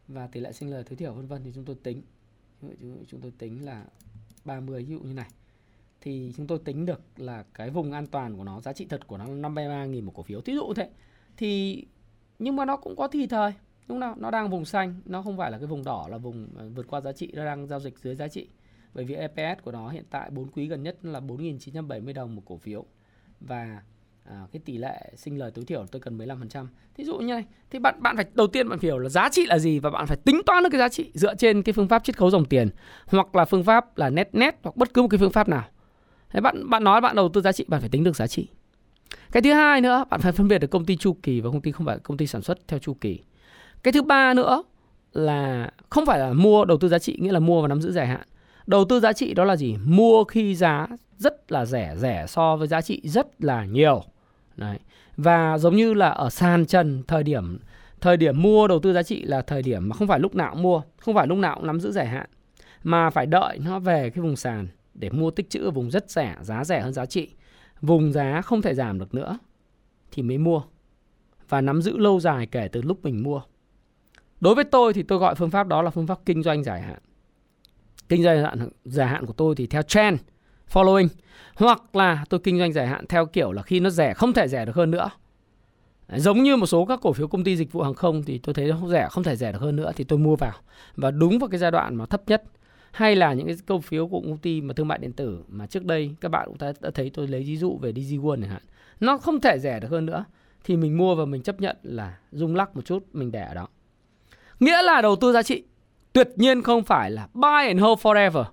Và 0.07 0.27
tỷ 0.27 0.39
lệ 0.39 0.51
sinh 0.51 0.71
lời 0.71 0.83
tối 0.83 0.95
thiểu 0.95 1.13
vân 1.13 1.27
vân 1.27 1.43
thì 1.43 1.51
chúng 1.55 1.65
tôi 1.65 1.75
tính. 1.83 2.01
Chúng 3.07 3.21
tôi 3.21 3.31
tính 3.37 3.65
là 3.65 3.85
30 4.45 4.83
ví 4.83 4.93
dụ 4.93 4.99
như 4.99 5.13
này. 5.13 5.29
Thì 6.01 6.33
chúng 6.37 6.47
tôi 6.47 6.59
tính 6.59 6.85
được 6.85 7.01
là 7.17 7.43
cái 7.53 7.69
vùng 7.69 7.91
an 7.91 8.07
toàn 8.07 8.37
của 8.37 8.43
nó, 8.43 8.61
giá 8.61 8.73
trị 8.73 8.85
thật 8.89 9.07
của 9.07 9.17
nó 9.17 9.25
là 9.25 9.49
53.000 9.49 10.03
một 10.03 10.11
cổ 10.15 10.23
phiếu. 10.23 10.41
Thí 10.41 10.53
dụ 10.53 10.73
thế. 10.73 10.89
Thì 11.37 11.83
nhưng 12.39 12.55
mà 12.55 12.65
nó 12.65 12.77
cũng 12.77 12.95
có 12.95 13.07
thì 13.07 13.27
thời. 13.27 13.53
Đúng 13.87 14.01
không 14.01 14.21
nó 14.21 14.31
đang 14.31 14.49
vùng 14.49 14.65
xanh, 14.65 15.01
nó 15.05 15.21
không 15.21 15.37
phải 15.37 15.51
là 15.51 15.57
cái 15.57 15.67
vùng 15.67 15.83
đỏ, 15.83 16.07
là 16.09 16.17
vùng 16.17 16.47
à, 16.57 16.65
vượt 16.75 16.87
qua 16.87 17.01
giá 17.01 17.11
trị, 17.11 17.31
nó 17.33 17.45
đang 17.45 17.67
giao 17.67 17.79
dịch 17.79 17.99
dưới 17.99 18.15
giá 18.15 18.27
trị. 18.27 18.47
Bởi 18.93 19.05
vì 19.05 19.15
EPS 19.15 19.63
của 19.63 19.71
nó 19.71 19.89
hiện 19.89 20.05
tại 20.09 20.29
4 20.29 20.47
quý 20.47 20.67
gần 20.67 20.83
nhất 20.83 20.97
là 21.05 21.19
4.970 21.19 22.13
đồng 22.13 22.35
một 22.35 22.41
cổ 22.45 22.57
phiếu. 22.57 22.85
Và 23.39 23.83
à, 24.29 24.47
cái 24.51 24.61
tỷ 24.65 24.77
lệ 24.77 25.11
sinh 25.15 25.39
lời 25.39 25.51
tối 25.51 25.65
thiểu 25.65 25.85
tôi 25.91 26.01
cần 26.01 26.17
15%. 26.17 26.67
Thí 26.95 27.03
dụ 27.03 27.17
như 27.17 27.33
này, 27.33 27.45
thì 27.69 27.79
bạn 27.79 28.03
bạn 28.03 28.15
phải 28.15 28.25
đầu 28.33 28.47
tiên 28.47 28.69
bạn 28.69 28.79
phải 28.79 28.88
hiểu 28.88 28.99
là 28.99 29.09
giá 29.09 29.29
trị 29.29 29.45
là 29.45 29.59
gì 29.59 29.79
và 29.79 29.89
bạn 29.89 30.07
phải 30.07 30.17
tính 30.17 30.41
toán 30.45 30.63
được 30.63 30.69
cái 30.71 30.79
giá 30.79 30.89
trị 30.89 31.11
dựa 31.13 31.35
trên 31.35 31.63
cái 31.63 31.73
phương 31.73 31.88
pháp 31.88 32.03
chiết 32.03 32.17
khấu 32.17 32.29
dòng 32.29 32.45
tiền 32.45 32.69
hoặc 33.07 33.35
là 33.35 33.45
phương 33.45 33.63
pháp 33.63 33.97
là 33.97 34.09
net 34.09 34.29
net 34.33 34.55
hoặc 34.63 34.77
bất 34.77 34.93
cứ 34.93 35.01
một 35.01 35.07
cái 35.07 35.17
phương 35.17 35.31
pháp 35.31 35.49
nào. 35.49 35.63
Thế 36.29 36.41
bạn 36.41 36.69
bạn 36.69 36.83
nói 36.83 37.01
bạn 37.01 37.15
đầu 37.15 37.29
tư 37.29 37.41
giá 37.41 37.51
trị 37.51 37.65
bạn 37.67 37.79
phải 37.79 37.89
tính 37.89 38.03
được 38.03 38.15
giá 38.15 38.27
trị. 38.27 38.47
Cái 39.31 39.41
thứ 39.41 39.53
hai 39.53 39.81
nữa, 39.81 40.05
bạn 40.09 40.21
phải 40.21 40.31
phân 40.31 40.47
biệt 40.47 40.57
được 40.57 40.67
công 40.67 40.85
ty 40.85 40.97
chu 40.97 41.17
kỳ 41.23 41.41
và 41.41 41.49
công 41.49 41.61
ty 41.61 41.71
không 41.71 41.85
phải 41.85 41.99
công 41.99 42.17
ty 42.17 42.27
sản 42.27 42.41
xuất 42.41 42.67
theo 42.67 42.79
chu 42.79 42.93
kỳ. 42.93 43.19
Cái 43.83 43.91
thứ 43.91 44.01
ba 44.01 44.33
nữa 44.33 44.63
là 45.13 45.71
không 45.89 46.05
phải 46.05 46.19
là 46.19 46.33
mua 46.33 46.65
đầu 46.65 46.77
tư 46.77 46.89
giá 46.89 46.99
trị 46.99 47.17
nghĩa 47.21 47.31
là 47.31 47.39
mua 47.39 47.61
và 47.61 47.67
nắm 47.67 47.81
giữ 47.81 47.91
dài 47.91 48.07
hạn. 48.07 48.21
Đầu 48.67 48.85
tư 48.85 48.99
giá 48.99 49.13
trị 49.13 49.33
đó 49.33 49.45
là 49.45 49.55
gì? 49.55 49.75
Mua 49.85 50.23
khi 50.23 50.55
giá 50.55 50.88
rất 51.17 51.51
là 51.51 51.65
rẻ, 51.65 51.95
rẻ 51.97 52.25
so 52.27 52.55
với 52.55 52.67
giá 52.67 52.81
trị 52.81 53.01
rất 53.03 53.27
là 53.39 53.65
nhiều. 53.65 54.03
Đấy. 54.57 54.79
Và 55.17 55.57
giống 55.57 55.75
như 55.75 55.93
là 55.93 56.09
ở 56.09 56.29
sàn 56.29 56.65
trần 56.65 57.03
thời 57.07 57.23
điểm 57.23 57.59
thời 58.01 58.17
điểm 58.17 58.41
mua 58.41 58.67
đầu 58.67 58.79
tư 58.79 58.93
giá 58.93 59.03
trị 59.03 59.23
là 59.23 59.41
thời 59.41 59.61
điểm 59.61 59.89
mà 59.89 59.95
không 59.95 60.07
phải 60.07 60.19
lúc 60.19 60.35
nào 60.35 60.51
cũng 60.53 60.61
mua, 60.61 60.81
không 60.97 61.15
phải 61.15 61.27
lúc 61.27 61.37
nào 61.37 61.55
cũng 61.55 61.67
nắm 61.67 61.79
giữ 61.79 61.91
dài 61.91 62.07
hạn 62.07 62.29
mà 62.83 63.09
phải 63.09 63.25
đợi 63.25 63.59
nó 63.59 63.79
về 63.79 64.09
cái 64.09 64.21
vùng 64.21 64.35
sàn 64.35 64.67
để 64.93 65.09
mua 65.09 65.31
tích 65.31 65.49
trữ 65.49 65.63
ở 65.63 65.71
vùng 65.71 65.91
rất 65.91 66.09
rẻ, 66.09 66.35
giá 66.41 66.63
rẻ 66.63 66.81
hơn 66.81 66.93
giá 66.93 67.05
trị. 67.05 67.29
Vùng 67.81 68.11
giá 68.11 68.41
không 68.41 68.61
thể 68.61 68.73
giảm 68.73 68.99
được 68.99 69.13
nữa 69.13 69.37
thì 70.11 70.23
mới 70.23 70.37
mua 70.37 70.61
và 71.49 71.61
nắm 71.61 71.81
giữ 71.81 71.97
lâu 71.97 72.19
dài 72.19 72.45
kể 72.45 72.67
từ 72.71 72.81
lúc 72.81 73.03
mình 73.03 73.23
mua. 73.23 73.41
Đối 74.39 74.55
với 74.55 74.63
tôi 74.63 74.93
thì 74.93 75.03
tôi 75.03 75.19
gọi 75.19 75.35
phương 75.35 75.49
pháp 75.49 75.67
đó 75.67 75.81
là 75.81 75.89
phương 75.89 76.07
pháp 76.07 76.19
kinh 76.25 76.43
doanh 76.43 76.63
dài 76.63 76.81
hạn. 76.81 76.99
Kinh 78.09 78.23
doanh 78.23 78.41
dài 78.41 78.57
hạn, 78.57 78.69
dài 78.85 79.07
hạn 79.07 79.25
của 79.25 79.33
tôi 79.33 79.55
thì 79.55 79.67
theo 79.67 79.81
trend, 79.81 80.19
following 80.73 81.08
hoặc 81.56 81.95
là 81.95 82.25
tôi 82.30 82.39
kinh 82.39 82.60
doanh 82.60 82.73
dài 82.73 82.88
hạn 82.88 83.06
theo 83.10 83.25
kiểu 83.25 83.51
là 83.51 83.62
khi 83.62 83.80
nó 83.80 83.89
rẻ 83.89 84.13
không 84.13 84.34
thể 84.34 84.47
rẻ 84.47 84.65
được 84.65 84.75
hơn 84.75 84.91
nữa. 84.91 85.10
Giống 86.15 86.43
như 86.43 86.58
một 86.58 86.65
số 86.65 86.86
các 86.86 86.99
cổ 87.01 87.13
phiếu 87.13 87.28
công 87.28 87.43
ty 87.43 87.56
dịch 87.56 87.71
vụ 87.71 87.82
hàng 87.82 87.93
không 87.93 88.23
thì 88.23 88.38
tôi 88.38 88.54
thấy 88.54 88.65
nó 88.65 88.78
không 88.80 88.89
rẻ, 88.89 89.08
không 89.12 89.23
thể 89.23 89.36
rẻ 89.36 89.51
được 89.51 89.62
hơn 89.62 89.75
nữa 89.75 89.91
thì 89.95 90.04
tôi 90.04 90.19
mua 90.19 90.36
vào. 90.36 90.54
Và 90.95 91.12
đúng 91.12 91.39
vào 91.39 91.47
cái 91.49 91.60
giai 91.60 91.71
đoạn 91.71 91.95
mà 91.95 92.06
thấp 92.06 92.21
nhất 92.28 92.43
hay 92.95 93.15
là 93.15 93.34
những 93.34 93.47
cái 93.47 93.56
cổ 93.67 93.80
phiếu 93.80 94.08
của 94.08 94.21
công 94.21 94.38
ty 94.38 94.62
mà 94.62 94.73
thương 94.73 94.88
mại 94.88 94.97
điện 94.97 95.13
tử 95.13 95.43
mà 95.47 95.67
trước 95.67 95.86
đây 95.86 96.15
các 96.21 96.30
bạn 96.30 96.47
cũng 96.47 96.58
đã, 96.60 96.73
đã 96.80 96.89
thấy 96.93 97.12
tôi 97.13 97.28
lấy 97.28 97.43
ví 97.43 97.58
dụ 97.58 97.78
về 97.82 97.91
DigiWon 97.91 98.41
chẳng 98.41 98.49
hạn 98.49 98.62
nó 98.99 99.17
không 99.17 99.41
thể 99.41 99.60
rẻ 99.60 99.80
được 99.80 99.88
hơn 99.91 100.06
nữa 100.06 100.25
thì 100.63 100.78
mình 100.78 100.97
mua 100.97 101.15
và 101.15 101.25
mình 101.25 101.41
chấp 101.41 101.62
nhận 101.62 101.78
là 101.84 102.17
rung 102.32 102.56
lắc 102.56 102.75
một 102.75 102.86
chút 102.86 103.04
mình 103.13 103.32
để 103.32 103.41
ở 103.41 103.54
đó 103.54 103.67
nghĩa 104.60 104.82
là 104.82 105.01
đầu 105.01 105.15
tư 105.15 105.34
giá 105.34 105.43
trị 105.43 105.63
tuyệt 106.13 106.30
nhiên 106.36 106.62
không 106.62 106.84
phải 106.84 107.12
là 107.12 107.28
buy 107.34 107.67
and 107.67 107.82
hold 107.82 107.99
forever. 107.99 108.43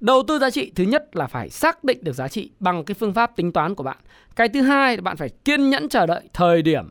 Đầu 0.00 0.22
tư 0.28 0.38
giá 0.38 0.50
trị 0.50 0.72
thứ 0.74 0.84
nhất 0.84 1.16
là 1.16 1.26
phải 1.26 1.50
xác 1.50 1.84
định 1.84 1.98
được 2.02 2.12
giá 2.12 2.28
trị 2.28 2.50
bằng 2.60 2.84
cái 2.84 2.94
phương 2.94 3.14
pháp 3.14 3.36
tính 3.36 3.52
toán 3.52 3.74
của 3.74 3.84
bạn. 3.84 3.96
Cái 4.36 4.48
thứ 4.48 4.62
hai 4.62 4.96
là 4.96 5.02
bạn 5.02 5.16
phải 5.16 5.28
kiên 5.28 5.70
nhẫn 5.70 5.88
chờ 5.88 6.06
đợi 6.06 6.28
thời 6.32 6.62
điểm 6.62 6.90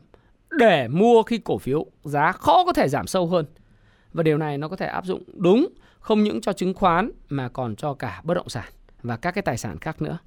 để 0.50 0.88
mua 0.88 1.22
khi 1.22 1.38
cổ 1.38 1.58
phiếu 1.58 1.86
giá 2.04 2.32
khó 2.32 2.64
có 2.64 2.72
thể 2.72 2.88
giảm 2.88 3.06
sâu 3.06 3.26
hơn. 3.26 3.44
Và 4.12 4.22
điều 4.22 4.38
này 4.38 4.58
nó 4.58 4.68
có 4.68 4.76
thể 4.76 4.86
áp 4.86 5.04
dụng 5.04 5.22
đúng 5.34 5.68
không 6.00 6.22
những 6.22 6.40
cho 6.40 6.52
chứng 6.52 6.74
khoán 6.74 7.10
mà 7.28 7.48
còn 7.48 7.76
cho 7.76 7.94
cả 7.94 8.20
bất 8.24 8.34
động 8.34 8.48
sản 8.48 8.72
và 9.02 9.16
các 9.16 9.30
cái 9.30 9.42
tài 9.42 9.56
sản 9.56 9.78
khác 9.78 10.02
nữa. 10.02 10.18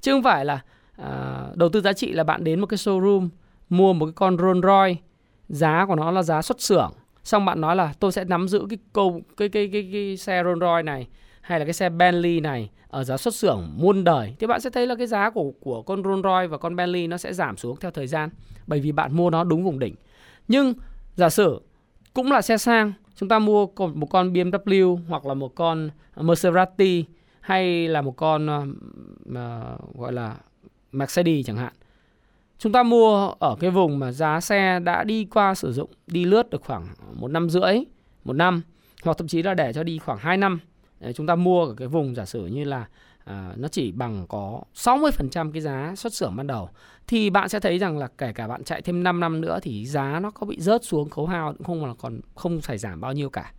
Chứ 0.00 0.12
không 0.12 0.22
phải 0.22 0.44
là 0.44 0.60
à, 0.96 1.46
đầu 1.54 1.68
tư 1.68 1.80
giá 1.80 1.92
trị 1.92 2.12
là 2.12 2.24
bạn 2.24 2.44
đến 2.44 2.60
một 2.60 2.66
cái 2.66 2.78
showroom 2.78 3.28
mua 3.68 3.92
một 3.92 4.06
cái 4.06 4.12
con 4.16 4.38
Rolls 4.38 4.64
Royce 4.64 5.00
giá 5.48 5.86
của 5.86 5.94
nó 5.94 6.10
là 6.10 6.22
giá 6.22 6.42
xuất 6.42 6.60
xưởng 6.60 6.92
xong 7.24 7.44
bạn 7.44 7.60
nói 7.60 7.76
là 7.76 7.92
tôi 8.00 8.12
sẽ 8.12 8.24
nắm 8.24 8.48
giữ 8.48 8.66
cái 8.70 8.78
câu 8.92 9.20
cái 9.36 9.48
cái 9.48 9.70
cái, 9.72 9.88
cái 9.92 10.16
xe 10.16 10.42
Rolls 10.44 10.60
Royce 10.60 10.82
này 10.82 11.08
hay 11.42 11.58
là 11.58 11.64
cái 11.64 11.74
xe 11.74 11.88
Bentley 11.88 12.40
này 12.40 12.70
ở 12.88 13.04
giá 13.04 13.16
xuất 13.16 13.34
xưởng 13.34 13.72
muôn 13.76 14.04
đời 14.04 14.34
thì 14.38 14.46
bạn 14.46 14.60
sẽ 14.60 14.70
thấy 14.70 14.86
là 14.86 14.94
cái 14.94 15.06
giá 15.06 15.30
của 15.30 15.52
của 15.60 15.82
con 15.82 16.02
Rolls 16.04 16.24
Royce 16.24 16.46
và 16.46 16.58
con 16.58 16.76
Bentley 16.76 17.06
nó 17.06 17.16
sẽ 17.16 17.32
giảm 17.32 17.56
xuống 17.56 17.76
theo 17.80 17.90
thời 17.90 18.06
gian 18.06 18.30
bởi 18.66 18.80
vì 18.80 18.92
bạn 18.92 19.16
mua 19.16 19.30
nó 19.30 19.44
đúng 19.44 19.64
vùng 19.64 19.78
đỉnh. 19.78 19.94
Nhưng 20.48 20.74
giả 21.14 21.28
sử 21.28 21.60
cũng 22.14 22.32
là 22.32 22.42
xe 22.42 22.56
sang, 22.58 22.92
chúng 23.16 23.28
ta 23.28 23.38
mua 23.38 23.66
một 23.94 24.06
con 24.10 24.32
BMW 24.32 24.98
hoặc 25.08 25.26
là 25.26 25.34
một 25.34 25.54
con 25.54 25.90
Maserati 26.16 27.04
hay 27.40 27.88
là 27.88 28.02
một 28.02 28.16
con 28.16 28.46
uh, 29.28 29.96
gọi 29.98 30.12
là 30.12 30.36
Mercedes 30.92 31.46
chẳng 31.46 31.56
hạn. 31.56 31.72
Chúng 32.58 32.72
ta 32.72 32.82
mua 32.82 33.34
ở 33.38 33.56
cái 33.60 33.70
vùng 33.70 33.98
mà 33.98 34.12
giá 34.12 34.40
xe 34.40 34.80
đã 34.80 35.04
đi 35.04 35.24
qua 35.24 35.54
sử 35.54 35.72
dụng, 35.72 35.90
đi 36.06 36.24
lướt 36.24 36.50
được 36.50 36.62
khoảng 36.62 36.86
một 37.14 37.28
năm 37.28 37.50
rưỡi, 37.50 37.74
một 38.24 38.32
năm 38.32 38.62
hoặc 39.02 39.18
thậm 39.18 39.28
chí 39.28 39.42
là 39.42 39.54
để 39.54 39.72
cho 39.72 39.82
đi 39.82 39.98
khoảng 39.98 40.18
2 40.18 40.36
năm 40.36 40.60
chúng 41.14 41.26
ta 41.26 41.34
mua 41.34 41.64
ở 41.64 41.74
cái 41.76 41.88
vùng 41.88 42.14
giả 42.14 42.24
sử 42.24 42.46
như 42.46 42.64
là 42.64 42.86
à, 43.24 43.52
nó 43.56 43.68
chỉ 43.68 43.92
bằng 43.92 44.26
có 44.28 44.60
60% 44.74 45.52
cái 45.52 45.62
giá 45.62 45.94
xuất 45.96 46.14
xưởng 46.14 46.36
ban 46.36 46.46
đầu 46.46 46.68
thì 47.06 47.30
bạn 47.30 47.48
sẽ 47.48 47.60
thấy 47.60 47.78
rằng 47.78 47.98
là 47.98 48.08
kể 48.18 48.32
cả 48.32 48.48
bạn 48.48 48.64
chạy 48.64 48.82
thêm 48.82 49.02
5 49.02 49.20
năm 49.20 49.40
nữa 49.40 49.58
thì 49.62 49.86
giá 49.86 50.20
nó 50.20 50.30
có 50.30 50.46
bị 50.46 50.60
rớt 50.60 50.84
xuống 50.84 51.10
khấu 51.10 51.26
hao 51.26 51.52
cũng 51.52 51.66
không 51.66 51.86
là 51.86 51.94
còn 51.98 52.20
không 52.34 52.60
phải 52.60 52.78
giảm 52.78 53.00
bao 53.00 53.12
nhiêu 53.12 53.30
cả 53.30 53.52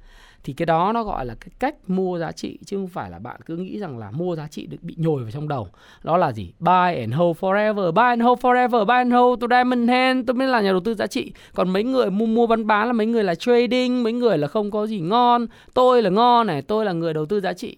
thì 0.44 0.54
cái 0.54 0.66
đó 0.66 0.92
nó 0.94 1.04
gọi 1.04 1.26
là 1.26 1.36
cái 1.40 1.50
cách 1.60 1.76
mua 1.88 2.20
giá 2.20 2.32
trị, 2.32 2.60
chứ 2.66 2.78
không 2.78 2.88
phải 2.88 3.10
là 3.10 3.20
bạn 3.20 3.42
cứ 3.46 3.58
nghĩ 3.58 3.80
rằng 3.80 3.98
là 3.98 4.12
mua 4.12 4.36
giá 4.36 4.48
trị 4.48 4.66
được 4.66 4.78
bị 4.82 4.96
nhồi 4.98 5.22
vào 5.22 5.32
trong 5.32 5.48
đầu. 5.48 5.68
Đó 6.04 6.18
là 6.18 6.32
gì? 6.32 6.54
Buy 6.60 7.00
and 7.00 7.14
hold 7.14 7.38
forever, 7.38 7.92
buy 7.92 8.02
and 8.02 8.22
hold 8.22 8.40
forever, 8.40 8.86
buy 8.86 8.94
and 8.94 9.14
hold 9.14 9.42
to 9.42 9.48
diamond 9.50 9.90
hand. 9.90 10.28
Tôi 10.28 10.34
mới 10.34 10.48
là 10.48 10.62
nhà 10.62 10.72
đầu 10.72 10.80
tư 10.80 10.94
giá 10.94 11.08
trị. 11.08 11.34
Còn 11.56 11.70
mấy 11.70 11.84
người 11.84 12.12
mua 12.12 12.26
mua 12.26 12.48
bán 12.48 12.68
bán 12.68 12.88
là 12.88 12.94
mấy 12.94 13.06
người 13.06 13.24
là 13.24 13.36
trading, 13.36 14.04
mấy 14.04 14.14
người 14.14 14.38
là 14.38 14.48
không 14.48 14.72
có 14.72 14.88
gì 14.88 15.00
ngon. 15.00 15.48
Tôi 15.74 16.02
là 16.02 16.10
ngon 16.10 16.48
này, 16.48 16.62
tôi 16.62 16.86
là 16.86 16.92
người 16.92 17.14
đầu 17.14 17.26
tư 17.26 17.42
giá 17.42 17.54
trị. 17.54 17.78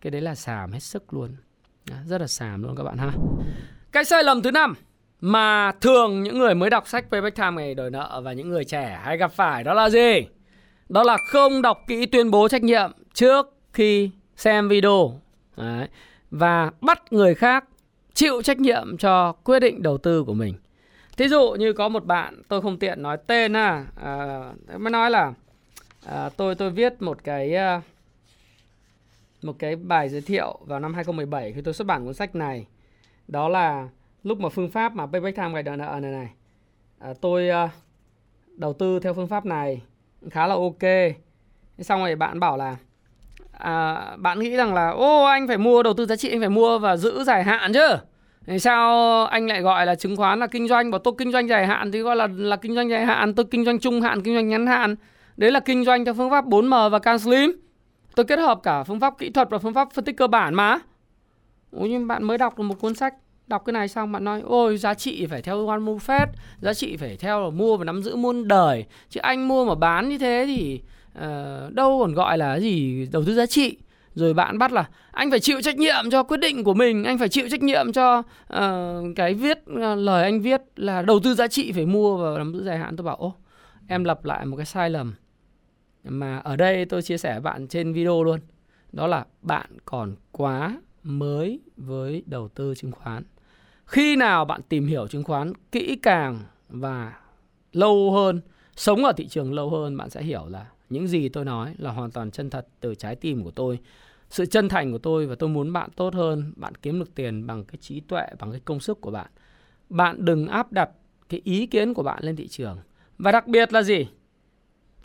Cái 0.00 0.10
đấy 0.10 0.20
là 0.20 0.34
xàm 0.34 0.72
hết 0.72 0.80
sức 0.80 1.14
luôn. 1.14 1.30
Rất 2.06 2.20
là 2.20 2.26
xàm 2.26 2.62
luôn 2.62 2.76
các 2.76 2.82
bạn 2.82 2.98
ha. 2.98 3.12
Cái 3.92 4.04
sai 4.04 4.24
lầm 4.24 4.42
thứ 4.42 4.50
năm, 4.50 4.74
mà 5.20 5.72
thường 5.80 6.22
những 6.22 6.38
người 6.38 6.54
mới 6.54 6.70
đọc 6.70 6.88
sách 6.88 7.06
Payback 7.10 7.36
Time 7.36 7.50
ngày 7.50 7.74
đòi 7.74 7.90
nợ 7.90 8.20
và 8.24 8.32
những 8.32 8.50
người 8.50 8.64
trẻ 8.64 9.00
hay 9.02 9.16
gặp 9.16 9.32
phải 9.32 9.64
đó 9.64 9.74
là 9.74 9.90
gì? 9.90 10.26
Đó 10.88 11.02
là 11.02 11.16
không 11.16 11.62
đọc 11.62 11.84
kỹ 11.86 12.06
tuyên 12.06 12.30
bố 12.30 12.48
trách 12.48 12.62
nhiệm 12.62 12.92
trước 13.14 13.56
khi 13.72 14.10
xem 14.36 14.68
video 14.68 15.20
Đấy. 15.56 15.88
và 16.30 16.70
bắt 16.80 17.12
người 17.12 17.34
khác 17.34 17.64
chịu 18.14 18.42
trách 18.42 18.58
nhiệm 18.58 18.96
cho 18.98 19.32
quyết 19.32 19.60
định 19.60 19.82
đầu 19.82 19.98
tư 19.98 20.24
của 20.24 20.34
mình. 20.34 20.54
Thí 21.16 21.28
dụ 21.28 21.52
như 21.58 21.72
có 21.72 21.88
một 21.88 22.04
bạn 22.04 22.42
tôi 22.48 22.62
không 22.62 22.78
tiện 22.78 23.02
nói 23.02 23.16
tên 23.26 23.56
à, 23.56 23.86
à, 24.02 24.42
mới 24.78 24.90
nói 24.90 25.10
là 25.10 25.32
à, 26.06 26.28
tôi 26.36 26.54
tôi 26.54 26.70
viết 26.70 27.02
một 27.02 27.24
cái 27.24 27.54
à, 27.54 27.82
một 29.42 29.56
cái 29.58 29.76
bài 29.76 30.08
giới 30.08 30.20
thiệu 30.20 30.58
vào 30.66 30.80
năm 30.80 30.94
2017 30.94 31.52
khi 31.52 31.60
tôi 31.60 31.74
xuất 31.74 31.86
bản 31.86 32.04
cuốn 32.04 32.14
sách 32.14 32.34
này. 32.34 32.66
Đó 33.28 33.48
là 33.48 33.88
lúc 34.22 34.40
mà 34.40 34.48
phương 34.48 34.70
pháp 34.70 34.94
mà 34.94 35.06
Payback 35.06 35.36
Time 35.36 35.62
gạch 35.62 35.78
nợ 35.78 35.98
này 36.02 36.12
này. 36.12 36.30
À, 36.98 37.14
tôi 37.20 37.48
à, 37.48 37.70
đầu 38.56 38.72
tư 38.72 39.00
theo 39.00 39.14
phương 39.14 39.28
pháp 39.28 39.46
này 39.46 39.82
khá 40.30 40.46
là 40.46 40.54
ok. 40.54 41.14
Xong 41.78 42.00
rồi 42.00 42.14
bạn 42.16 42.40
bảo 42.40 42.56
là 42.56 42.76
à, 43.52 44.06
bạn 44.16 44.40
nghĩ 44.40 44.56
rằng 44.56 44.74
là 44.74 44.90
ô 44.90 45.24
anh 45.24 45.48
phải 45.48 45.58
mua 45.58 45.82
đầu 45.82 45.94
tư 45.94 46.06
giá 46.06 46.16
trị 46.16 46.30
anh 46.30 46.40
phải 46.40 46.48
mua 46.48 46.78
và 46.78 46.96
giữ 46.96 47.24
dài 47.24 47.44
hạn 47.44 47.72
chứ. 47.72 47.88
Thì 48.46 48.58
sao 48.58 49.24
anh 49.26 49.46
lại 49.46 49.60
gọi 49.62 49.86
là 49.86 49.94
chứng 49.94 50.16
khoán 50.16 50.40
là 50.40 50.46
kinh 50.46 50.68
doanh? 50.68 50.90
Bảo 50.90 50.98
tôi 50.98 51.14
kinh 51.18 51.32
doanh 51.32 51.48
dài 51.48 51.66
hạn 51.66 51.92
thì 51.92 52.00
gọi 52.00 52.16
là 52.16 52.28
là 52.36 52.56
kinh 52.56 52.74
doanh 52.74 52.90
dài 52.90 53.06
hạn 53.06 53.34
tôi 53.34 53.46
kinh 53.50 53.64
doanh 53.64 53.78
trung 53.78 54.00
hạn 54.00 54.22
kinh 54.22 54.34
doanh 54.34 54.48
ngắn 54.48 54.66
hạn. 54.66 54.96
Đấy 55.36 55.50
là 55.50 55.60
kinh 55.60 55.84
doanh 55.84 56.04
theo 56.04 56.14
phương 56.14 56.30
pháp 56.30 56.44
4M 56.44 56.88
và 56.88 56.98
can 56.98 57.18
slim. 57.18 57.52
Tôi 58.14 58.26
kết 58.26 58.38
hợp 58.38 58.60
cả 58.62 58.82
phương 58.82 59.00
pháp 59.00 59.18
kỹ 59.18 59.30
thuật 59.30 59.50
và 59.50 59.58
phương 59.58 59.74
pháp 59.74 59.88
phân 59.92 60.04
tích 60.04 60.16
cơ 60.16 60.26
bản 60.26 60.54
mà. 60.54 60.78
Ủa 61.70 61.86
nhưng 61.86 62.06
bạn 62.06 62.24
mới 62.24 62.38
đọc 62.38 62.58
được 62.58 62.64
một 62.64 62.80
cuốn 62.80 62.94
sách 62.94 63.14
đọc 63.46 63.62
cái 63.64 63.72
này 63.72 63.88
xong 63.88 64.12
bạn 64.12 64.24
nói 64.24 64.40
ôi 64.44 64.76
giá 64.76 64.94
trị 64.94 65.26
phải 65.26 65.42
theo 65.42 65.66
Warren 65.66 65.84
Buffett 65.84 66.26
giá 66.60 66.74
trị 66.74 66.96
phải 66.96 67.16
theo 67.16 67.42
là 67.42 67.50
mua 67.50 67.76
và 67.76 67.84
nắm 67.84 68.02
giữ 68.02 68.16
muôn 68.16 68.48
đời. 68.48 68.84
Chứ 69.10 69.20
anh 69.20 69.48
mua 69.48 69.64
mà 69.64 69.74
bán 69.74 70.08
như 70.08 70.18
thế 70.18 70.44
thì 70.46 70.80
uh, 71.18 71.72
đâu 71.72 71.98
còn 72.00 72.14
gọi 72.14 72.38
là 72.38 72.60
gì 72.60 73.06
đầu 73.12 73.24
tư 73.24 73.34
giá 73.34 73.46
trị. 73.46 73.76
Rồi 74.14 74.34
bạn 74.34 74.58
bắt 74.58 74.72
là 74.72 74.88
anh 75.10 75.30
phải 75.30 75.40
chịu 75.40 75.60
trách 75.60 75.76
nhiệm 75.76 76.10
cho 76.10 76.22
quyết 76.22 76.36
định 76.36 76.64
của 76.64 76.74
mình 76.74 77.04
anh 77.04 77.18
phải 77.18 77.28
chịu 77.28 77.48
trách 77.48 77.62
nhiệm 77.62 77.92
cho 77.92 78.18
uh, 78.18 79.16
cái 79.16 79.34
viết 79.34 79.58
uh, 79.70 79.98
lời 79.98 80.22
anh 80.22 80.40
viết 80.40 80.62
là 80.76 81.02
đầu 81.02 81.20
tư 81.20 81.34
giá 81.34 81.48
trị 81.48 81.72
phải 81.72 81.86
mua 81.86 82.16
và 82.16 82.38
nắm 82.38 82.52
giữ 82.54 82.64
dài 82.64 82.78
hạn. 82.78 82.96
Tôi 82.96 83.04
bảo 83.04 83.16
ô 83.16 83.34
em 83.88 84.04
lặp 84.04 84.24
lại 84.24 84.46
một 84.46 84.56
cái 84.56 84.66
sai 84.66 84.90
lầm 84.90 85.14
mà 86.04 86.38
ở 86.38 86.56
đây 86.56 86.84
tôi 86.84 87.02
chia 87.02 87.18
sẻ 87.18 87.32
với 87.32 87.40
bạn 87.40 87.68
trên 87.68 87.92
video 87.92 88.24
luôn. 88.24 88.40
Đó 88.92 89.06
là 89.06 89.24
bạn 89.42 89.66
còn 89.84 90.14
quá 90.32 90.76
mới 91.02 91.60
với 91.76 92.22
đầu 92.26 92.48
tư 92.48 92.74
chứng 92.76 92.92
khoán 92.92 93.22
khi 93.86 94.16
nào 94.16 94.44
bạn 94.44 94.60
tìm 94.68 94.86
hiểu 94.86 95.06
chứng 95.06 95.24
khoán 95.24 95.52
kỹ 95.72 95.96
càng 96.02 96.40
và 96.68 97.12
lâu 97.72 98.12
hơn, 98.12 98.40
sống 98.76 99.04
ở 99.04 99.12
thị 99.12 99.28
trường 99.28 99.52
lâu 99.52 99.70
hơn, 99.70 99.96
bạn 99.96 100.10
sẽ 100.10 100.22
hiểu 100.22 100.46
là 100.48 100.66
những 100.90 101.08
gì 101.08 101.28
tôi 101.28 101.44
nói 101.44 101.74
là 101.78 101.90
hoàn 101.90 102.10
toàn 102.10 102.30
chân 102.30 102.50
thật 102.50 102.66
từ 102.80 102.94
trái 102.94 103.16
tim 103.16 103.44
của 103.44 103.50
tôi. 103.50 103.78
Sự 104.30 104.46
chân 104.46 104.68
thành 104.68 104.92
của 104.92 104.98
tôi 104.98 105.26
và 105.26 105.34
tôi 105.34 105.48
muốn 105.48 105.72
bạn 105.72 105.90
tốt 105.96 106.14
hơn, 106.14 106.52
bạn 106.56 106.74
kiếm 106.74 106.98
được 106.98 107.14
tiền 107.14 107.46
bằng 107.46 107.64
cái 107.64 107.76
trí 107.80 108.00
tuệ, 108.00 108.26
bằng 108.38 108.50
cái 108.50 108.60
công 108.64 108.80
sức 108.80 109.00
của 109.00 109.10
bạn. 109.10 109.26
Bạn 109.88 110.24
đừng 110.24 110.46
áp 110.46 110.72
đặt 110.72 110.90
cái 111.28 111.40
ý 111.44 111.66
kiến 111.66 111.94
của 111.94 112.02
bạn 112.02 112.24
lên 112.24 112.36
thị 112.36 112.48
trường. 112.48 112.78
Và 113.18 113.32
đặc 113.32 113.46
biệt 113.46 113.72
là 113.72 113.82
gì? 113.82 114.06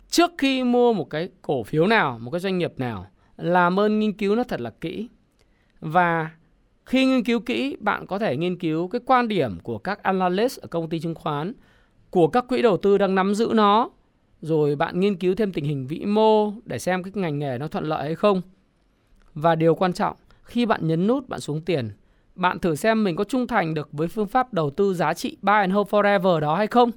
Trước 0.08 0.30
khi 0.38 0.64
mua 0.64 0.92
một 0.92 1.10
cái 1.10 1.28
cổ 1.42 1.62
phiếu 1.62 1.86
nào, 1.86 2.18
một 2.18 2.30
cái 2.30 2.40
doanh 2.40 2.58
nghiệp 2.58 2.72
nào, 2.76 3.06
làm 3.36 3.80
ơn 3.80 4.00
nghiên 4.00 4.12
cứu 4.12 4.36
nó 4.36 4.44
thật 4.44 4.60
là 4.60 4.70
kỹ. 4.70 5.08
Và 5.80 6.30
khi 6.90 7.06
nghiên 7.06 7.24
cứu 7.24 7.40
kỹ, 7.40 7.76
bạn 7.80 8.06
có 8.06 8.18
thể 8.18 8.36
nghiên 8.36 8.58
cứu 8.58 8.88
cái 8.88 9.00
quan 9.06 9.28
điểm 9.28 9.60
của 9.62 9.78
các 9.78 10.02
analyst 10.02 10.60
ở 10.60 10.68
công 10.68 10.88
ty 10.88 11.00
chứng 11.00 11.14
khoán, 11.14 11.52
của 12.10 12.28
các 12.28 12.44
quỹ 12.48 12.62
đầu 12.62 12.76
tư 12.76 12.98
đang 12.98 13.14
nắm 13.14 13.34
giữ 13.34 13.52
nó, 13.54 13.90
rồi 14.40 14.76
bạn 14.76 15.00
nghiên 15.00 15.16
cứu 15.16 15.34
thêm 15.34 15.52
tình 15.52 15.64
hình 15.64 15.86
vĩ 15.86 16.04
mô 16.04 16.52
để 16.64 16.78
xem 16.78 17.02
cái 17.02 17.12
ngành 17.14 17.38
nghề 17.38 17.58
nó 17.58 17.68
thuận 17.68 17.84
lợi 17.84 18.04
hay 18.04 18.14
không. 18.14 18.42
Và 19.34 19.54
điều 19.54 19.74
quan 19.74 19.92
trọng, 19.92 20.16
khi 20.42 20.66
bạn 20.66 20.86
nhấn 20.86 21.06
nút 21.06 21.28
bạn 21.28 21.40
xuống 21.40 21.60
tiền, 21.60 21.90
bạn 22.34 22.58
thử 22.58 22.74
xem 22.74 23.04
mình 23.04 23.16
có 23.16 23.24
trung 23.24 23.46
thành 23.46 23.74
được 23.74 23.88
với 23.92 24.08
phương 24.08 24.26
pháp 24.26 24.54
đầu 24.54 24.70
tư 24.70 24.94
giá 24.94 25.14
trị 25.14 25.36
buy 25.42 25.52
and 25.52 25.72
hold 25.72 25.88
forever 25.88 26.40
đó 26.40 26.56
hay 26.56 26.66
không. 26.66 26.90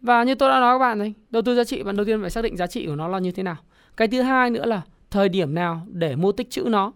Và 0.00 0.24
như 0.24 0.34
tôi 0.34 0.50
đã 0.50 0.60
nói 0.60 0.74
các 0.74 0.78
bạn 0.78 0.98
này, 0.98 1.14
đầu 1.30 1.42
tư 1.42 1.56
giá 1.56 1.64
trị 1.64 1.82
bạn 1.82 1.96
đầu 1.96 2.06
tiên 2.06 2.20
phải 2.20 2.30
xác 2.30 2.42
định 2.42 2.56
giá 2.56 2.66
trị 2.66 2.86
của 2.86 2.96
nó 2.96 3.08
là 3.08 3.18
như 3.18 3.30
thế 3.30 3.42
nào. 3.42 3.56
Cái 3.96 4.08
thứ 4.08 4.22
hai 4.22 4.50
nữa 4.50 4.66
là 4.66 4.82
thời 5.10 5.28
điểm 5.28 5.54
nào 5.54 5.86
để 5.92 6.16
mua 6.16 6.32
tích 6.32 6.50
trữ 6.50 6.62
nó. 6.62 6.92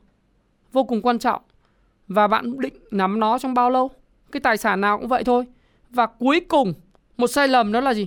Vô 0.73 0.85
cùng 0.85 1.03
quan 1.03 1.19
trọng 1.19 1.43
và 2.09 2.27
bạn 2.27 2.61
định 2.61 2.75
nắm 2.91 3.21
nó 3.21 3.39
trong 3.39 3.55
bao 3.55 3.71
lâu? 3.71 3.91
Cái 4.33 4.41
tài 4.41 4.57
sản 4.57 4.81
nào 4.81 4.99
cũng 4.99 5.09
vậy 5.09 5.25
thôi. 5.25 5.45
Và 5.91 6.07
cuối 6.07 6.41
cùng 6.49 6.75
một 7.17 7.27
sai 7.27 7.49
lầm 7.49 7.73
đó 7.73 7.81
là 7.81 7.95
gì? 7.95 8.07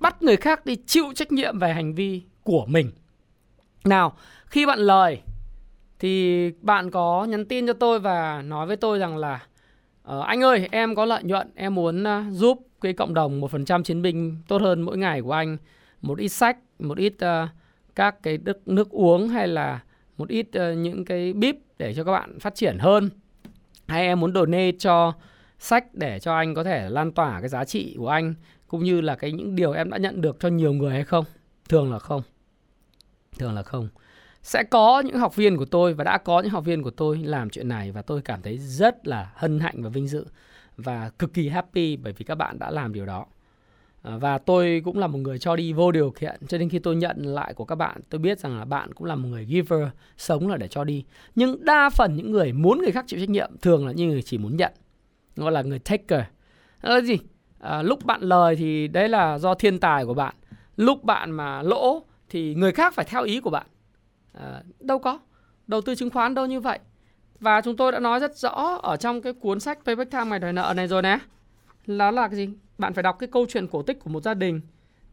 Bắt 0.00 0.22
người 0.22 0.36
khác 0.36 0.66
đi 0.66 0.76
chịu 0.86 1.04
trách 1.14 1.32
nhiệm 1.32 1.58
về 1.58 1.72
hành 1.72 1.94
vi 1.94 2.22
của 2.42 2.66
mình. 2.66 2.90
Nào 3.84 4.16
khi 4.46 4.66
bạn 4.66 4.78
lời 4.78 5.20
thì 5.98 6.50
bạn 6.60 6.90
có 6.90 7.24
nhắn 7.24 7.44
tin 7.44 7.66
cho 7.66 7.72
tôi 7.72 8.00
và 8.00 8.42
nói 8.42 8.66
với 8.66 8.76
tôi 8.76 8.98
rằng 8.98 9.16
là 9.16 9.46
ờ, 10.02 10.20
anh 10.20 10.42
ơi 10.42 10.68
em 10.70 10.94
có 10.94 11.04
lợi 11.04 11.22
nhuận 11.22 11.50
em 11.54 11.74
muốn 11.74 12.02
uh, 12.02 12.32
giúp 12.32 12.66
cái 12.80 12.92
cộng 12.92 13.14
đồng 13.14 13.40
một 13.40 13.50
phần 13.50 13.64
trăm 13.64 13.82
chiến 13.82 14.02
binh 14.02 14.36
tốt 14.48 14.62
hơn 14.62 14.82
mỗi 14.82 14.98
ngày 14.98 15.22
của 15.22 15.32
anh. 15.32 15.56
Một 16.02 16.18
ít 16.18 16.28
sách 16.28 16.58
một 16.78 16.98
ít 16.98 17.14
uh, 17.14 17.48
các 17.94 18.22
cái 18.22 18.38
nước, 18.38 18.68
nước 18.68 18.90
uống 18.90 19.28
hay 19.28 19.48
là 19.48 19.80
một 20.16 20.28
ít 20.28 20.46
uh, 20.46 20.78
những 20.78 21.04
cái 21.04 21.32
bíp 21.32 21.56
để 21.78 21.94
cho 21.94 22.04
các 22.04 22.12
bạn 22.12 22.38
phát 22.38 22.54
triển 22.54 22.78
hơn 22.78 23.10
hay 23.88 24.06
em 24.06 24.20
muốn 24.20 24.34
donate 24.34 24.72
cho 24.78 25.12
sách 25.58 25.94
để 25.94 26.20
cho 26.20 26.36
anh 26.36 26.54
có 26.54 26.64
thể 26.64 26.90
lan 26.90 27.12
tỏa 27.12 27.40
cái 27.40 27.48
giá 27.48 27.64
trị 27.64 27.94
của 27.98 28.08
anh, 28.08 28.34
cũng 28.66 28.84
như 28.84 29.00
là 29.00 29.14
cái 29.14 29.32
những 29.32 29.56
điều 29.56 29.72
em 29.72 29.90
đã 29.90 29.98
nhận 29.98 30.20
được 30.20 30.36
cho 30.40 30.48
nhiều 30.48 30.72
người 30.72 30.92
hay 30.92 31.04
không? 31.04 31.24
Thường 31.68 31.92
là 31.92 31.98
không. 31.98 32.22
Thường 33.38 33.54
là 33.54 33.62
không. 33.62 33.88
Sẽ 34.42 34.62
có 34.70 35.00
những 35.00 35.18
học 35.18 35.36
viên 35.36 35.56
của 35.56 35.64
tôi 35.64 35.94
và 35.94 36.04
đã 36.04 36.18
có 36.18 36.40
những 36.40 36.50
học 36.50 36.64
viên 36.64 36.82
của 36.82 36.90
tôi 36.90 37.18
làm 37.18 37.50
chuyện 37.50 37.68
này 37.68 37.92
và 37.92 38.02
tôi 38.02 38.22
cảm 38.22 38.42
thấy 38.42 38.58
rất 38.58 39.06
là 39.06 39.32
hân 39.34 39.60
hạnh 39.60 39.82
và 39.82 39.88
vinh 39.88 40.08
dự 40.08 40.26
và 40.76 41.10
cực 41.18 41.34
kỳ 41.34 41.48
happy 41.48 41.96
bởi 41.96 42.12
vì 42.12 42.24
các 42.24 42.34
bạn 42.34 42.58
đã 42.58 42.70
làm 42.70 42.92
điều 42.92 43.06
đó. 43.06 43.26
Ờ, 44.04 44.18
và 44.18 44.38
tôi 44.38 44.82
cũng 44.84 44.98
là 44.98 45.06
một 45.06 45.18
người 45.18 45.38
cho 45.38 45.56
đi 45.56 45.72
vô 45.72 45.92
điều 45.92 46.10
kiện. 46.10 46.46
Cho 46.48 46.58
nên 46.58 46.68
khi 46.68 46.78
tôi 46.78 46.96
nhận 46.96 47.16
lại 47.22 47.54
của 47.54 47.64
các 47.64 47.74
bạn 47.74 48.00
tôi 48.10 48.18
biết 48.18 48.38
rằng 48.38 48.58
là 48.58 48.64
bạn 48.64 48.94
cũng 48.94 49.06
là 49.06 49.14
một 49.14 49.28
người 49.28 49.46
giver 49.46 49.88
sống 50.16 50.48
là 50.48 50.56
để 50.56 50.68
cho 50.68 50.84
đi. 50.84 51.04
Nhưng 51.34 51.64
đa 51.64 51.90
phần 51.90 52.16
những 52.16 52.30
người 52.30 52.52
muốn 52.52 52.78
người 52.78 52.92
khác 52.92 53.04
chịu 53.08 53.20
trách 53.20 53.28
nhiệm 53.30 53.50
thường 53.62 53.86
là 53.86 53.92
những 53.92 54.08
người 54.08 54.22
chỉ 54.22 54.38
muốn 54.38 54.56
nhận 54.56 54.72
gọi 55.36 55.52
là 55.52 55.62
người 55.62 55.78
taker. 55.78 56.20
Là 56.82 57.00
gì? 57.00 57.18
À, 57.60 57.82
lúc 57.82 58.04
bạn 58.04 58.20
lời 58.20 58.56
thì 58.56 58.88
đấy 58.88 59.08
là 59.08 59.38
do 59.38 59.54
thiên 59.54 59.80
tài 59.80 60.04
của 60.04 60.14
bạn. 60.14 60.34
Lúc 60.76 61.04
bạn 61.04 61.30
mà 61.30 61.62
lỗ 61.62 62.02
thì 62.28 62.54
người 62.54 62.72
khác 62.72 62.94
phải 62.94 63.04
theo 63.04 63.22
ý 63.22 63.40
của 63.40 63.50
bạn. 63.50 63.66
À, 64.32 64.62
đâu 64.80 64.98
có. 64.98 65.18
Đầu 65.66 65.80
tư 65.80 65.94
chứng 65.94 66.10
khoán 66.10 66.34
đâu 66.34 66.46
như 66.46 66.60
vậy. 66.60 66.78
Và 67.40 67.60
chúng 67.60 67.76
tôi 67.76 67.92
đã 67.92 67.98
nói 67.98 68.20
rất 68.20 68.36
rõ 68.36 68.78
ở 68.82 68.96
trong 68.96 69.22
cái 69.22 69.32
cuốn 69.32 69.60
sách 69.60 69.78
Payback 69.84 70.10
Time 70.10 70.24
ngày 70.24 70.38
đòi 70.38 70.52
nợ 70.52 70.72
này 70.76 70.88
rồi 70.88 71.02
nè. 71.02 71.18
Đó 71.86 72.10
là 72.10 72.28
cái 72.28 72.36
gì? 72.36 72.48
Bạn 72.78 72.94
phải 72.94 73.02
đọc 73.02 73.16
cái 73.18 73.28
câu 73.32 73.46
chuyện 73.48 73.66
cổ 73.66 73.82
tích 73.82 74.00
của 74.00 74.10
một 74.10 74.22
gia 74.22 74.34
đình 74.34 74.60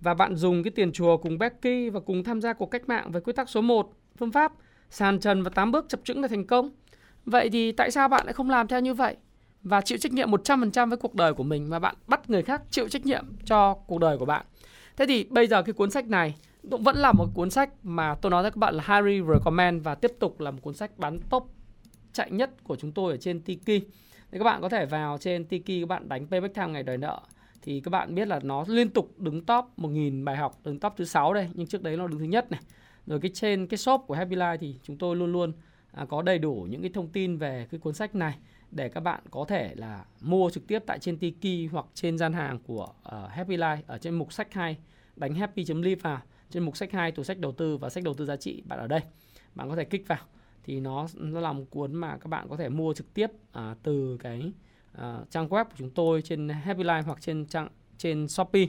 và 0.02 0.14
bạn 0.14 0.36
dùng 0.36 0.64
cái 0.64 0.72
tiền 0.72 0.92
chùa 0.92 1.18
cùng 1.18 1.38
Becky 1.38 1.90
và 1.90 2.00
cùng 2.00 2.24
tham 2.24 2.42
gia 2.42 2.54
cuộc 2.54 2.66
cách 2.66 2.90
mạng 2.90 3.12
với 3.12 3.22
quy 3.22 3.34
tắc 3.34 3.50
số 3.50 3.62
1 3.62 3.92
phương 4.18 4.32
pháp 4.32 4.54
sàn 4.90 5.20
trần 5.20 5.44
và 5.44 5.50
8 5.50 5.72
bước 5.72 5.86
chập 5.90 6.00
chững 6.04 6.22
để 6.22 6.28
thành 6.28 6.48
công. 6.48 6.70
Vậy 7.26 7.50
thì 7.50 7.72
tại 7.72 7.92
sao 7.92 8.08
bạn 8.08 8.26
lại 8.26 8.34
không 8.34 8.50
làm 8.50 8.68
theo 8.68 8.80
như 8.80 8.94
vậy? 8.94 9.16
Và 9.64 9.82
chịu 9.82 9.98
trách 9.98 10.14
nhiệm 10.14 10.32
100% 10.32 10.90
với 10.90 10.98
cuộc 10.98 11.16
đời 11.16 11.34
của 11.34 11.44
mình 11.44 11.70
mà 11.70 11.80
bạn 11.80 11.96
bắt 12.08 12.30
người 12.30 12.44
khác 12.44 12.62
chịu 12.70 12.90
trách 12.90 13.06
nhiệm 13.06 13.26
cho 13.46 13.74
cuộc 13.74 14.00
đời 14.00 14.18
của 14.18 14.26
bạn. 14.26 14.46
Thế 14.98 15.06
thì 15.08 15.24
bây 15.24 15.48
giờ 15.48 15.62
cái 15.62 15.74
cuốn 15.74 15.92
sách 15.92 16.08
này 16.08 16.36
cũng 16.72 16.84
vẫn 16.84 16.96
là 16.96 17.12
một 17.12 17.28
cuốn 17.34 17.50
sách 17.50 17.70
mà 17.84 18.16
tôi 18.16 18.30
nói 18.30 18.42
với 18.42 18.52
các 18.52 18.58
bạn 18.58 18.76
là 18.76 18.84
Harry 18.84 19.22
recommend 19.34 19.84
và 19.84 19.96
tiếp 19.96 20.12
tục 20.20 20.40
là 20.40 20.52
một 20.52 20.60
cuốn 20.62 20.74
sách 20.74 20.98
bán 20.98 21.20
top 21.30 21.48
chạy 22.14 22.32
nhất 22.32 22.64
của 22.64 22.76
chúng 22.76 22.92
tôi 22.92 23.12
ở 23.12 23.18
trên 23.18 23.42
Tiki. 23.42 23.84
Thì 24.32 24.38
các 24.38 24.44
bạn 24.44 24.62
có 24.62 24.70
thể 24.70 24.86
vào 24.86 25.18
trên 25.18 25.46
Tiki, 25.46 25.82
các 25.82 25.88
bạn 25.88 26.10
đánh 26.10 26.28
Payback 26.28 26.56
Time 26.56 26.68
ngày 26.68 26.84
đòi 26.84 26.98
nợ 26.98 27.22
thì 27.62 27.82
các 27.82 27.90
bạn 27.90 28.16
biết 28.16 28.28
là 28.28 28.40
nó 28.44 28.66
liên 28.68 28.90
tục 28.90 29.20
đứng 29.20 29.46
top 29.46 29.66
1000 29.78 30.26
bài 30.26 30.38
học, 30.38 30.60
đứng 30.64 30.80
top 30.80 30.94
thứ 30.98 31.06
sáu 31.06 31.34
đây, 31.34 31.50
nhưng 31.54 31.68
trước 31.68 31.84
đấy 31.84 31.98
nó 31.98 32.08
đứng 32.08 32.20
thứ 32.20 32.26
nhất 32.26 32.52
này. 32.52 32.62
Rồi 33.08 33.20
cái 33.20 33.32
trên 33.34 33.68
cái 33.68 33.78
shop 33.78 34.02
của 34.08 34.14
Happy 34.14 34.36
Life 34.36 34.58
thì 34.58 34.76
chúng 34.84 34.98
tôi 34.98 35.16
luôn 35.16 35.32
luôn 35.32 35.54
à, 35.92 36.06
có 36.06 36.22
đầy 36.22 36.40
đủ 36.40 36.68
những 36.70 36.82
cái 36.82 36.92
thông 36.94 37.08
tin 37.08 37.38
về 37.38 37.68
cái 37.72 37.80
cuốn 37.80 37.94
sách 37.94 38.16
này 38.16 38.38
để 38.72 38.90
các 38.90 39.00
bạn 39.00 39.24
có 39.32 39.46
thể 39.48 39.76
là 39.76 40.06
mua 40.22 40.50
trực 40.50 40.68
tiếp 40.68 40.84
tại 40.86 41.00
trên 41.00 41.18
Tiki 41.18 41.72
hoặc 41.72 41.86
trên 41.94 42.18
gian 42.18 42.34
hàng 42.34 42.60
của 42.60 42.88
uh, 43.08 43.30
Happy 43.30 43.58
Life 43.58 43.78
ở 43.88 43.98
trên 43.98 44.16
mục 44.16 44.34
sách 44.34 44.54
2 44.54 44.78
đánh 45.16 45.36
happy.live 45.36 46.02
vào 46.02 46.22
trên 46.50 46.64
mục 46.64 46.78
sách 46.78 46.92
2 46.92 47.12
tủ 47.12 47.24
sách 47.24 47.40
đầu 47.40 47.52
tư 47.52 47.78
và 47.78 47.90
sách 47.90 48.04
đầu 48.04 48.14
tư 48.14 48.26
giá 48.26 48.36
trị 48.36 48.64
bạn 48.66 48.80
ở 48.80 48.88
đây 48.88 49.02
bạn 49.56 49.70
có 49.70 49.76
thể 49.76 49.84
kích 49.84 50.08
vào 50.08 50.20
thì 50.64 50.80
nó 50.80 51.08
nó 51.16 51.40
là 51.40 51.54
một 51.54 51.64
cuốn 51.70 51.96
mà 51.96 52.18
các 52.18 52.28
bạn 52.28 52.48
có 52.50 52.58
thể 52.58 52.70
mua 52.70 52.94
trực 52.94 53.14
tiếp 53.14 53.28
à, 53.52 53.76
từ 53.84 54.18
cái 54.18 54.52
uh, 54.98 55.30
trang 55.30 55.48
web 55.48 55.66
của 55.66 55.76
chúng 55.78 55.90
tôi 55.90 56.22
trên 56.22 56.50
Happy 56.50 56.84
Life 56.84 57.04
hoặc 57.04 57.22
trên 57.22 57.46
trang 57.46 57.68
trên 57.98 58.28
Shopee. 58.28 58.66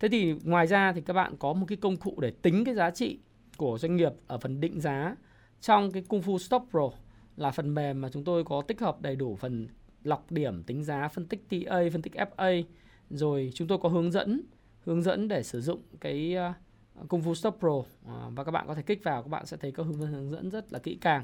Thế 0.00 0.08
thì 0.08 0.34
ngoài 0.44 0.66
ra 0.66 0.92
thì 0.92 1.00
các 1.00 1.12
bạn 1.12 1.36
có 1.38 1.52
một 1.52 1.66
cái 1.68 1.76
công 1.76 1.96
cụ 1.96 2.14
để 2.20 2.30
tính 2.30 2.64
cái 2.64 2.74
giá 2.74 2.90
trị 2.90 3.18
của 3.56 3.78
doanh 3.78 3.96
nghiệp 3.96 4.12
ở 4.26 4.38
phần 4.38 4.60
định 4.60 4.80
giá 4.80 5.16
trong 5.60 5.92
cái 5.92 6.02
Kung 6.08 6.20
Fu 6.20 6.38
Stop 6.38 6.62
Pro 6.70 6.90
là 7.36 7.50
phần 7.50 7.74
mềm 7.74 8.00
mà 8.00 8.08
chúng 8.08 8.24
tôi 8.24 8.44
có 8.44 8.62
tích 8.62 8.80
hợp 8.80 9.00
đầy 9.00 9.16
đủ 9.16 9.36
phần 9.36 9.68
lọc 10.04 10.32
điểm 10.32 10.62
tính 10.62 10.84
giá, 10.84 11.08
phân 11.08 11.26
tích 11.26 11.48
TA, 11.48 11.80
phân 11.92 12.02
tích 12.02 12.12
FA 12.14 12.62
rồi 13.10 13.50
chúng 13.54 13.68
tôi 13.68 13.78
có 13.78 13.88
hướng 13.88 14.10
dẫn 14.10 14.42
hướng 14.84 15.02
dẫn 15.02 15.28
để 15.28 15.42
sử 15.42 15.60
dụng 15.60 15.82
cái 16.00 16.36
uh, 16.50 17.08
Kung 17.08 17.20
Fu 17.20 17.34
Stop 17.34 17.56
Pro 17.60 17.68
uh, 17.68 17.86
và 18.34 18.44
các 18.44 18.50
bạn 18.50 18.66
có 18.66 18.74
thể 18.74 18.82
kích 18.82 19.04
vào 19.04 19.22
các 19.22 19.28
bạn 19.28 19.46
sẽ 19.46 19.56
thấy 19.56 19.72
có 19.72 19.82
hướng 19.82 20.30
dẫn 20.30 20.50
rất 20.50 20.72
là 20.72 20.78
kỹ 20.78 20.98
càng. 21.00 21.22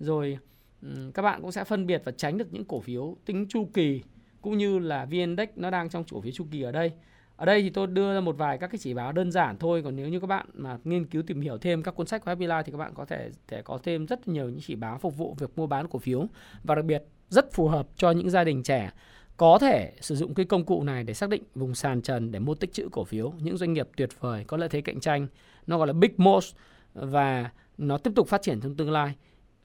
Rồi 0.00 0.38
Ừ, 0.82 1.10
các 1.14 1.22
bạn 1.22 1.42
cũng 1.42 1.52
sẽ 1.52 1.64
phân 1.64 1.86
biệt 1.86 2.02
và 2.04 2.12
tránh 2.12 2.38
được 2.38 2.52
những 2.52 2.64
cổ 2.64 2.80
phiếu 2.80 3.16
tính 3.26 3.46
chu 3.48 3.68
kỳ 3.74 4.02
cũng 4.42 4.58
như 4.58 4.78
là 4.78 5.04
VN 5.04 5.12
Index 5.12 5.48
nó 5.56 5.70
đang 5.70 5.88
trong 5.88 6.04
cổ 6.10 6.20
phiếu 6.20 6.32
chu 6.32 6.46
kỳ 6.50 6.62
ở 6.62 6.72
đây. 6.72 6.92
Ở 7.36 7.46
đây 7.46 7.62
thì 7.62 7.70
tôi 7.70 7.86
đưa 7.86 8.14
ra 8.14 8.20
một 8.20 8.36
vài 8.38 8.58
các 8.58 8.66
cái 8.66 8.78
chỉ 8.78 8.94
báo 8.94 9.12
đơn 9.12 9.32
giản 9.32 9.58
thôi, 9.58 9.82
còn 9.84 9.96
nếu 9.96 10.08
như 10.08 10.20
các 10.20 10.26
bạn 10.26 10.46
mà 10.54 10.78
nghiên 10.84 11.06
cứu 11.06 11.22
tìm 11.22 11.40
hiểu 11.40 11.58
thêm 11.58 11.82
các 11.82 11.90
cuốn 11.90 12.06
sách 12.06 12.24
của 12.24 12.30
Happy 12.30 12.46
Life 12.46 12.62
thì 12.62 12.72
các 12.72 12.78
bạn 12.78 12.94
có 12.94 13.04
thể 13.04 13.30
thể 13.48 13.62
có 13.62 13.78
thêm 13.82 14.06
rất 14.06 14.28
nhiều 14.28 14.48
những 14.48 14.60
chỉ 14.60 14.74
báo 14.74 14.98
phục 14.98 15.16
vụ 15.16 15.34
việc 15.38 15.58
mua 15.58 15.66
bán 15.66 15.88
cổ 15.88 15.98
phiếu 15.98 16.26
và 16.64 16.74
đặc 16.74 16.84
biệt 16.84 17.02
rất 17.28 17.52
phù 17.52 17.68
hợp 17.68 17.88
cho 17.96 18.10
những 18.10 18.30
gia 18.30 18.44
đình 18.44 18.62
trẻ 18.62 18.90
có 19.36 19.58
thể 19.58 19.92
sử 20.00 20.16
dụng 20.16 20.34
cái 20.34 20.46
công 20.46 20.64
cụ 20.64 20.82
này 20.82 21.04
để 21.04 21.14
xác 21.14 21.28
định 21.30 21.42
vùng 21.54 21.74
sàn 21.74 22.02
trần 22.02 22.30
để 22.30 22.38
mua 22.38 22.54
tích 22.54 22.72
trữ 22.72 22.88
cổ 22.92 23.04
phiếu 23.04 23.32
những 23.38 23.56
doanh 23.56 23.72
nghiệp 23.72 23.88
tuyệt 23.96 24.08
vời 24.20 24.44
có 24.44 24.56
lợi 24.56 24.68
thế 24.68 24.80
cạnh 24.80 25.00
tranh, 25.00 25.26
nó 25.66 25.78
gọi 25.78 25.86
là 25.86 25.92
big 25.92 26.10
most 26.16 26.56
và 26.94 27.50
nó 27.78 27.98
tiếp 27.98 28.10
tục 28.16 28.28
phát 28.28 28.42
triển 28.42 28.60
trong 28.60 28.74
tương 28.74 28.90
lai 28.90 29.14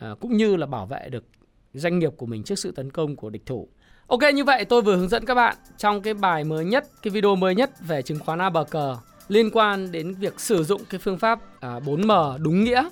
À, 0.04 0.10
cũng 0.20 0.38
như 0.38 0.56
là 0.56 0.66
bảo 0.66 0.86
vệ 0.86 1.10
được 1.10 1.24
doanh 1.74 2.00
nghiệp 2.00 2.12
của 2.18 2.26
mình 2.26 2.44
trước 2.44 2.60
sự 2.60 2.72
tấn 2.72 2.92
công 2.92 3.16
của 3.16 3.30
địch 3.30 3.46
thủ. 3.46 3.68
Ok 4.08 4.20
như 4.34 4.44
vậy 4.44 4.66
tôi 4.66 4.82
vừa 4.82 4.96
hướng 4.96 5.10
dẫn 5.10 5.26
các 5.26 5.36
bạn 5.36 5.56
trong 5.78 6.02
cái 6.02 6.13
bài 6.13 6.44
mới 6.44 6.66
nhất, 6.66 6.86
cái 7.02 7.12
video 7.12 7.36
mới 7.36 7.56
nhất 7.56 7.72
về 7.88 8.02
chứng 8.02 8.20
khoán 8.20 8.42
a 8.42 8.50
bờ 8.50 8.63
cờ 8.63 8.98
liên 9.28 9.50
quan 9.54 9.92
đến 9.92 10.13
việc 10.13 10.39
sử 10.39 10.63
dụng 10.63 10.82
cái 10.89 11.00
phương 11.00 11.18
pháp 11.18 11.39
à, 11.60 11.80
4M 11.80 12.38
đúng 12.38 12.63
nghĩa. 12.63 12.89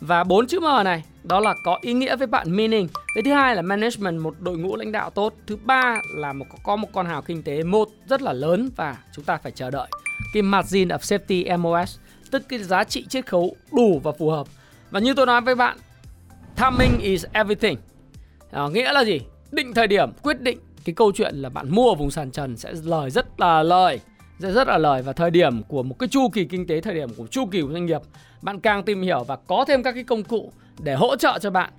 Và 0.00 0.24
bốn 0.24 0.46
chữ 0.46 0.60
M 0.60 0.84
này 0.84 1.04
đó 1.24 1.40
là 1.40 1.54
có 1.64 1.78
ý 1.80 1.92
nghĩa 1.92 2.16
với 2.16 2.26
bạn 2.26 2.56
meaning. 2.56 2.88
Cái 3.14 3.22
thứ 3.22 3.32
hai 3.32 3.56
là 3.56 3.62
management 3.62 4.20
một 4.20 4.34
đội 4.40 4.58
ngũ 4.58 4.76
lãnh 4.76 4.92
đạo 4.92 5.10
tốt. 5.10 5.34
Thứ 5.46 5.56
ba 5.56 5.96
là 6.16 6.32
một 6.32 6.46
có 6.62 6.76
một 6.76 6.88
con 6.92 7.06
hào 7.06 7.22
kinh 7.22 7.42
tế 7.42 7.62
một 7.62 7.88
rất 8.08 8.22
là 8.22 8.32
lớn 8.32 8.70
và 8.76 8.96
chúng 9.14 9.24
ta 9.24 9.36
phải 9.36 9.52
chờ 9.52 9.70
đợi. 9.70 9.88
Cái 10.34 10.42
margin 10.42 10.88
of 10.88 10.98
safety 10.98 11.58
MOS 11.58 11.98
tức 12.30 12.42
cái 12.48 12.58
giá 12.58 12.84
trị 12.84 13.06
chiết 13.08 13.26
khấu 13.26 13.56
đủ 13.72 14.00
và 14.04 14.12
phù 14.12 14.30
hợp. 14.30 14.46
Và 14.90 15.00
như 15.00 15.14
tôi 15.14 15.26
nói 15.26 15.40
với 15.40 15.54
bạn 15.54 15.78
Timing 16.60 16.98
is 17.00 17.24
everything. 17.32 17.78
À, 18.50 18.62
nghĩa 18.72 18.92
là 18.92 19.04
gì? 19.04 19.20
Định 19.52 19.74
thời 19.74 19.86
điểm, 19.86 20.10
quyết 20.22 20.40
định. 20.40 20.58
Cái 20.84 20.94
câu 20.94 21.12
chuyện 21.12 21.34
là 21.36 21.48
bạn 21.48 21.70
mua 21.70 21.94
vùng 21.94 22.10
sàn 22.10 22.30
trần 22.30 22.56
sẽ 22.56 22.72
lời 22.84 23.10
rất 23.10 23.40
là 23.40 23.62
lời 23.62 24.00
sẽ 24.40 24.52
rất 24.52 24.68
là 24.68 24.78
lời. 24.78 25.02
Và 25.02 25.12
thời 25.12 25.30
điểm 25.30 25.62
của 25.62 25.82
một 25.82 25.98
cái 25.98 26.08
chu 26.08 26.28
kỳ 26.28 26.44
kinh 26.44 26.66
tế 26.66 26.80
thời 26.80 26.94
điểm 26.94 27.08
của 27.16 27.26
chu 27.26 27.46
kỳ 27.46 27.62
của 27.62 27.72
doanh 27.72 27.86
nghiệp 27.86 28.00
bạn 28.42 28.60
càng 28.60 28.82
tìm 28.82 29.02
hiểu 29.02 29.24
và 29.24 29.36
có 29.36 29.64
thêm 29.68 29.82
các 29.82 29.92
cái 29.92 30.04
công 30.04 30.22
cụ 30.22 30.52
để 30.78 30.94
hỗ 30.94 31.16
trợ 31.16 31.38
cho 31.42 31.50
bạn. 31.50 31.70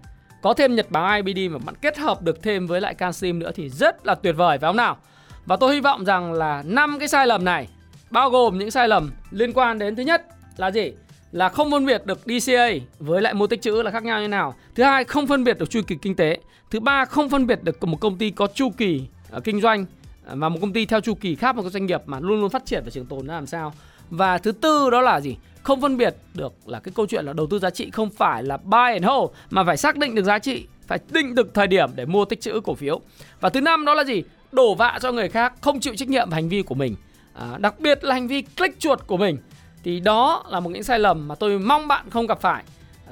Có 0.42 0.54
thêm 0.54 0.76
nhật 0.76 0.92
báo 0.92 1.22
IBD 1.24 1.52
mà 1.52 1.60
bạn 1.66 1.76
kết 1.82 1.98
hợp 1.98 2.22
được 2.22 2.44
thêm 2.44 2.68
với 2.68 2.82
lại 2.82 2.94
CanSlim 2.94 3.40
nữa 3.40 3.52
thì 3.56 3.70
rất 3.70 4.06
là 4.06 4.16
tuyệt 4.16 4.36
vời. 4.38 4.58
Phải 4.58 4.70
không 4.70 4.78
nào? 4.78 4.98
Và 5.46 5.56
tôi 5.56 5.74
hy 5.74 5.80
vọng 5.80 6.06
rằng 6.06 6.34
là 6.34 6.64
năm 6.66 7.00
cái 7.00 7.08
sai 7.08 7.28
lầm 7.28 7.46
này 7.46 7.68
bao 8.12 8.30
gồm 8.30 8.58
những 8.58 8.72
sai 8.72 8.88
lầm 8.88 9.12
liên 9.32 9.54
quan 9.54 9.80
đến 9.80 9.96
thứ 9.96 10.04
nhất 10.04 10.26
là 10.58 10.72
gì? 10.72 10.94
Là 11.32 11.50
không 11.50 11.72
phân 11.72 11.86
biệt 11.86 12.06
được 12.06 12.20
DCA 12.26 12.70
với 13.00 13.22
lại 13.22 13.34
mua 13.34 13.48
tích 13.48 13.62
chữ 13.62 13.82
là 13.82 13.92
khác 13.92 14.04
nhau 14.04 14.22
như 14.22 14.28
nào. 14.28 14.56
Thứ 14.76 14.84
hai, 14.84 15.04
không 15.04 15.28
phân 15.28 15.44
biệt 15.44 15.60
được 15.60 15.70
chu 15.70 15.82
kỳ 15.88 15.96
kinh 15.96 16.16
tế. 16.16 16.38
Thứ 16.72 16.80
ba, 16.80 17.06
không 17.06 17.30
phân 17.30 17.48
biệt 17.48 17.64
được 17.64 17.84
một 17.84 17.98
công 18.02 18.18
ty 18.18 18.30
có 18.30 18.48
chu 18.48 18.70
kỳ 18.70 19.04
uh, 19.38 19.44
kinh 19.44 19.62
doanh 19.62 19.86
và 20.26 20.50
một 20.50 20.58
công 20.62 20.74
ty 20.74 20.86
theo 20.86 21.00
chu 21.00 21.14
kỳ 21.14 21.36
khác 21.36 21.56
một 21.56 21.62
cái 21.62 21.72
doanh 21.72 21.86
nghiệp 21.86 22.02
mà 22.06 22.20
luôn 22.20 22.42
luôn 22.42 22.50
phát 22.50 22.66
triển 22.66 22.84
và 22.84 22.90
trường 22.90 23.06
tồn 23.06 23.28
nó 23.28 23.34
làm 23.34 23.48
sao. 23.48 23.74
Và 24.10 24.38
thứ 24.38 24.52
tư 24.52 24.90
đó 24.90 25.02
là 25.02 25.22
gì? 25.22 25.38
Không 25.64 25.82
phân 25.82 25.98
biệt 25.98 26.16
được 26.34 26.54
là 26.66 26.80
cái 26.80 26.92
câu 26.96 27.06
chuyện 27.06 27.26
là 27.26 27.34
đầu 27.34 27.48
tư 27.48 27.60
giá 27.60 27.70
trị 27.70 27.90
không 27.92 28.10
phải 28.10 28.44
là 28.44 28.58
buy 28.58 28.92
and 28.92 29.06
hold 29.06 29.32
mà 29.50 29.64
phải 29.64 29.78
xác 29.78 29.98
định 29.98 30.16
được 30.16 30.24
giá 30.24 30.40
trị, 30.40 30.66
phải 30.88 31.00
định 31.12 31.36
được 31.36 31.54
thời 31.54 31.68
điểm 31.68 31.90
để 31.96 32.06
mua 32.06 32.26
tích 32.26 32.42
chữ 32.42 32.62
cổ 32.64 32.76
phiếu. 32.76 33.02
Và 33.40 33.50
thứ 33.50 33.62
năm 33.62 33.86
đó 33.86 33.94
là 33.94 34.04
gì? 34.04 34.24
Đổ 34.52 34.76
vạ 34.76 35.00
cho 35.02 35.12
người 35.12 35.30
khác, 35.30 35.54
không 35.62 35.80
chịu 35.80 35.96
trách 35.96 36.10
nhiệm 36.10 36.30
về 36.30 36.36
hành 36.36 36.50
vi 36.50 36.62
của 36.62 36.76
mình. 36.76 36.96
À, 37.34 37.58
đặc 37.58 37.80
biệt 37.80 38.04
là 38.04 38.14
hành 38.14 38.28
vi 38.28 38.42
click 38.42 38.80
chuột 38.80 39.08
của 39.08 39.18
mình 39.18 39.38
thì 39.84 40.00
đó 40.00 40.44
là 40.50 40.60
một 40.60 40.70
những 40.70 40.84
sai 40.84 41.00
lầm 41.00 41.28
mà 41.28 41.36
tôi 41.36 41.60
mong 41.60 41.88
bạn 41.88 42.10
không 42.10 42.28
gặp 42.28 42.42
phải. 42.42 42.64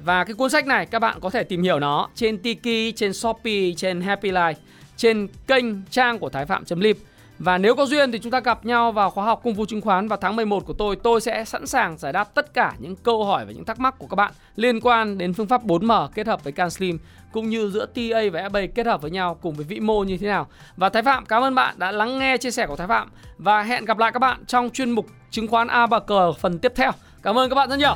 Và 0.03 0.23
cái 0.23 0.34
cuốn 0.34 0.49
sách 0.49 0.67
này 0.67 0.86
các 0.86 0.99
bạn 0.99 1.19
có 1.21 1.29
thể 1.29 1.43
tìm 1.43 1.63
hiểu 1.63 1.79
nó 1.79 2.10
trên 2.15 2.38
Tiki, 2.38 2.95
trên 2.95 3.13
Shopee, 3.13 3.73
trên 3.77 4.01
Happy 4.01 4.32
Life, 4.32 4.53
trên 4.97 5.27
kênh 5.47 5.65
trang 5.89 6.19
của 6.19 6.29
Thái 6.29 6.45
Phạm.live. 6.45 6.99
Và 7.39 7.58
nếu 7.58 7.75
có 7.75 7.86
duyên 7.86 8.12
thì 8.12 8.19
chúng 8.19 8.32
ta 8.32 8.39
gặp 8.39 8.65
nhau 8.65 8.91
vào 8.91 9.10
khóa 9.10 9.25
học 9.25 9.39
Cung 9.43 9.55
Phu 9.55 9.65
chứng 9.65 9.82
khoán 9.82 10.08
vào 10.08 10.19
tháng 10.21 10.36
11 10.36 10.65
của 10.65 10.73
tôi. 10.73 10.95
Tôi 10.95 11.21
sẽ 11.21 11.45
sẵn 11.45 11.67
sàng 11.67 11.97
giải 11.97 12.13
đáp 12.13 12.36
tất 12.36 12.53
cả 12.53 12.73
những 12.79 12.95
câu 12.95 13.25
hỏi 13.25 13.45
và 13.45 13.51
những 13.51 13.65
thắc 13.65 13.79
mắc 13.79 13.95
của 13.97 14.08
các 14.08 14.15
bạn 14.15 14.32
liên 14.55 14.79
quan 14.82 15.17
đến 15.17 15.34
phương 15.34 15.47
pháp 15.47 15.65
4M 15.65 16.08
kết 16.08 16.27
hợp 16.27 16.43
với 16.43 16.53
Can 16.53 16.69
Slim 16.69 16.99
cũng 17.32 17.49
như 17.49 17.69
giữa 17.69 17.86
TA 17.86 18.21
và 18.34 18.47
FA 18.47 18.67
kết 18.75 18.86
hợp 18.86 19.01
với 19.01 19.12
nhau 19.12 19.38
cùng 19.41 19.55
với 19.55 19.65
vĩ 19.65 19.79
mô 19.79 20.03
như 20.03 20.17
thế 20.17 20.27
nào. 20.27 20.47
Và 20.77 20.89
Thái 20.89 21.03
Phạm 21.03 21.25
cảm 21.25 21.43
ơn 21.43 21.55
bạn 21.55 21.75
đã 21.77 21.91
lắng 21.91 22.19
nghe 22.19 22.38
chia 22.38 22.51
sẻ 22.51 22.67
của 22.67 22.75
Thái 22.75 22.88
Phạm 22.88 23.10
và 23.38 23.63
hẹn 23.63 23.86
gặp 23.86 23.97
lại 23.97 24.12
các 24.12 24.19
bạn 24.19 24.45
trong 24.45 24.69
chuyên 24.69 24.91
mục 24.91 25.05
chứng 25.31 25.47
khoán 25.47 25.67
A 25.67 25.87
và 25.87 25.99
cờ 25.99 26.33
phần 26.33 26.59
tiếp 26.59 26.73
theo. 26.75 26.91
Cảm 27.21 27.37
ơn 27.37 27.49
các 27.49 27.56
bạn 27.56 27.69
rất 27.69 27.79
nhiều. 27.79 27.95